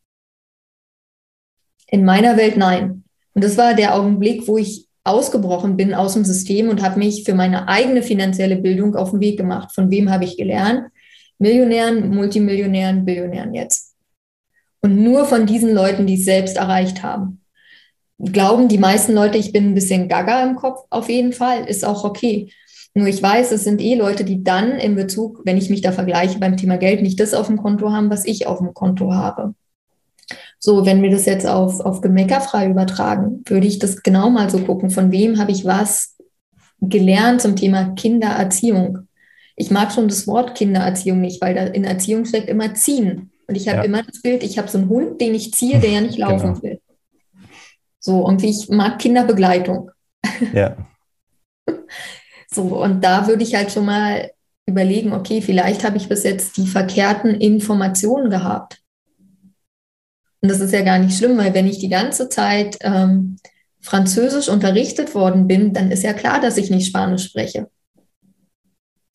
In 1.91 2.05
meiner 2.05 2.37
Welt 2.37 2.57
nein. 2.57 3.03
Und 3.33 3.43
das 3.43 3.57
war 3.57 3.73
der 3.73 3.95
Augenblick, 3.95 4.47
wo 4.47 4.57
ich 4.57 4.87
ausgebrochen 5.03 5.77
bin 5.77 5.93
aus 5.93 6.13
dem 6.13 6.25
System 6.25 6.69
und 6.69 6.81
habe 6.81 6.99
mich 6.99 7.23
für 7.23 7.33
meine 7.33 7.67
eigene 7.67 8.03
finanzielle 8.03 8.57
Bildung 8.57 8.95
auf 8.95 9.11
den 9.11 9.21
Weg 9.21 9.37
gemacht. 9.37 9.73
Von 9.73 9.89
wem 9.89 10.11
habe 10.11 10.25
ich 10.25 10.37
gelernt? 10.37 10.91
Millionären, 11.39 12.09
Multimillionären, 12.09 13.05
Billionären 13.05 13.53
jetzt. 13.53 13.95
Und 14.81 15.01
nur 15.01 15.25
von 15.25 15.45
diesen 15.45 15.73
Leuten, 15.73 16.05
die 16.05 16.15
es 16.15 16.25
selbst 16.25 16.57
erreicht 16.57 17.01
haben. 17.01 17.41
Glauben 18.19 18.67
die 18.67 18.77
meisten 18.77 19.13
Leute, 19.13 19.37
ich 19.37 19.53
bin 19.53 19.67
ein 19.67 19.75
bisschen 19.75 20.09
gaga 20.09 20.43
im 20.43 20.55
Kopf, 20.55 20.85
auf 20.89 21.09
jeden 21.09 21.31
Fall, 21.31 21.65
ist 21.65 21.85
auch 21.85 22.03
okay. 22.03 22.51
Nur 22.93 23.07
ich 23.07 23.23
weiß, 23.23 23.51
es 23.51 23.63
sind 23.63 23.81
eh 23.81 23.95
Leute, 23.95 24.25
die 24.25 24.43
dann 24.43 24.71
in 24.71 24.95
Bezug, 24.95 25.41
wenn 25.45 25.57
ich 25.57 25.69
mich 25.69 25.81
da 25.81 25.93
vergleiche 25.93 26.39
beim 26.39 26.57
Thema 26.57 26.77
Geld, 26.77 27.01
nicht 27.01 27.19
das 27.19 27.33
auf 27.33 27.47
dem 27.47 27.57
Konto 27.57 27.91
haben, 27.91 28.09
was 28.09 28.25
ich 28.25 28.47
auf 28.47 28.57
dem 28.57 28.73
Konto 28.73 29.13
habe. 29.13 29.53
So, 30.59 30.85
wenn 30.85 31.01
wir 31.01 31.09
das 31.09 31.25
jetzt 31.25 31.47
auf, 31.47 31.79
auf 31.79 32.01
gemeckerfrei 32.01 32.69
übertragen, 32.69 33.43
würde 33.45 33.65
ich 33.65 33.79
das 33.79 34.03
genau 34.03 34.29
mal 34.29 34.49
so 34.49 34.59
gucken, 34.59 34.89
von 34.89 35.11
wem 35.11 35.39
habe 35.39 35.51
ich 35.51 35.63
was 35.63 36.17
gelernt 36.81 37.41
zum 37.41 37.55
Thema 37.55 37.93
Kindererziehung. 37.95 39.07
Ich 39.55 39.71
mag 39.71 39.91
schon 39.91 40.09
das 40.09 40.27
Wort 40.27 40.55
Kindererziehung 40.55 41.21
nicht, 41.21 41.41
weil 41.41 41.55
da 41.55 41.63
in 41.63 41.85
Erziehung 41.85 42.25
steckt 42.25 42.49
immer 42.49 42.73
ziehen. 42.73 43.31
Und 43.47 43.55
ich 43.55 43.67
habe 43.67 43.79
ja. 43.79 43.83
immer 43.85 44.03
das 44.03 44.21
Bild, 44.21 44.43
ich 44.43 44.57
habe 44.57 44.67
so 44.67 44.77
einen 44.77 44.89
Hund, 44.89 45.19
den 45.21 45.33
ich 45.33 45.53
ziehe, 45.53 45.79
der 45.79 45.91
ja 45.91 46.01
nicht 46.01 46.17
laufen 46.19 46.53
genau. 46.53 46.61
will. 46.61 46.79
So, 47.99 48.25
und 48.25 48.43
ich 48.43 48.69
mag 48.69 48.99
Kinderbegleitung. 48.99 49.91
Ja. 50.53 50.77
so, 52.49 52.61
und 52.81 53.03
da 53.03 53.27
würde 53.27 53.43
ich 53.43 53.55
halt 53.55 53.71
schon 53.71 53.85
mal 53.85 54.31
überlegen, 54.65 55.13
okay, 55.13 55.41
vielleicht 55.41 55.83
habe 55.83 55.97
ich 55.97 56.07
bis 56.07 56.23
jetzt 56.23 56.57
die 56.57 56.67
verkehrten 56.67 57.35
Informationen 57.35 58.29
gehabt. 58.29 58.81
Und 60.41 60.49
das 60.49 60.59
ist 60.59 60.73
ja 60.73 60.81
gar 60.81 60.99
nicht 60.99 61.17
schlimm, 61.17 61.37
weil 61.37 61.53
wenn 61.53 61.67
ich 61.67 61.79
die 61.79 61.89
ganze 61.89 62.29
Zeit 62.29 62.77
ähm, 62.81 63.37
Französisch 63.81 64.49
unterrichtet 64.49 65.15
worden 65.15 65.47
bin, 65.47 65.73
dann 65.73 65.91
ist 65.91 66.03
ja 66.03 66.13
klar, 66.13 66.39
dass 66.39 66.57
ich 66.57 66.69
nicht 66.69 66.87
Spanisch 66.87 67.25
spreche. 67.25 67.67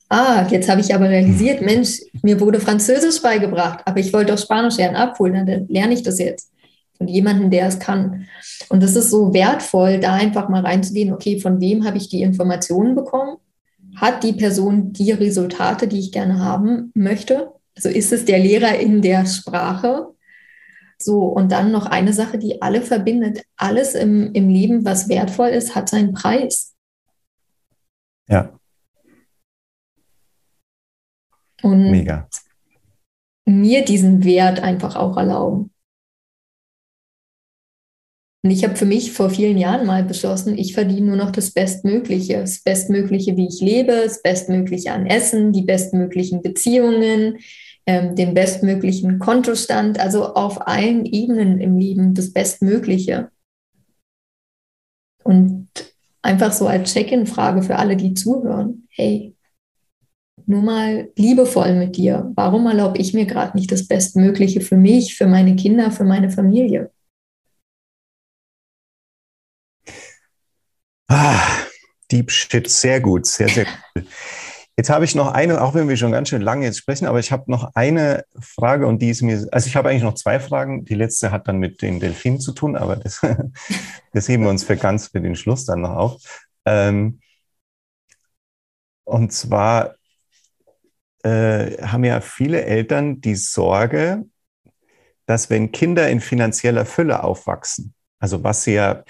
Ah, 0.08 0.46
jetzt 0.50 0.68
habe 0.68 0.80
ich 0.80 0.94
aber 0.94 1.08
realisiert, 1.08 1.62
Mensch, 1.62 2.00
mir 2.22 2.38
wurde 2.40 2.60
Französisch 2.60 3.22
beigebracht, 3.22 3.80
aber 3.84 4.00
ich 4.00 4.12
wollte 4.12 4.34
auch 4.34 4.38
Spanisch 4.38 4.76
lernen, 4.76 4.96
abholen, 4.96 5.46
dann 5.46 5.66
lerne 5.68 5.94
ich 5.94 6.02
das 6.02 6.18
jetzt 6.18 6.52
von 6.96 7.08
jemandem, 7.08 7.50
der 7.50 7.66
es 7.66 7.78
kann. 7.78 8.26
Und 8.68 8.82
das 8.82 8.96
ist 8.96 9.10
so 9.10 9.34
wertvoll, 9.34 9.98
da 9.98 10.14
einfach 10.14 10.48
mal 10.48 10.62
reinzugehen, 10.62 11.12
okay, 11.12 11.40
von 11.40 11.60
wem 11.60 11.84
habe 11.84 11.96
ich 11.96 12.08
die 12.08 12.22
Informationen 12.22 12.94
bekommen? 12.94 13.38
Hat 13.96 14.22
die 14.22 14.32
Person 14.32 14.92
die 14.92 15.12
Resultate, 15.12 15.88
die 15.88 15.98
ich 15.98 16.12
gerne 16.12 16.38
haben 16.38 16.92
möchte? 16.94 17.52
Also 17.76 17.88
ist 17.88 18.12
es 18.12 18.24
der 18.24 18.38
Lehrer 18.38 18.78
in 18.78 19.02
der 19.02 19.26
Sprache 19.26 20.13
so, 21.04 21.24
und 21.24 21.52
dann 21.52 21.70
noch 21.70 21.86
eine 21.86 22.12
Sache, 22.12 22.38
die 22.38 22.62
alle 22.62 22.80
verbindet. 22.80 23.44
Alles 23.56 23.94
im, 23.94 24.32
im 24.32 24.48
Leben, 24.48 24.84
was 24.84 25.08
wertvoll 25.08 25.48
ist, 25.48 25.74
hat 25.74 25.88
seinen 25.88 26.14
Preis. 26.14 26.74
Ja. 28.28 28.58
Und 31.62 31.90
Mega. 31.90 32.28
mir 33.46 33.84
diesen 33.84 34.24
Wert 34.24 34.60
einfach 34.60 34.96
auch 34.96 35.16
erlauben. 35.16 35.70
Und 38.42 38.50
ich 38.50 38.62
habe 38.62 38.76
für 38.76 38.84
mich 38.84 39.12
vor 39.12 39.30
vielen 39.30 39.56
Jahren 39.56 39.86
mal 39.86 40.04
beschlossen, 40.04 40.58
ich 40.58 40.74
verdiene 40.74 41.06
nur 41.06 41.16
noch 41.16 41.30
das 41.30 41.52
Bestmögliche. 41.52 42.40
Das 42.40 42.62
Bestmögliche, 42.62 43.38
wie 43.38 43.48
ich 43.48 43.60
lebe, 43.60 43.92
das 44.04 44.20
Bestmögliche 44.20 44.92
an 44.92 45.06
Essen, 45.06 45.52
die 45.52 45.62
bestmöglichen 45.62 46.42
Beziehungen, 46.42 47.38
ähm, 47.86 48.16
den 48.16 48.34
bestmöglichen 48.34 49.18
Kontostand, 49.18 49.98
also 50.00 50.34
auf 50.34 50.66
allen 50.66 51.04
Ebenen 51.04 51.60
im 51.60 51.78
Leben 51.78 52.14
das 52.14 52.32
Bestmögliche. 52.32 53.30
Und 55.22 55.68
einfach 56.22 56.52
so 56.52 56.66
als 56.66 56.92
Check-in-Frage 56.92 57.62
für 57.62 57.76
alle, 57.76 57.96
die 57.96 58.14
zuhören, 58.14 58.86
hey, 58.90 59.34
nur 60.46 60.62
mal 60.62 61.10
liebevoll 61.16 61.74
mit 61.74 61.96
dir. 61.96 62.30
Warum 62.34 62.66
erlaube 62.66 62.98
ich 62.98 63.14
mir 63.14 63.24
gerade 63.24 63.56
nicht 63.56 63.72
das 63.72 63.86
Bestmögliche 63.86 64.60
für 64.60 64.76
mich, 64.76 65.16
für 65.16 65.26
meine 65.26 65.56
Kinder, 65.56 65.90
für 65.90 66.04
meine 66.04 66.30
Familie? 66.30 66.90
Ah, 71.08 71.64
Deep 72.10 72.30
Shit, 72.30 72.68
sehr 72.68 73.00
gut, 73.00 73.26
sehr, 73.26 73.48
sehr 73.48 73.66
gut. 73.66 74.06
Jetzt 74.76 74.90
habe 74.90 75.04
ich 75.04 75.14
noch 75.14 75.28
eine, 75.28 75.62
auch 75.62 75.74
wenn 75.74 75.88
wir 75.88 75.96
schon 75.96 76.10
ganz 76.10 76.28
schön 76.28 76.42
lange 76.42 76.66
jetzt 76.66 76.78
sprechen, 76.78 77.06
aber 77.06 77.20
ich 77.20 77.30
habe 77.30 77.48
noch 77.50 77.70
eine 77.74 78.24
Frage 78.40 78.88
und 78.88 79.00
die 79.00 79.10
ist 79.10 79.22
mir, 79.22 79.46
also 79.52 79.68
ich 79.68 79.76
habe 79.76 79.88
eigentlich 79.88 80.02
noch 80.02 80.14
zwei 80.14 80.40
Fragen. 80.40 80.84
Die 80.84 80.96
letzte 80.96 81.30
hat 81.30 81.46
dann 81.46 81.58
mit 81.58 81.80
den 81.80 82.00
Delfinen 82.00 82.40
zu 82.40 82.52
tun, 82.52 82.74
aber 82.74 82.96
das, 82.96 83.20
das 84.12 84.28
heben 84.28 84.42
wir 84.42 84.50
uns 84.50 84.64
für 84.64 84.76
ganz 84.76 85.08
für 85.08 85.20
den 85.20 85.36
Schluss 85.36 85.64
dann 85.64 85.82
noch 85.82 85.94
auf. 85.94 86.46
Ähm, 86.66 87.20
und 89.04 89.32
zwar 89.32 89.94
äh, 91.22 91.80
haben 91.82 92.04
ja 92.04 92.20
viele 92.20 92.64
Eltern 92.64 93.20
die 93.20 93.36
Sorge, 93.36 94.24
dass 95.26 95.50
wenn 95.50 95.70
Kinder 95.70 96.08
in 96.08 96.20
finanzieller 96.20 96.84
Fülle 96.84 97.22
aufwachsen, 97.22 97.94
also 98.18 98.42
was 98.42 98.64
sie 98.64 98.74
ja 98.74 99.04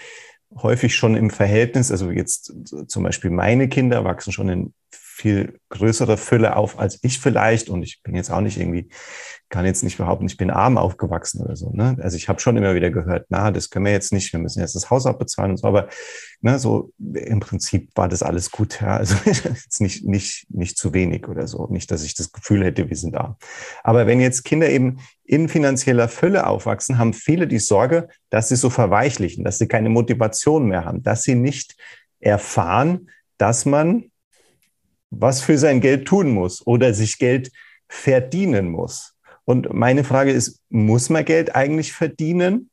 häufig 0.56 0.94
schon 0.94 1.16
im 1.16 1.30
Verhältnis, 1.30 1.90
also 1.90 2.10
jetzt 2.10 2.52
zum 2.86 3.02
Beispiel 3.02 3.30
meine 3.30 3.68
Kinder 3.68 4.04
wachsen 4.04 4.32
schon 4.32 4.48
in 4.48 4.74
viel 5.14 5.60
größere 5.68 6.16
Fülle 6.16 6.56
auf 6.56 6.76
als 6.76 6.98
ich 7.02 7.20
vielleicht. 7.20 7.68
Und 7.68 7.84
ich 7.84 8.02
bin 8.02 8.16
jetzt 8.16 8.32
auch 8.32 8.40
nicht 8.40 8.58
irgendwie, 8.58 8.88
kann 9.48 9.64
jetzt 9.64 9.84
nicht 9.84 9.96
behaupten, 9.96 10.26
ich 10.26 10.36
bin 10.36 10.50
arm 10.50 10.76
aufgewachsen 10.76 11.40
oder 11.40 11.54
so. 11.54 11.70
Ne? 11.70 11.96
Also 12.00 12.16
ich 12.16 12.28
habe 12.28 12.40
schon 12.40 12.56
immer 12.56 12.74
wieder 12.74 12.90
gehört, 12.90 13.26
na, 13.28 13.52
das 13.52 13.70
können 13.70 13.84
wir 13.84 13.92
jetzt 13.92 14.12
nicht, 14.12 14.32
wir 14.32 14.40
müssen 14.40 14.58
jetzt 14.58 14.74
das 14.74 14.90
Haus 14.90 15.06
abbezahlen 15.06 15.52
und 15.52 15.58
so. 15.58 15.68
Aber 15.68 15.88
ne, 16.40 16.58
so 16.58 16.90
im 16.98 17.38
Prinzip 17.38 17.90
war 17.94 18.08
das 18.08 18.24
alles 18.24 18.50
gut. 18.50 18.80
Ja? 18.80 18.96
Also 18.96 19.14
jetzt 19.24 19.80
nicht, 19.80 20.04
nicht, 20.04 20.46
nicht 20.50 20.76
zu 20.76 20.92
wenig 20.92 21.28
oder 21.28 21.46
so. 21.46 21.68
Nicht, 21.68 21.92
dass 21.92 22.02
ich 22.02 22.16
das 22.16 22.32
Gefühl 22.32 22.64
hätte, 22.64 22.90
wir 22.90 22.96
sind 22.96 23.16
arm. 23.16 23.36
Aber 23.84 24.08
wenn 24.08 24.20
jetzt 24.20 24.44
Kinder 24.44 24.68
eben 24.68 24.98
in 25.22 25.48
finanzieller 25.48 26.08
Fülle 26.08 26.48
aufwachsen, 26.48 26.98
haben 26.98 27.12
viele 27.12 27.46
die 27.46 27.60
Sorge, 27.60 28.08
dass 28.30 28.48
sie 28.48 28.56
so 28.56 28.68
verweichlichen, 28.68 29.44
dass 29.44 29.58
sie 29.58 29.68
keine 29.68 29.90
Motivation 29.90 30.66
mehr 30.66 30.84
haben, 30.84 31.04
dass 31.04 31.22
sie 31.22 31.36
nicht 31.36 31.76
erfahren, 32.18 33.10
dass 33.38 33.64
man 33.64 34.10
was 35.20 35.40
für 35.40 35.58
sein 35.58 35.80
Geld 35.80 36.06
tun 36.06 36.30
muss 36.30 36.66
oder 36.66 36.94
sich 36.94 37.18
Geld 37.18 37.50
verdienen 37.88 38.68
muss. 38.68 39.14
Und 39.44 39.72
meine 39.72 40.04
Frage 40.04 40.32
ist, 40.32 40.60
muss 40.70 41.10
man 41.10 41.24
Geld 41.24 41.54
eigentlich 41.54 41.92
verdienen? 41.92 42.70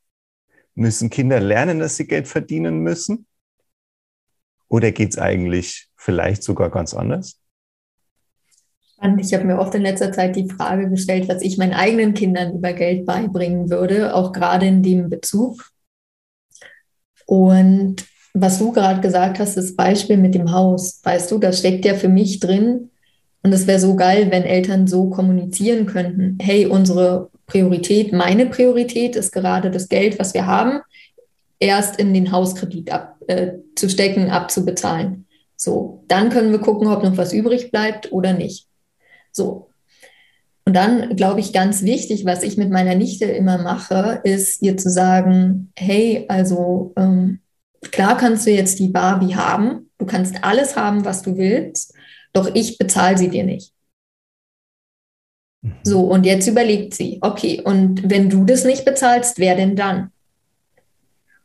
Müssen 0.74 1.10
Kinder 1.10 1.40
lernen, 1.40 1.80
dass 1.80 1.98
sie 1.98 2.08
Geld 2.08 2.28
verdienen 2.28 2.80
müssen? 2.80 3.26
Oder 4.70 4.92
geht 4.92 5.12
es 5.12 5.18
eigentlich 5.18 5.90
vielleicht 5.98 6.44
sogar 6.44 6.70
ganz 6.70 6.94
anders? 6.94 7.42
Ich 9.18 9.34
habe 9.34 9.46
mir 9.46 9.58
oft 9.58 9.74
in 9.74 9.82
letzter 9.82 10.12
Zeit 10.12 10.36
die 10.36 10.48
Frage 10.48 10.88
gestellt, 10.88 11.28
was 11.28 11.42
ich 11.42 11.58
meinen 11.58 11.74
eigenen 11.74 12.14
Kindern 12.14 12.56
über 12.56 12.72
Geld 12.74 13.06
beibringen 13.06 13.70
würde, 13.70 14.14
auch 14.14 14.32
gerade 14.32 14.68
in 14.68 14.84
dem 14.84 15.10
Bezug. 15.10 15.72
Und 17.26 18.06
was 18.34 18.60
du 18.60 18.72
gerade 18.72 19.02
gesagt 19.02 19.40
hast, 19.40 19.58
das 19.58 19.76
Beispiel 19.76 20.18
mit 20.18 20.36
dem 20.36 20.52
Haus, 20.52 21.00
weißt 21.04 21.32
du, 21.32 21.38
das 21.38 21.60
steckt 21.60 21.86
ja 21.86 21.96
für 21.96 22.10
mich 22.10 22.40
drin. 22.40 22.90
Und 23.44 23.54
es 23.54 23.68
wäre 23.68 23.80
so 23.80 23.96
geil, 23.96 24.28
wenn 24.30 24.44
Eltern 24.44 24.88
so 24.88 25.10
kommunizieren 25.10 25.88
könnten. 25.88 26.38
Hey, 26.42 26.68
unsere 26.68 27.30
Priorität, 27.48 28.14
meine 28.14 28.46
Priorität 28.46 29.16
ist 29.16 29.32
gerade 29.32 29.72
das 29.72 29.90
Geld, 29.90 30.20
was 30.20 30.34
wir 30.34 30.46
haben, 30.46 30.82
erst 31.60 32.00
in 32.00 32.14
den 32.14 32.32
Hauskredit 32.32 32.92
ab, 32.92 33.18
äh, 33.28 33.54
zu 33.76 33.90
stecken, 33.90 34.30
abzubezahlen. 34.30 35.26
So, 35.56 36.04
dann 36.08 36.30
können 36.30 36.52
wir 36.52 36.60
gucken, 36.60 36.88
ob 36.88 37.04
noch 37.04 37.18
was 37.18 37.34
übrig 37.34 37.72
bleibt 37.72 38.12
oder 38.12 38.34
nicht. 38.34 38.68
So. 39.32 39.68
Und 40.66 40.76
dann 40.76 41.16
glaube 41.16 41.40
ich 41.40 41.54
ganz 41.54 41.84
wichtig, 41.84 42.26
was 42.26 42.44
ich 42.44 42.58
mit 42.58 42.70
meiner 42.70 42.96
Nichte 42.96 43.26
immer 43.26 43.58
mache, 43.58 44.22
ist 44.24 44.62
ihr 44.62 44.78
zu 44.78 44.90
sagen, 44.90 45.72
hey, 45.76 46.26
also 46.30 46.94
ähm, 46.96 47.41
klar 47.90 48.18
kannst 48.18 48.46
du 48.46 48.52
jetzt 48.52 48.80
die 48.80 48.90
Barbie 48.90 49.36
haben, 49.36 49.90
du 49.98 50.06
kannst 50.06 50.44
alles 50.44 50.76
haben, 50.76 51.06
was 51.06 51.22
du 51.22 51.38
willst, 51.38 51.94
doch 52.34 52.54
ich 52.54 52.78
bezahle 52.78 53.18
sie 53.18 53.30
dir 53.30 53.44
nicht. 53.44 53.74
Mhm. 55.62 55.74
So, 55.84 56.02
und 56.02 56.26
jetzt 56.26 56.48
überlegt 56.48 56.94
sie, 56.94 57.20
okay, 57.22 57.62
und 57.64 58.10
wenn 58.10 58.30
du 58.30 58.46
das 58.46 58.64
nicht 58.64 58.86
bezahlst, 58.86 59.40
wer 59.40 59.56
denn 59.56 59.76
dann? 59.76 60.12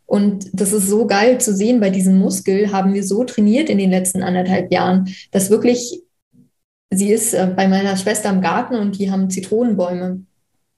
Und 0.07 0.47
das 0.53 0.73
ist 0.73 0.89
so 0.89 1.07
geil 1.07 1.41
zu 1.41 1.55
sehen, 1.55 1.81
bei 1.81 1.91
diesem 1.91 2.19
Muskel 2.19 2.71
haben 2.71 2.95
wir 2.95 3.03
so 3.03 3.25
trainiert 3.25 3.69
in 3.69 3.79
den 3.79 3.91
letzten 3.91 4.23
anderthalb 4.23 4.73
Jahren, 4.73 5.13
dass 5.33 5.51
wirklich, 5.51 6.01
sie 6.91 7.11
ist 7.11 7.35
äh, 7.35 7.53
bei 7.55 7.67
meiner 7.67 7.97
Schwester 7.97 8.31
im 8.31 8.41
Garten 8.41 8.77
und 8.77 8.99
die 8.99 9.11
haben 9.11 9.31
Zitronenbäume. 9.31 10.25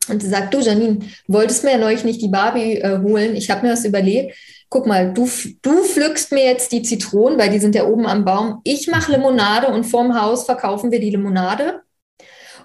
Und 0.09 0.23
sie 0.23 0.29
sagt, 0.31 0.55
du 0.55 0.61
Janine, 0.61 1.01
wolltest 1.27 1.65
mir 1.65 1.73
ja 1.73 1.79
neulich 1.79 2.05
nicht 2.05 2.23
die 2.23 2.29
Barbie 2.29 2.79
äh, 2.79 3.01
holen, 3.03 3.37
ich 3.37 3.51
habe 3.51 3.67
mir 3.67 3.73
was 3.75 3.85
überlegt, 3.85 4.35
guck 4.69 4.87
mal, 4.87 5.13
du, 5.13 5.29
du 5.63 5.85
pflückst 5.85 6.33
mir 6.33 6.45
jetzt 6.45 6.73
die 6.73 6.83
Zitronen, 6.83 7.39
weil 7.39 7.51
die 7.51 7.59
sind 7.59 7.75
ja 7.75 7.87
oben 7.87 8.07
am 8.07 8.25
Baum. 8.25 8.61
Ich 8.65 8.89
mache 8.89 9.13
Limonade 9.13 9.69
und 9.69 9.85
vorm 9.85 10.21
Haus 10.21 10.45
verkaufen 10.45 10.91
wir 10.91 11.01
die 11.01 11.11
Limonade. 11.11 11.83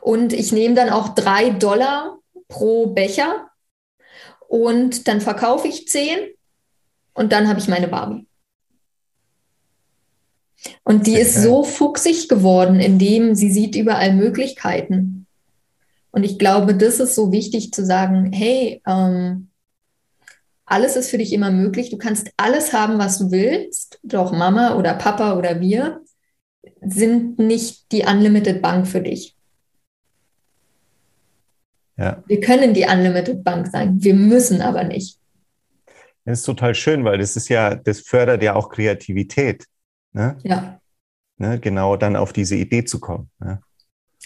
Und 0.01 0.34
ich 0.34 0.51
nehme 0.51 0.76
dann 0.76 0.89
auch 0.89 1.10
drei 1.10 1.51
Dollar 1.51 2.20
pro 2.49 2.88
Becher 2.88 3.47
und 4.47 5.08
dann 5.08 5.22
verkaufe 5.22 5.68
ich 5.68 5.88
zehn 5.88 6.20
und 7.14 7.32
dann 7.32 7.47
habe 7.47 7.60
ich 7.60 7.68
meine 7.68 7.88
Barbie. 7.88 8.28
Und 10.84 11.08
die 11.08 11.16
ist 11.16 11.41
so 11.41 11.64
fuchsig 11.64 12.28
geworden, 12.28 12.80
indem 12.80 13.36
sie 13.36 13.49
sieht 13.49 13.76
überall 13.76 14.14
Möglichkeiten. 14.14 15.26
Und 16.12 16.24
ich 16.24 16.38
glaube, 16.38 16.76
das 16.76 16.99
ist 16.99 17.16
so 17.16 17.32
wichtig 17.32 17.72
zu 17.72 17.86
sagen, 17.86 18.32
hey, 18.32 18.82
ähm, 18.86 19.49
alles 20.74 20.96
ist 20.96 21.10
für 21.10 21.20
dich 21.20 21.32
immer 21.34 21.52
möglich. 21.52 21.92
Du 21.92 21.98
kannst 21.98 22.32
alles 22.36 22.74
haben, 22.74 22.98
was 22.98 23.20
du 23.20 23.32
willst. 23.32 24.00
Doch 24.04 24.32
Mama 24.32 24.76
oder 24.76 24.96
Papa 24.96 25.38
oder 25.38 25.60
wir 25.60 26.02
sind 26.82 27.38
nicht 27.40 27.92
die 27.92 28.04
Unlimited 28.04 28.62
Bank 28.62 28.88
für 28.88 29.02
dich. 29.02 29.38
Ja. 31.96 32.24
Wir 32.26 32.40
können 32.40 32.74
die 32.74 32.86
Unlimited 32.86 33.44
Bank 33.44 33.68
sein. 33.68 34.04
Wir 34.04 34.16
müssen 34.16 34.62
aber 34.62 34.84
nicht. 34.84 35.20
Das 36.26 36.40
ist 36.40 36.46
total 36.46 36.74
schön, 36.74 37.04
weil 37.04 37.20
das 37.20 37.36
ist 37.36 37.50
ja, 37.50 37.76
das 37.76 38.00
fördert 38.02 38.42
ja 38.42 38.56
auch 38.56 38.70
Kreativität. 38.70 39.66
Ne? 40.14 40.38
Ja. 40.44 40.80
Ne? 41.38 41.60
Genau 41.60 41.98
dann 41.98 42.16
auf 42.16 42.34
diese 42.34 42.56
Idee 42.56 42.84
zu 42.84 43.00
kommen. 43.00 43.30
Ne? 43.40 43.62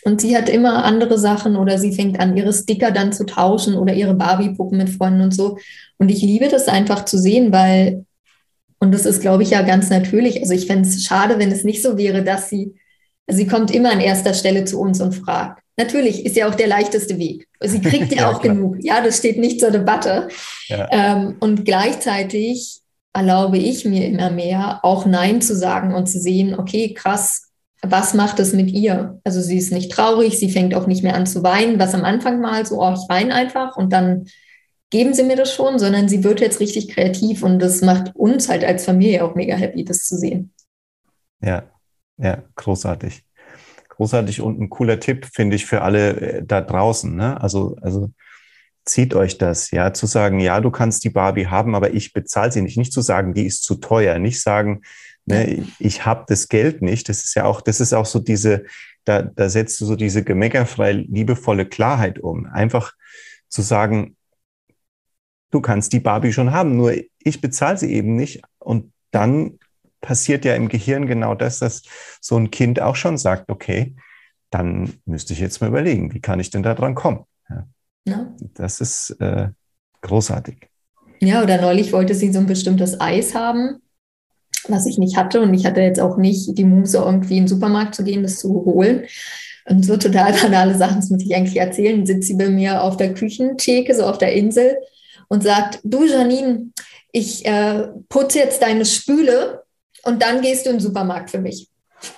Und 0.08 0.22
sie 0.22 0.38
hat 0.38 0.48
immer 0.48 0.86
andere 0.86 1.20
Sachen 1.20 1.58
oder 1.58 1.78
sie 1.78 1.92
fängt 1.92 2.22
an, 2.22 2.38
ihre 2.38 2.54
Sticker 2.54 2.92
dann 2.92 3.12
zu 3.12 3.26
tauschen 3.26 3.76
oder 3.76 3.94
ihre 3.94 4.14
Barbie-Puppen 4.14 4.78
mit 4.78 4.90
Freunden 4.90 5.20
und 5.20 5.36
so. 5.36 5.58
Und 5.98 6.08
ich 6.08 6.22
liebe 6.22 6.48
das 6.48 6.70
einfach 6.70 7.04
zu 7.04 7.18
sehen, 7.18 7.52
weil, 7.52 8.06
und 8.80 8.94
das 8.94 9.06
ist, 9.06 9.20
glaube 9.20 9.44
ich, 9.44 9.50
ja 9.50 9.64
ganz 9.64 9.90
natürlich. 9.90 10.40
Also 10.40 10.54
ich 10.54 10.66
fände 10.66 10.88
es 10.88 11.04
schade, 11.04 11.40
wenn 11.40 11.52
es 11.52 11.66
nicht 11.66 11.84
so 11.84 11.98
wäre, 11.98 12.24
dass 12.24 12.50
sie, 12.50 12.74
also 13.28 13.38
sie 13.38 13.48
kommt 13.48 13.70
immer 13.70 13.92
an 13.92 14.00
erster 14.00 14.34
Stelle 14.34 14.64
zu 14.64 14.80
uns 14.80 15.02
und 15.02 15.12
fragt. 15.12 15.62
Natürlich 15.76 16.26
ist 16.26 16.38
ja 16.38 16.48
auch 16.48 16.56
der 16.56 16.68
leichteste 16.68 17.20
Weg. 17.20 17.46
Sie 17.60 17.82
kriegt 17.82 18.10
ja, 18.14 18.22
ja 18.22 18.32
auch 18.32 18.40
klar. 18.40 18.56
genug. 18.56 18.78
Ja, 18.80 19.02
das 19.02 19.18
steht 19.18 19.38
nicht 19.38 19.60
zur 19.60 19.72
Debatte. 19.72 20.30
Ja. 20.70 20.88
Ähm, 20.90 21.36
und 21.42 21.66
gleichzeitig 21.66 22.80
erlaube 23.12 23.58
ich 23.58 23.84
mir 23.84 24.08
immer 24.08 24.30
mehr, 24.30 24.80
auch 24.84 25.06
Nein 25.06 25.42
zu 25.42 25.54
sagen 25.54 25.94
und 25.94 26.08
zu 26.08 26.18
sehen, 26.18 26.58
okay, 26.58 26.94
krass, 26.94 27.47
was 27.82 28.14
macht 28.14 28.40
es 28.40 28.54
mit 28.54 28.72
ihr? 28.72 29.20
Also 29.24 29.42
sie 29.42 29.58
ist 29.58 29.72
nicht 29.72 29.92
traurig, 29.92 30.38
sie 30.40 30.50
fängt 30.50 30.74
auch 30.74 30.88
nicht 30.88 31.04
mehr 31.04 31.16
an 31.16 31.28
zu 31.28 31.44
weinen, 31.44 31.80
was 31.80 31.94
am 31.94 32.04
Anfang 32.04 32.42
mal 32.42 32.66
so, 32.66 32.82
oh, 32.82 32.94
ich 32.94 33.08
weine 33.10 33.34
einfach 33.34 33.78
und 33.78 33.94
dann 33.94 34.26
geben 34.90 35.14
sie 35.14 35.24
mir 35.24 35.36
das 35.36 35.54
schon, 35.54 35.80
sondern 35.80 36.08
sie 36.08 36.24
wird 36.24 36.40
jetzt 36.40 36.60
richtig 36.60 36.90
kreativ 36.90 37.44
und 37.44 37.60
das 37.60 37.82
macht 37.82 38.16
uns 38.16 38.50
halt 38.50 38.64
als 38.64 38.86
Familie 38.86 39.24
auch 39.24 39.36
mega 39.36 39.56
happy, 39.56 39.84
das 39.84 40.06
zu 40.06 40.18
sehen. 40.18 40.54
Ja, 41.42 41.64
ja, 42.18 42.44
großartig. 42.56 43.24
Großartig 43.90 44.42
und 44.42 44.60
ein 44.60 44.70
cooler 44.70 45.00
Tipp, 45.00 45.28
finde 45.32 45.56
ich, 45.56 45.66
für 45.66 45.82
alle 45.82 46.10
äh, 46.20 46.44
da 46.46 46.62
draußen. 46.62 47.16
Ne? 47.16 47.40
Also, 47.42 47.76
also 47.82 48.12
zieht 48.86 49.14
euch 49.14 49.38
das, 49.38 49.72
ja, 49.72 49.94
zu 49.94 50.06
sagen, 50.06 50.40
ja, 50.40 50.62
du 50.62 50.72
kannst 50.72 51.04
die 51.04 51.10
Barbie 51.10 51.48
haben, 51.48 51.76
aber 51.76 51.94
ich 51.94 52.14
bezahle 52.14 52.52
sie 52.52 52.62
nicht. 52.62 52.78
Nicht 52.78 52.94
zu 52.94 53.02
sagen, 53.02 53.34
die 53.34 53.46
ist 53.46 53.64
zu 53.64 53.76
teuer, 53.76 54.18
nicht 54.20 54.42
sagen, 54.42 54.82
Ne, 55.28 55.68
ich 55.78 56.06
habe 56.06 56.24
das 56.26 56.48
Geld 56.48 56.82
nicht. 56.82 57.10
Das 57.10 57.26
ist 57.26 57.36
ja 57.36 57.44
auch, 57.44 57.60
das 57.60 57.82
ist 57.82 57.92
auch 57.94 58.06
so 58.06 58.20
diese, 58.20 58.64
da, 59.04 59.24
da 59.24 59.50
setzt 59.50 59.80
du 59.82 59.86
so 59.86 59.98
diese 59.98 60.24
gemeckerfrei 60.24 60.94
liebevolle 60.94 61.66
Klarheit 61.66 62.18
um. 62.18 62.46
Einfach 62.46 62.94
zu 63.50 63.62
sagen, 63.62 64.16
du 65.52 65.60
kannst 65.60 65.92
die 65.92 66.00
Barbie 66.00 66.32
schon 66.32 66.54
haben, 66.54 66.78
nur 66.78 66.94
ich 67.20 67.42
bezahle 67.42 67.78
sie 67.78 67.94
eben 67.94 68.16
nicht. 68.16 68.42
Und 68.58 68.94
dann 69.12 69.60
passiert 70.00 70.46
ja 70.46 70.56
im 70.56 70.70
Gehirn 70.70 71.08
genau 71.08 71.36
das, 71.36 71.60
dass 71.60 71.84
so 72.22 72.38
ein 72.38 72.50
Kind 72.50 72.82
auch 72.82 72.96
schon 72.96 73.18
sagt, 73.18 73.50
okay, 73.50 73.98
dann 74.50 74.94
müsste 75.04 75.34
ich 75.34 75.40
jetzt 75.40 75.60
mal 75.60 75.68
überlegen, 75.68 76.14
wie 76.14 76.22
kann 76.22 76.40
ich 76.40 76.52
denn 76.52 76.64
da 76.64 76.74
dran 76.74 76.96
kommen? 76.96 77.26
Ja. 77.50 77.68
Ja. 78.06 78.36
Das 78.54 78.80
ist 78.80 79.10
äh, 79.20 79.50
großartig. 80.00 80.70
Ja, 81.20 81.44
oder 81.44 81.60
neulich 81.60 81.92
wollte 81.92 82.16
sie 82.16 82.32
so 82.32 82.40
ein 82.40 82.46
bestimmtes 82.46 83.02
Eis 83.02 83.36
haben 83.36 83.82
was 84.68 84.86
ich 84.86 84.98
nicht 84.98 85.18
hatte. 85.18 85.42
Und 85.42 85.54
ich 85.54 85.66
hatte 85.66 85.82
jetzt 85.82 86.00
auch 86.00 86.18
nicht 86.18 86.58
die 86.58 86.64
Muße, 86.64 86.98
irgendwie 86.98 87.38
in 87.38 87.44
den 87.44 87.48
Supermarkt 87.48 87.96
zu 87.96 88.04
gehen, 88.04 88.24
das 88.24 88.40
zu 88.40 88.50
holen. 88.50 89.06
Und 89.66 89.84
so 89.84 89.98
total 89.98 90.34
banale 90.42 90.78
Sachen, 90.78 90.98
das 90.98 91.10
muss 91.10 91.24
ich 91.24 91.36
eigentlich 91.36 91.58
erzählen. 91.58 92.06
Sitzt 92.06 92.28
sie 92.28 92.36
bei 92.36 92.50
mir 92.50 92.84
auf 92.84 92.98
der 92.98 93.14
Küchentheke, 93.14 93.94
so 93.96 94.04
auf 94.04 94.18
der 94.18 94.34
Insel, 94.34 94.78
und 95.28 95.44
sagt: 95.44 95.80
Du, 95.84 96.06
Janine, 96.06 96.72
ich 97.12 97.46
äh, 97.46 97.88
putze 98.10 98.40
jetzt 98.40 98.62
deine 98.62 98.86
Spüle 98.86 99.64
und 100.04 100.22
dann 100.22 100.42
gehst 100.42 100.66
du 100.66 100.70
in 100.70 100.78
den 100.78 100.82
Supermarkt 100.82 101.30
für 101.32 101.40
mich. 101.40 101.68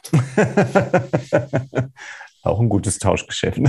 Auch 2.43 2.59
ein 2.61 2.69
gutes 2.69 2.99
Tauschgeschäft. 2.99 3.59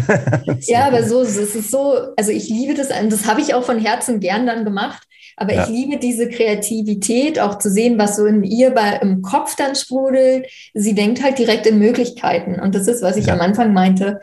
ja, 0.60 0.86
aber 0.86 1.02
so, 1.02 1.22
es 1.22 1.36
ist 1.36 1.70
so, 1.70 2.14
also 2.16 2.30
ich 2.30 2.48
liebe 2.48 2.74
das, 2.74 2.88
das 2.88 3.26
habe 3.26 3.40
ich 3.40 3.52
auch 3.52 3.64
von 3.64 3.80
Herzen 3.80 4.20
gern 4.20 4.46
dann 4.46 4.64
gemacht. 4.64 5.02
Aber 5.40 5.54
ja. 5.54 5.64
ich 5.64 5.70
liebe 5.70 5.96
diese 5.96 6.28
Kreativität, 6.28 7.40
auch 7.40 7.58
zu 7.58 7.70
sehen, 7.70 7.98
was 7.98 8.16
so 8.16 8.26
in 8.26 8.44
ihr 8.44 8.72
bei, 8.72 8.98
im 9.00 9.22
Kopf 9.22 9.56
dann 9.56 9.74
sprudelt. 9.74 10.46
Sie 10.74 10.94
denkt 10.94 11.22
halt 11.22 11.38
direkt 11.38 11.66
in 11.66 11.78
Möglichkeiten. 11.78 12.60
Und 12.60 12.74
das 12.74 12.86
ist, 12.86 13.00
was 13.00 13.16
ich 13.16 13.26
ja. 13.26 13.32
am 13.32 13.40
Anfang 13.40 13.72
meinte. 13.72 14.20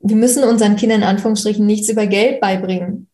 Wir 0.00 0.16
müssen 0.16 0.42
unseren 0.42 0.74
Kindern 0.74 1.02
in 1.02 1.06
Anführungsstrichen 1.06 1.64
nichts 1.64 1.88
über 1.88 2.08
Geld 2.08 2.40
beibringen. 2.40 3.06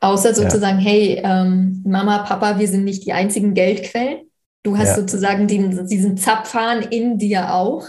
Außer 0.00 0.34
sozusagen, 0.34 0.80
ja. 0.80 0.84
hey, 0.84 1.22
ähm, 1.24 1.82
Mama, 1.86 2.18
Papa, 2.18 2.58
wir 2.58 2.68
sind 2.68 2.84
nicht 2.84 3.06
die 3.06 3.14
einzigen 3.14 3.54
Geldquellen. 3.54 4.28
Du 4.62 4.76
hast 4.76 4.96
sozusagen 4.96 5.48
den, 5.48 5.88
diesen 5.88 6.18
Zapfhahn 6.18 6.82
in 6.82 7.16
dir 7.16 7.54
auch. 7.54 7.86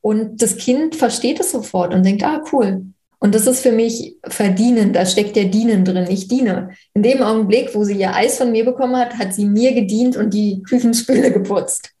Und 0.00 0.42
das 0.42 0.56
Kind 0.56 0.96
versteht 0.96 1.38
es 1.38 1.52
sofort 1.52 1.94
und 1.94 2.04
denkt, 2.04 2.24
ah, 2.24 2.42
cool. 2.50 2.86
Und 3.20 3.34
das 3.34 3.46
ist 3.46 3.60
für 3.60 3.72
mich 3.72 4.16
verdienen, 4.26 4.94
da 4.94 5.04
steckt 5.04 5.36
der 5.36 5.44
Dienen 5.44 5.84
drin. 5.84 6.06
Ich 6.10 6.26
diene. 6.26 6.70
In 6.94 7.02
dem 7.02 7.22
Augenblick, 7.22 7.74
wo 7.74 7.84
sie 7.84 7.98
ihr 7.98 8.14
Eis 8.14 8.38
von 8.38 8.50
mir 8.50 8.64
bekommen 8.64 8.96
hat, 8.96 9.18
hat 9.18 9.34
sie 9.34 9.44
mir 9.44 9.74
gedient 9.74 10.16
und 10.16 10.32
die 10.32 10.62
Küchenspüle 10.62 11.30
geputzt. 11.32 11.92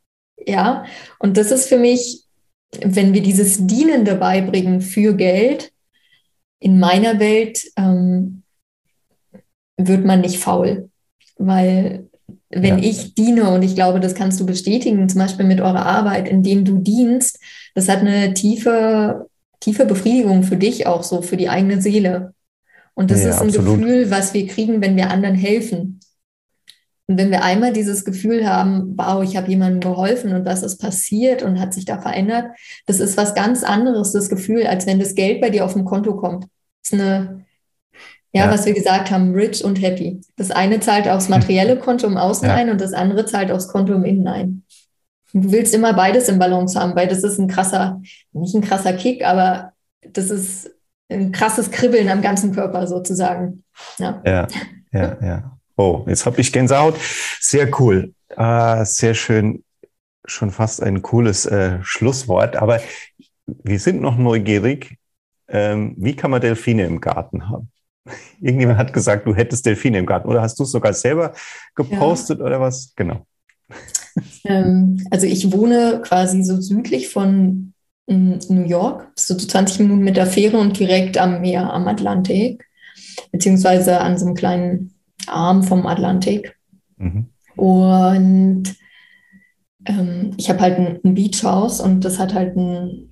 Ja, 0.46 0.84
und 1.18 1.36
das 1.36 1.50
ist 1.50 1.68
für 1.68 1.78
mich, 1.78 2.24
wenn 2.82 3.12
wir 3.12 3.22
dieses 3.22 3.66
Dienende 3.66 4.14
beibringen 4.16 4.80
für 4.80 5.14
Geld, 5.14 5.72
in 6.58 6.78
meiner 6.78 7.20
Welt 7.20 7.64
ähm, 7.76 8.42
wird 9.76 10.04
man 10.04 10.22
nicht 10.22 10.38
faul. 10.38 10.88
Weil 11.36 12.08
wenn 12.50 12.78
ja. 12.78 12.84
ich 12.84 13.14
diene, 13.14 13.50
und 13.50 13.62
ich 13.62 13.74
glaube, 13.74 14.00
das 14.00 14.14
kannst 14.14 14.40
du 14.40 14.46
bestätigen, 14.46 15.08
zum 15.08 15.20
Beispiel 15.20 15.46
mit 15.46 15.60
eurer 15.60 15.86
Arbeit, 15.86 16.28
indem 16.28 16.64
du 16.64 16.78
dienst, 16.78 17.38
das 17.74 17.88
hat 17.88 18.00
eine 18.00 18.34
tiefe, 18.34 19.28
tiefe 19.60 19.84
Befriedigung 19.84 20.42
für 20.42 20.56
dich 20.56 20.86
auch 20.86 21.02
so, 21.02 21.22
für 21.22 21.36
die 21.36 21.48
eigene 21.48 21.80
Seele. 21.80 22.34
Und 22.94 23.10
das 23.10 23.22
ja, 23.22 23.30
ist 23.30 23.40
ein 23.40 23.48
absolut. 23.48 23.80
Gefühl, 23.80 24.10
was 24.10 24.34
wir 24.34 24.46
kriegen, 24.46 24.82
wenn 24.82 24.96
wir 24.96 25.10
anderen 25.10 25.34
helfen. 25.34 26.00
Und 27.06 27.18
wenn 27.18 27.30
wir 27.30 27.42
einmal 27.42 27.72
dieses 27.72 28.04
Gefühl 28.04 28.48
haben, 28.48 28.94
wow, 28.96 29.22
ich 29.22 29.36
habe 29.36 29.50
jemandem 29.50 29.80
geholfen 29.80 30.32
und 30.32 30.44
was 30.44 30.62
ist 30.62 30.78
passiert 30.78 31.42
und 31.42 31.58
hat 31.58 31.74
sich 31.74 31.84
da 31.84 32.00
verändert, 32.00 32.52
das 32.86 33.00
ist 33.00 33.16
was 33.16 33.34
ganz 33.34 33.64
anderes, 33.64 34.12
das 34.12 34.28
Gefühl, 34.28 34.66
als 34.66 34.86
wenn 34.86 35.00
das 35.00 35.14
Geld 35.16 35.40
bei 35.40 35.50
dir 35.50 35.64
auf 35.64 35.72
dem 35.72 35.84
Konto 35.84 36.14
kommt. 36.14 36.44
Das 36.44 36.92
ist 36.92 37.00
eine, 37.00 37.44
ja, 38.32 38.44
ja. 38.44 38.50
was 38.50 38.64
wir 38.64 38.74
gesagt 38.74 39.10
haben, 39.10 39.34
rich 39.34 39.64
und 39.64 39.82
happy. 39.82 40.20
Das 40.36 40.52
eine 40.52 40.78
zahlt 40.78 41.08
aufs 41.08 41.28
materielle 41.30 41.76
Konto 41.76 42.06
im 42.06 42.16
Außen 42.16 42.46
ja. 42.46 42.54
ein 42.54 42.70
und 42.70 42.80
das 42.80 42.92
andere 42.92 43.26
zahlt 43.26 43.50
aufs 43.50 43.66
Konto 43.68 43.92
im 43.94 44.04
Innen 44.04 44.28
ein. 44.28 44.62
Du 45.32 45.52
willst 45.52 45.74
immer 45.74 45.92
beides 45.92 46.28
im 46.28 46.38
Balance 46.38 46.78
haben, 46.78 46.96
weil 46.96 47.08
das 47.08 47.22
ist 47.22 47.38
ein 47.38 47.48
krasser, 47.48 48.00
nicht 48.32 48.54
ein 48.54 48.62
krasser 48.62 48.92
Kick, 48.92 49.24
aber 49.24 49.72
das 50.12 50.30
ist 50.30 50.70
ein 51.08 51.32
krasses 51.32 51.70
Kribbeln 51.70 52.08
am 52.08 52.22
ganzen 52.22 52.52
Körper 52.52 52.86
sozusagen. 52.86 53.64
Ja, 53.98 54.22
ja, 54.24 54.48
ja. 54.92 55.16
ja. 55.22 55.58
Oh, 55.76 56.04
jetzt 56.06 56.26
habe 56.26 56.40
ich 56.40 56.52
Gänsehaut. 56.52 56.94
Sehr 57.40 57.68
cool. 57.80 58.12
Ah, 58.36 58.84
sehr 58.84 59.14
schön. 59.14 59.64
Schon 60.26 60.50
fast 60.50 60.82
ein 60.82 61.02
cooles 61.02 61.46
äh, 61.46 61.78
Schlusswort. 61.82 62.56
Aber 62.56 62.80
wir 63.46 63.78
sind 63.80 64.00
noch 64.00 64.16
neugierig. 64.18 64.98
Ähm, 65.48 65.94
wie 65.96 66.14
kann 66.14 66.30
man 66.30 66.40
Delfine 66.40 66.84
im 66.84 67.00
Garten 67.00 67.48
haben? 67.48 67.70
Irgendjemand 68.40 68.78
hat 68.78 68.92
gesagt, 68.92 69.26
du 69.26 69.34
hättest 69.34 69.66
Delfine 69.66 69.98
im 69.98 70.06
Garten. 70.06 70.28
Oder 70.28 70.42
hast 70.42 70.58
du 70.58 70.64
es 70.64 70.70
sogar 70.70 70.92
selber 70.92 71.32
gepostet 71.74 72.40
ja. 72.40 72.44
oder 72.44 72.60
was? 72.60 72.92
Genau. 72.94 73.26
Ähm, 74.44 75.06
also 75.10 75.26
ich 75.26 75.52
wohne 75.52 76.00
quasi 76.02 76.42
so 76.42 76.60
südlich 76.60 77.08
von 77.08 77.74
mm, 78.06 78.34
New 78.48 78.64
York, 78.64 79.08
so 79.16 79.34
20 79.34 79.80
Minuten 79.80 80.02
mit 80.02 80.16
der 80.16 80.26
Fähre 80.26 80.58
und 80.58 80.78
direkt 80.78 81.18
am 81.18 81.40
Meer, 81.40 81.72
am 81.72 81.86
Atlantik, 81.88 82.66
beziehungsweise 83.32 84.00
an 84.00 84.18
so 84.18 84.26
einem 84.26 84.34
kleinen 84.34 84.94
Arm 85.26 85.62
vom 85.62 85.86
Atlantik. 85.86 86.56
Mhm. 86.96 87.26
Und 87.56 88.74
ähm, 89.84 90.32
ich 90.36 90.48
habe 90.48 90.60
halt 90.60 90.78
ein, 90.78 91.00
ein 91.04 91.14
Beachhaus 91.14 91.80
und 91.80 92.04
das 92.04 92.18
hat 92.18 92.34
halt 92.34 92.56
ein, 92.56 93.10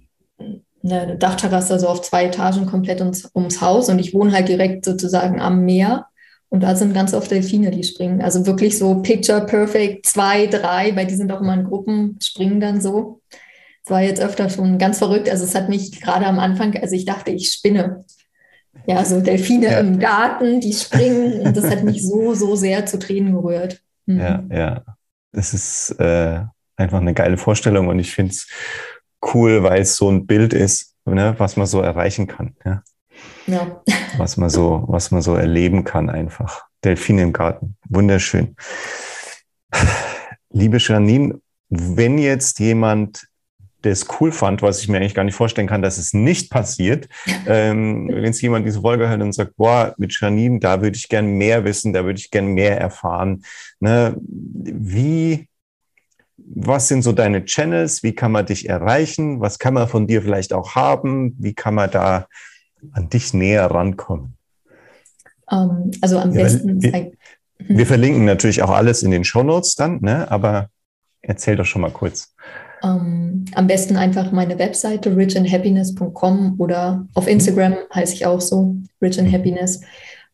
eine 0.83 1.17
Dachterrasse 1.17 1.79
so 1.79 1.89
auf 1.89 2.03
zwei 2.03 2.27
Etagen 2.27 2.67
komplett 2.67 3.01
ums, 3.01 3.31
ums 3.35 3.61
Haus 3.61 3.89
und 3.89 3.99
ich 3.99 4.15
wohne 4.15 4.33
halt 4.33 4.49
direkt 4.49 4.85
sozusagen 4.85 5.41
am 5.41 5.65
Meer. 5.65 6.07
Und 6.51 6.63
da 6.63 6.75
sind 6.75 6.95
ganz 6.95 7.13
oft 7.13 7.31
Delfine, 7.31 7.71
die 7.71 7.85
springen. 7.85 8.23
Also 8.23 8.47
wirklich 8.47 8.79
so 8.79 9.03
Picture 9.03 9.45
Perfect, 9.45 10.07
zwei, 10.07 10.47
drei, 10.47 10.97
weil 10.97 11.07
die 11.07 11.15
sind 11.15 11.31
auch 11.31 11.41
immer 11.41 11.55
in 11.55 11.65
Gruppen, 11.65 12.19
springen 12.23 12.61
dann 12.61 12.81
so. 12.81 13.21
Das 13.85 13.91
war 13.91 14.03
jetzt 14.03 14.21
öfter 14.21 14.49
schon 14.49 14.79
ganz 14.79 14.99
verrückt. 14.99 15.29
Also 15.29 15.45
es 15.45 15.55
hat 15.55 15.69
mich 15.69 16.01
gerade 16.01 16.27
am 16.27 16.39
Anfang, 16.39 16.75
also 16.77 16.95
ich 16.95 17.05
dachte, 17.05 17.31
ich 17.31 17.53
spinne. 17.53 18.05
Ja, 18.87 19.05
so 19.05 19.21
Delfine 19.21 19.67
ja. 19.67 19.81
im 19.81 19.99
Garten, 19.99 20.61
die 20.61 20.73
springen. 20.73 21.41
Und 21.41 21.57
das 21.57 21.71
hat 21.71 21.85
mich 21.85 22.07
so, 22.07 22.33
so 22.35 22.57
sehr 22.57 22.87
zu 22.87 22.99
Tränen 22.99 23.35
gerührt. 23.35 23.83
Mhm. 24.07 24.19
Ja, 24.19 24.45
ja. 24.51 24.85
Das 25.33 25.53
ist 25.53 25.91
äh, 25.99 26.41
einfach 26.77 27.01
eine 27.01 27.13
geile 27.13 27.37
Vorstellung 27.37 27.89
und 27.89 27.99
ich 27.99 28.13
finde 28.13 28.33
es 28.33 28.49
cool, 29.35 29.63
weil 29.63 29.83
es 29.83 29.97
so 29.97 30.11
ein 30.11 30.27
Bild 30.27 30.55
ist, 30.55 30.95
ne, 31.05 31.35
was 31.39 31.57
man 31.57 31.67
so 31.67 31.81
erreichen 31.81 32.27
kann. 32.27 32.57
Ja. 32.65 32.83
Ja. 33.47 33.83
Was 34.17 34.37
man 34.37 34.51
so, 34.51 34.85
was 34.89 35.11
man 35.11 35.23
so 35.23 35.35
erleben 35.35 35.85
kann 35.85 36.11
einfach. 36.11 36.65
Delfine 36.85 37.23
im 37.23 37.33
Garten. 37.33 37.77
Wunderschön. 37.89 38.57
Liebe 40.51 40.79
Janine, 40.79 41.41
wenn 41.69 42.19
jetzt 42.19 42.59
jemand 42.59 43.29
das 43.83 44.07
cool 44.21 44.33
fand, 44.33 44.61
was 44.61 44.81
ich 44.81 44.89
mir 44.89 44.97
eigentlich 44.97 45.15
gar 45.15 45.25
nicht 45.25 45.37
vorstellen 45.37 45.69
kann, 45.69 45.83
dass 45.83 45.99
es 45.99 46.13
nicht 46.13 46.51
passiert. 46.51 47.09
ähm, 47.47 48.09
wenn 48.13 48.31
es 48.31 48.41
jemand 48.41 48.67
diese 48.67 48.81
Folge 48.81 49.09
hört 49.09 49.23
und 49.23 49.33
sagt, 49.33 49.57
boah, 49.57 49.95
mit 49.99 50.19
Janine, 50.21 50.59
da 50.59 50.83
würde 50.83 50.97
ich 50.97 51.09
gern 51.09 51.27
mehr 51.27 51.65
wissen, 51.65 51.93
da 51.93 52.05
würde 52.05 52.19
ich 52.19 52.31
gern 52.31 52.49
mehr 52.49 52.79
erfahren. 52.81 53.45
Ne? 53.81 54.17
Wie, 54.21 55.49
was 56.37 56.89
sind 56.89 57.03
so 57.03 57.13
deine 57.13 57.45
Channels? 57.45 58.03
Wie 58.03 58.15
kann 58.15 58.33
man 58.33 58.47
dich 58.47 58.69
erreichen? 58.69 59.41
Was 59.41 59.59
kann 59.59 59.75
man 59.75 59.89
von 59.89 60.07
dir 60.07 60.23
vielleicht 60.23 60.53
auch 60.53 60.75
haben? 60.75 61.37
Wie 61.39 61.55
kann 61.55 61.75
man 61.75 61.91
da 61.91 62.27
an 62.93 63.09
dich 63.09 63.35
näher 63.35 63.67
rankommen? 63.67 64.35
Um, 65.51 65.59
ähm, 65.59 65.91
also 66.01 66.19
am 66.19 66.33
ja, 66.33 66.43
besten. 66.43 66.83
Wir, 66.83 66.93
wir, 66.93 67.13
wir, 67.59 67.87
verlinken 67.87 68.25
natürlich 68.25 68.63
auch 68.63 68.71
alles 68.71 69.03
in 69.03 69.11
den 69.11 69.25
Show 69.25 69.43
Notes 69.43 69.75
dann, 69.75 70.01
ne? 70.01 70.31
aber 70.31 70.69
erzähl 71.23 71.57
doch 71.57 71.67
schon 71.67 71.83
mal 71.83 71.91
kurz. 71.91 72.35
Ähm, 72.83 73.45
am 73.55 73.67
besten 73.67 73.97
einfach 73.97 74.31
meine 74.31 74.59
Webseite 74.59 75.17
richandhappiness.com 75.17 76.57
oder 76.59 77.07
auf 77.15 77.25
mhm. 77.25 77.33
Instagram 77.33 77.77
heiße 77.95 78.15
ich 78.15 78.27
auch 78.27 78.41
so, 78.41 78.77
Rich 79.03 79.19
and 79.19 79.33
Happiness. 79.33 79.81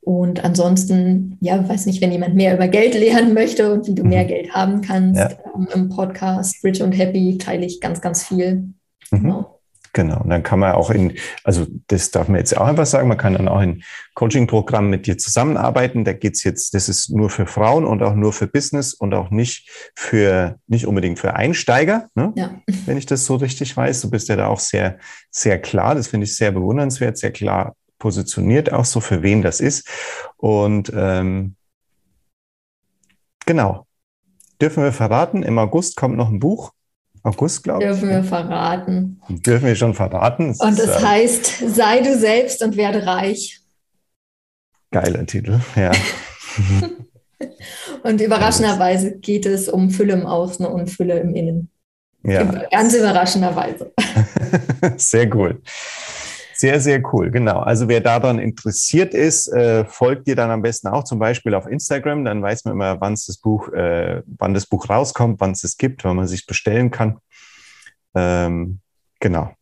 Und 0.01 0.45
ansonsten, 0.45 1.39
ja, 1.41 1.67
weiß 1.67 1.87
nicht, 1.87 2.03
wenn 2.03 2.13
jemand 2.13 2.35
mehr 2.35 2.55
über 2.55 2.69
Geld 2.69 2.95
lernen 2.99 3.33
möchte 3.33 3.73
und 3.73 3.87
wie 3.87 3.95
du 3.95 4.05
mehr 4.05 4.25
mhm. 4.25 4.29
Geld 4.29 4.55
haben 4.55 4.83
kannst, 4.83 5.21
ja. 5.21 5.31
ähm, 5.55 5.69
im 5.75 5.89
Podcast 5.89 6.63
Rich 6.63 6.83
and 6.83 6.97
Happy 6.97 7.39
teile 7.39 7.65
ich 7.65 7.81
ganz, 7.81 8.01
ganz 8.01 8.25
viel. 8.25 8.75
Mhm. 9.11 9.23
Genau. 9.23 9.61
Genau, 9.95 10.21
und 10.21 10.29
dann 10.29 10.43
kann 10.43 10.59
man 10.59 10.73
auch 10.73 10.91
in, 10.91 11.17
also 11.45 11.67
das 11.87 12.11
darf 12.11 12.27
man 12.27 12.39
jetzt 12.39 12.57
auch 12.57 12.67
einfach 12.67 12.85
sagen, 12.85 13.07
man 13.07 13.17
kann 13.17 13.35
dann 13.35 13.47
auch 13.47 13.61
in 13.61 13.85
Coaching-Programmen 14.15 14.91
mit 14.91 15.07
dir 15.07 15.19
zusammenarbeiten. 15.19 16.05
Da 16.05 16.13
geht's 16.13 16.43
jetzt, 16.43 16.75
das 16.75 16.89
ist 16.89 17.11
nur 17.11 17.31
für 17.31 17.47
Frauen 17.47 17.85
und 17.85 18.03
auch 18.03 18.17
nur 18.17 18.33
für 18.33 18.49
Business 18.49 18.93
und 18.93 19.15
auch 19.15 19.31
nicht 19.31 19.71
für, 19.95 20.59
nicht 20.67 20.89
unbedingt 20.89 21.21
für 21.21 21.37
Einsteiger, 21.37 22.09
ne? 22.17 22.33
ja. 22.35 22.61
wenn 22.87 22.97
ich 22.97 23.07
das 23.07 23.25
so 23.25 23.37
richtig 23.37 23.77
weiß. 23.77 24.01
Du 24.01 24.11
bist 24.11 24.29
ja 24.29 24.35
da 24.35 24.49
auch 24.49 24.59
sehr, 24.59 24.99
sehr 25.31 25.61
klar. 25.61 25.95
Das 25.95 26.09
finde 26.09 26.25
ich 26.25 26.35
sehr 26.35 26.51
bewundernswert, 26.51 27.17
sehr 27.17 27.31
klar 27.31 27.77
positioniert, 28.01 28.73
auch 28.73 28.85
so 28.85 28.99
für 28.99 29.23
wen 29.23 29.43
das 29.43 29.61
ist. 29.61 29.89
Und 30.37 30.93
ähm, 30.95 31.55
genau. 33.47 33.87
Dürfen 34.61 34.83
wir 34.83 34.93
verraten, 34.93 35.45
im 35.45 35.59
August 35.59 35.97
kommt 35.97 36.17
noch 36.17 36.31
ein 36.31 36.41
Buch 36.41 36.73
August, 37.25 37.65
glaube 37.65 37.83
ich. 37.83 37.91
Dürfen 37.91 38.11
wir 38.11 38.23
verraten. 38.23 39.21
Dürfen 39.29 39.67
wir 39.67 39.75
schon 39.75 39.95
verraten. 39.95 40.51
Es 40.51 40.61
und 40.61 40.79
es 40.79 40.91
äh, 40.91 41.03
heißt, 41.03 41.75
sei 41.75 42.01
du 42.01 42.17
selbst 42.17 42.63
und 42.63 42.77
werde 42.77 43.07
reich. 43.07 43.61
Geiler 44.91 45.25
Titel, 45.27 45.61
ja. 45.75 45.91
und 48.05 48.21
überraschenderweise 48.21 49.17
geht 49.17 49.47
es 49.47 49.69
um 49.71 49.91
Fülle 49.91 50.13
im 50.13 50.27
Außen 50.27 50.67
und 50.67 50.89
Fülle 50.91 51.19
im 51.19 51.35
Innen. 51.35 51.71
Ja. 52.23 52.45
Ganz 52.71 52.95
überraschenderweise. 52.95 53.93
Sehr 54.97 55.35
cool. 55.35 55.63
Sehr, 56.57 56.81
sehr 56.81 57.03
cool, 57.13 57.31
genau. 57.31 57.59
Also 57.61 57.89
wer 57.89 58.01
daran 58.01 58.39
interessiert 58.39 59.13
ist, 59.13 59.49
äh, 59.49 59.85
folgt 59.85 60.29
dir 60.29 60.37
dann 60.37 60.51
am 60.51 60.63
besten 60.63 60.89
auch 60.89 61.05
zum 61.05 61.19
Beispiel 61.19 61.55
auf 61.55 61.67
Instagram. 61.67 62.25
Dann 62.25 62.43
weiß 62.43 62.65
man 62.65 62.75
immer, 62.75 63.01
wann 63.01 63.15
das 63.15 63.37
Buch, 63.39 63.73
äh, 63.73 64.23
wann 64.27 64.55
das 64.55 64.67
Buch 64.67 64.89
rauskommt, 64.89 65.41
wann 65.41 65.53
es 65.53 65.65
es 65.65 65.77
gibt, 65.77 66.05
wann 66.05 66.17
man 66.17 66.29
sich 66.29 66.47
bestellen 66.47 66.91
kann. 66.91 67.19
Ähm, 68.15 68.79
genau. 69.21 69.53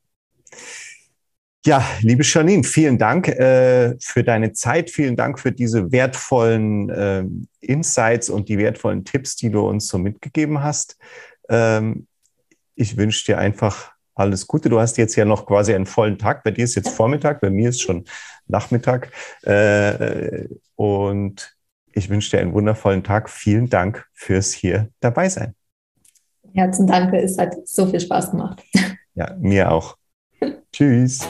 Ja, 1.65 1.87
liebe 2.01 2.25
Janine, 2.25 2.65
vielen 2.65 2.99
Dank 2.99 3.29
äh, 3.29 3.95
für 4.01 4.25
deine 4.25 4.53
Zeit. 4.53 4.91
Vielen 4.91 5.15
Dank 5.15 5.39
für 5.39 5.53
diese 5.53 5.93
wertvollen 5.93 6.91
äh, 6.91 7.25
Insights 7.61 8.29
und 8.29 8.49
die 8.49 8.59
wertvollen 8.59 9.05
Tipps, 9.05 9.37
die 9.37 9.51
du 9.51 9.61
uns 9.61 9.87
so 9.87 9.97
mitgegeben 9.97 10.63
hast. 10.63 10.99
Ähm, 11.49 12.09
ich 12.75 12.97
wünsche 12.97 13.25
dir 13.27 13.39
einfach 13.39 13.92
alles 14.15 14.47
Gute. 14.47 14.69
Du 14.69 14.81
hast 14.81 14.97
jetzt 14.99 15.17
ja 15.17 15.25
noch 15.25 15.47
quasi 15.47 15.75
einen 15.75 15.87
vollen 15.87 16.19
Tag. 16.19 16.45
Bei 16.45 16.51
dir 16.51 16.65
ist 16.65 16.75
jetzt 16.75 16.91
Vormittag, 16.91 17.41
bei 17.41 17.51
mir 17.51 17.71
ist 17.71 17.83
schon 17.83 18.05
Nachmittag. 18.47 19.11
Äh, 19.43 20.49
und 20.77 21.57
ich 21.93 22.09
wünsche 22.09 22.31
dir 22.31 22.41
einen 22.41 22.53
wundervollen 22.53 23.05
Tag. 23.05 23.31
Vielen 23.31 23.69
Dank 23.69 24.07
fürs 24.13 24.53
hier 24.53 24.89
dabei 25.01 25.29
sein. 25.29 25.55
Herzlichen 26.55 26.87
Dank. 26.87 27.15
Es 27.15 27.39
hat 27.39 27.57
so 27.67 27.87
viel 27.87 28.01
Spaß 28.01 28.33
gemacht. 28.33 28.63
Ja, 29.15 29.37
mir 29.39 29.71
auch. 29.71 29.97
Tschüss. 30.73 31.21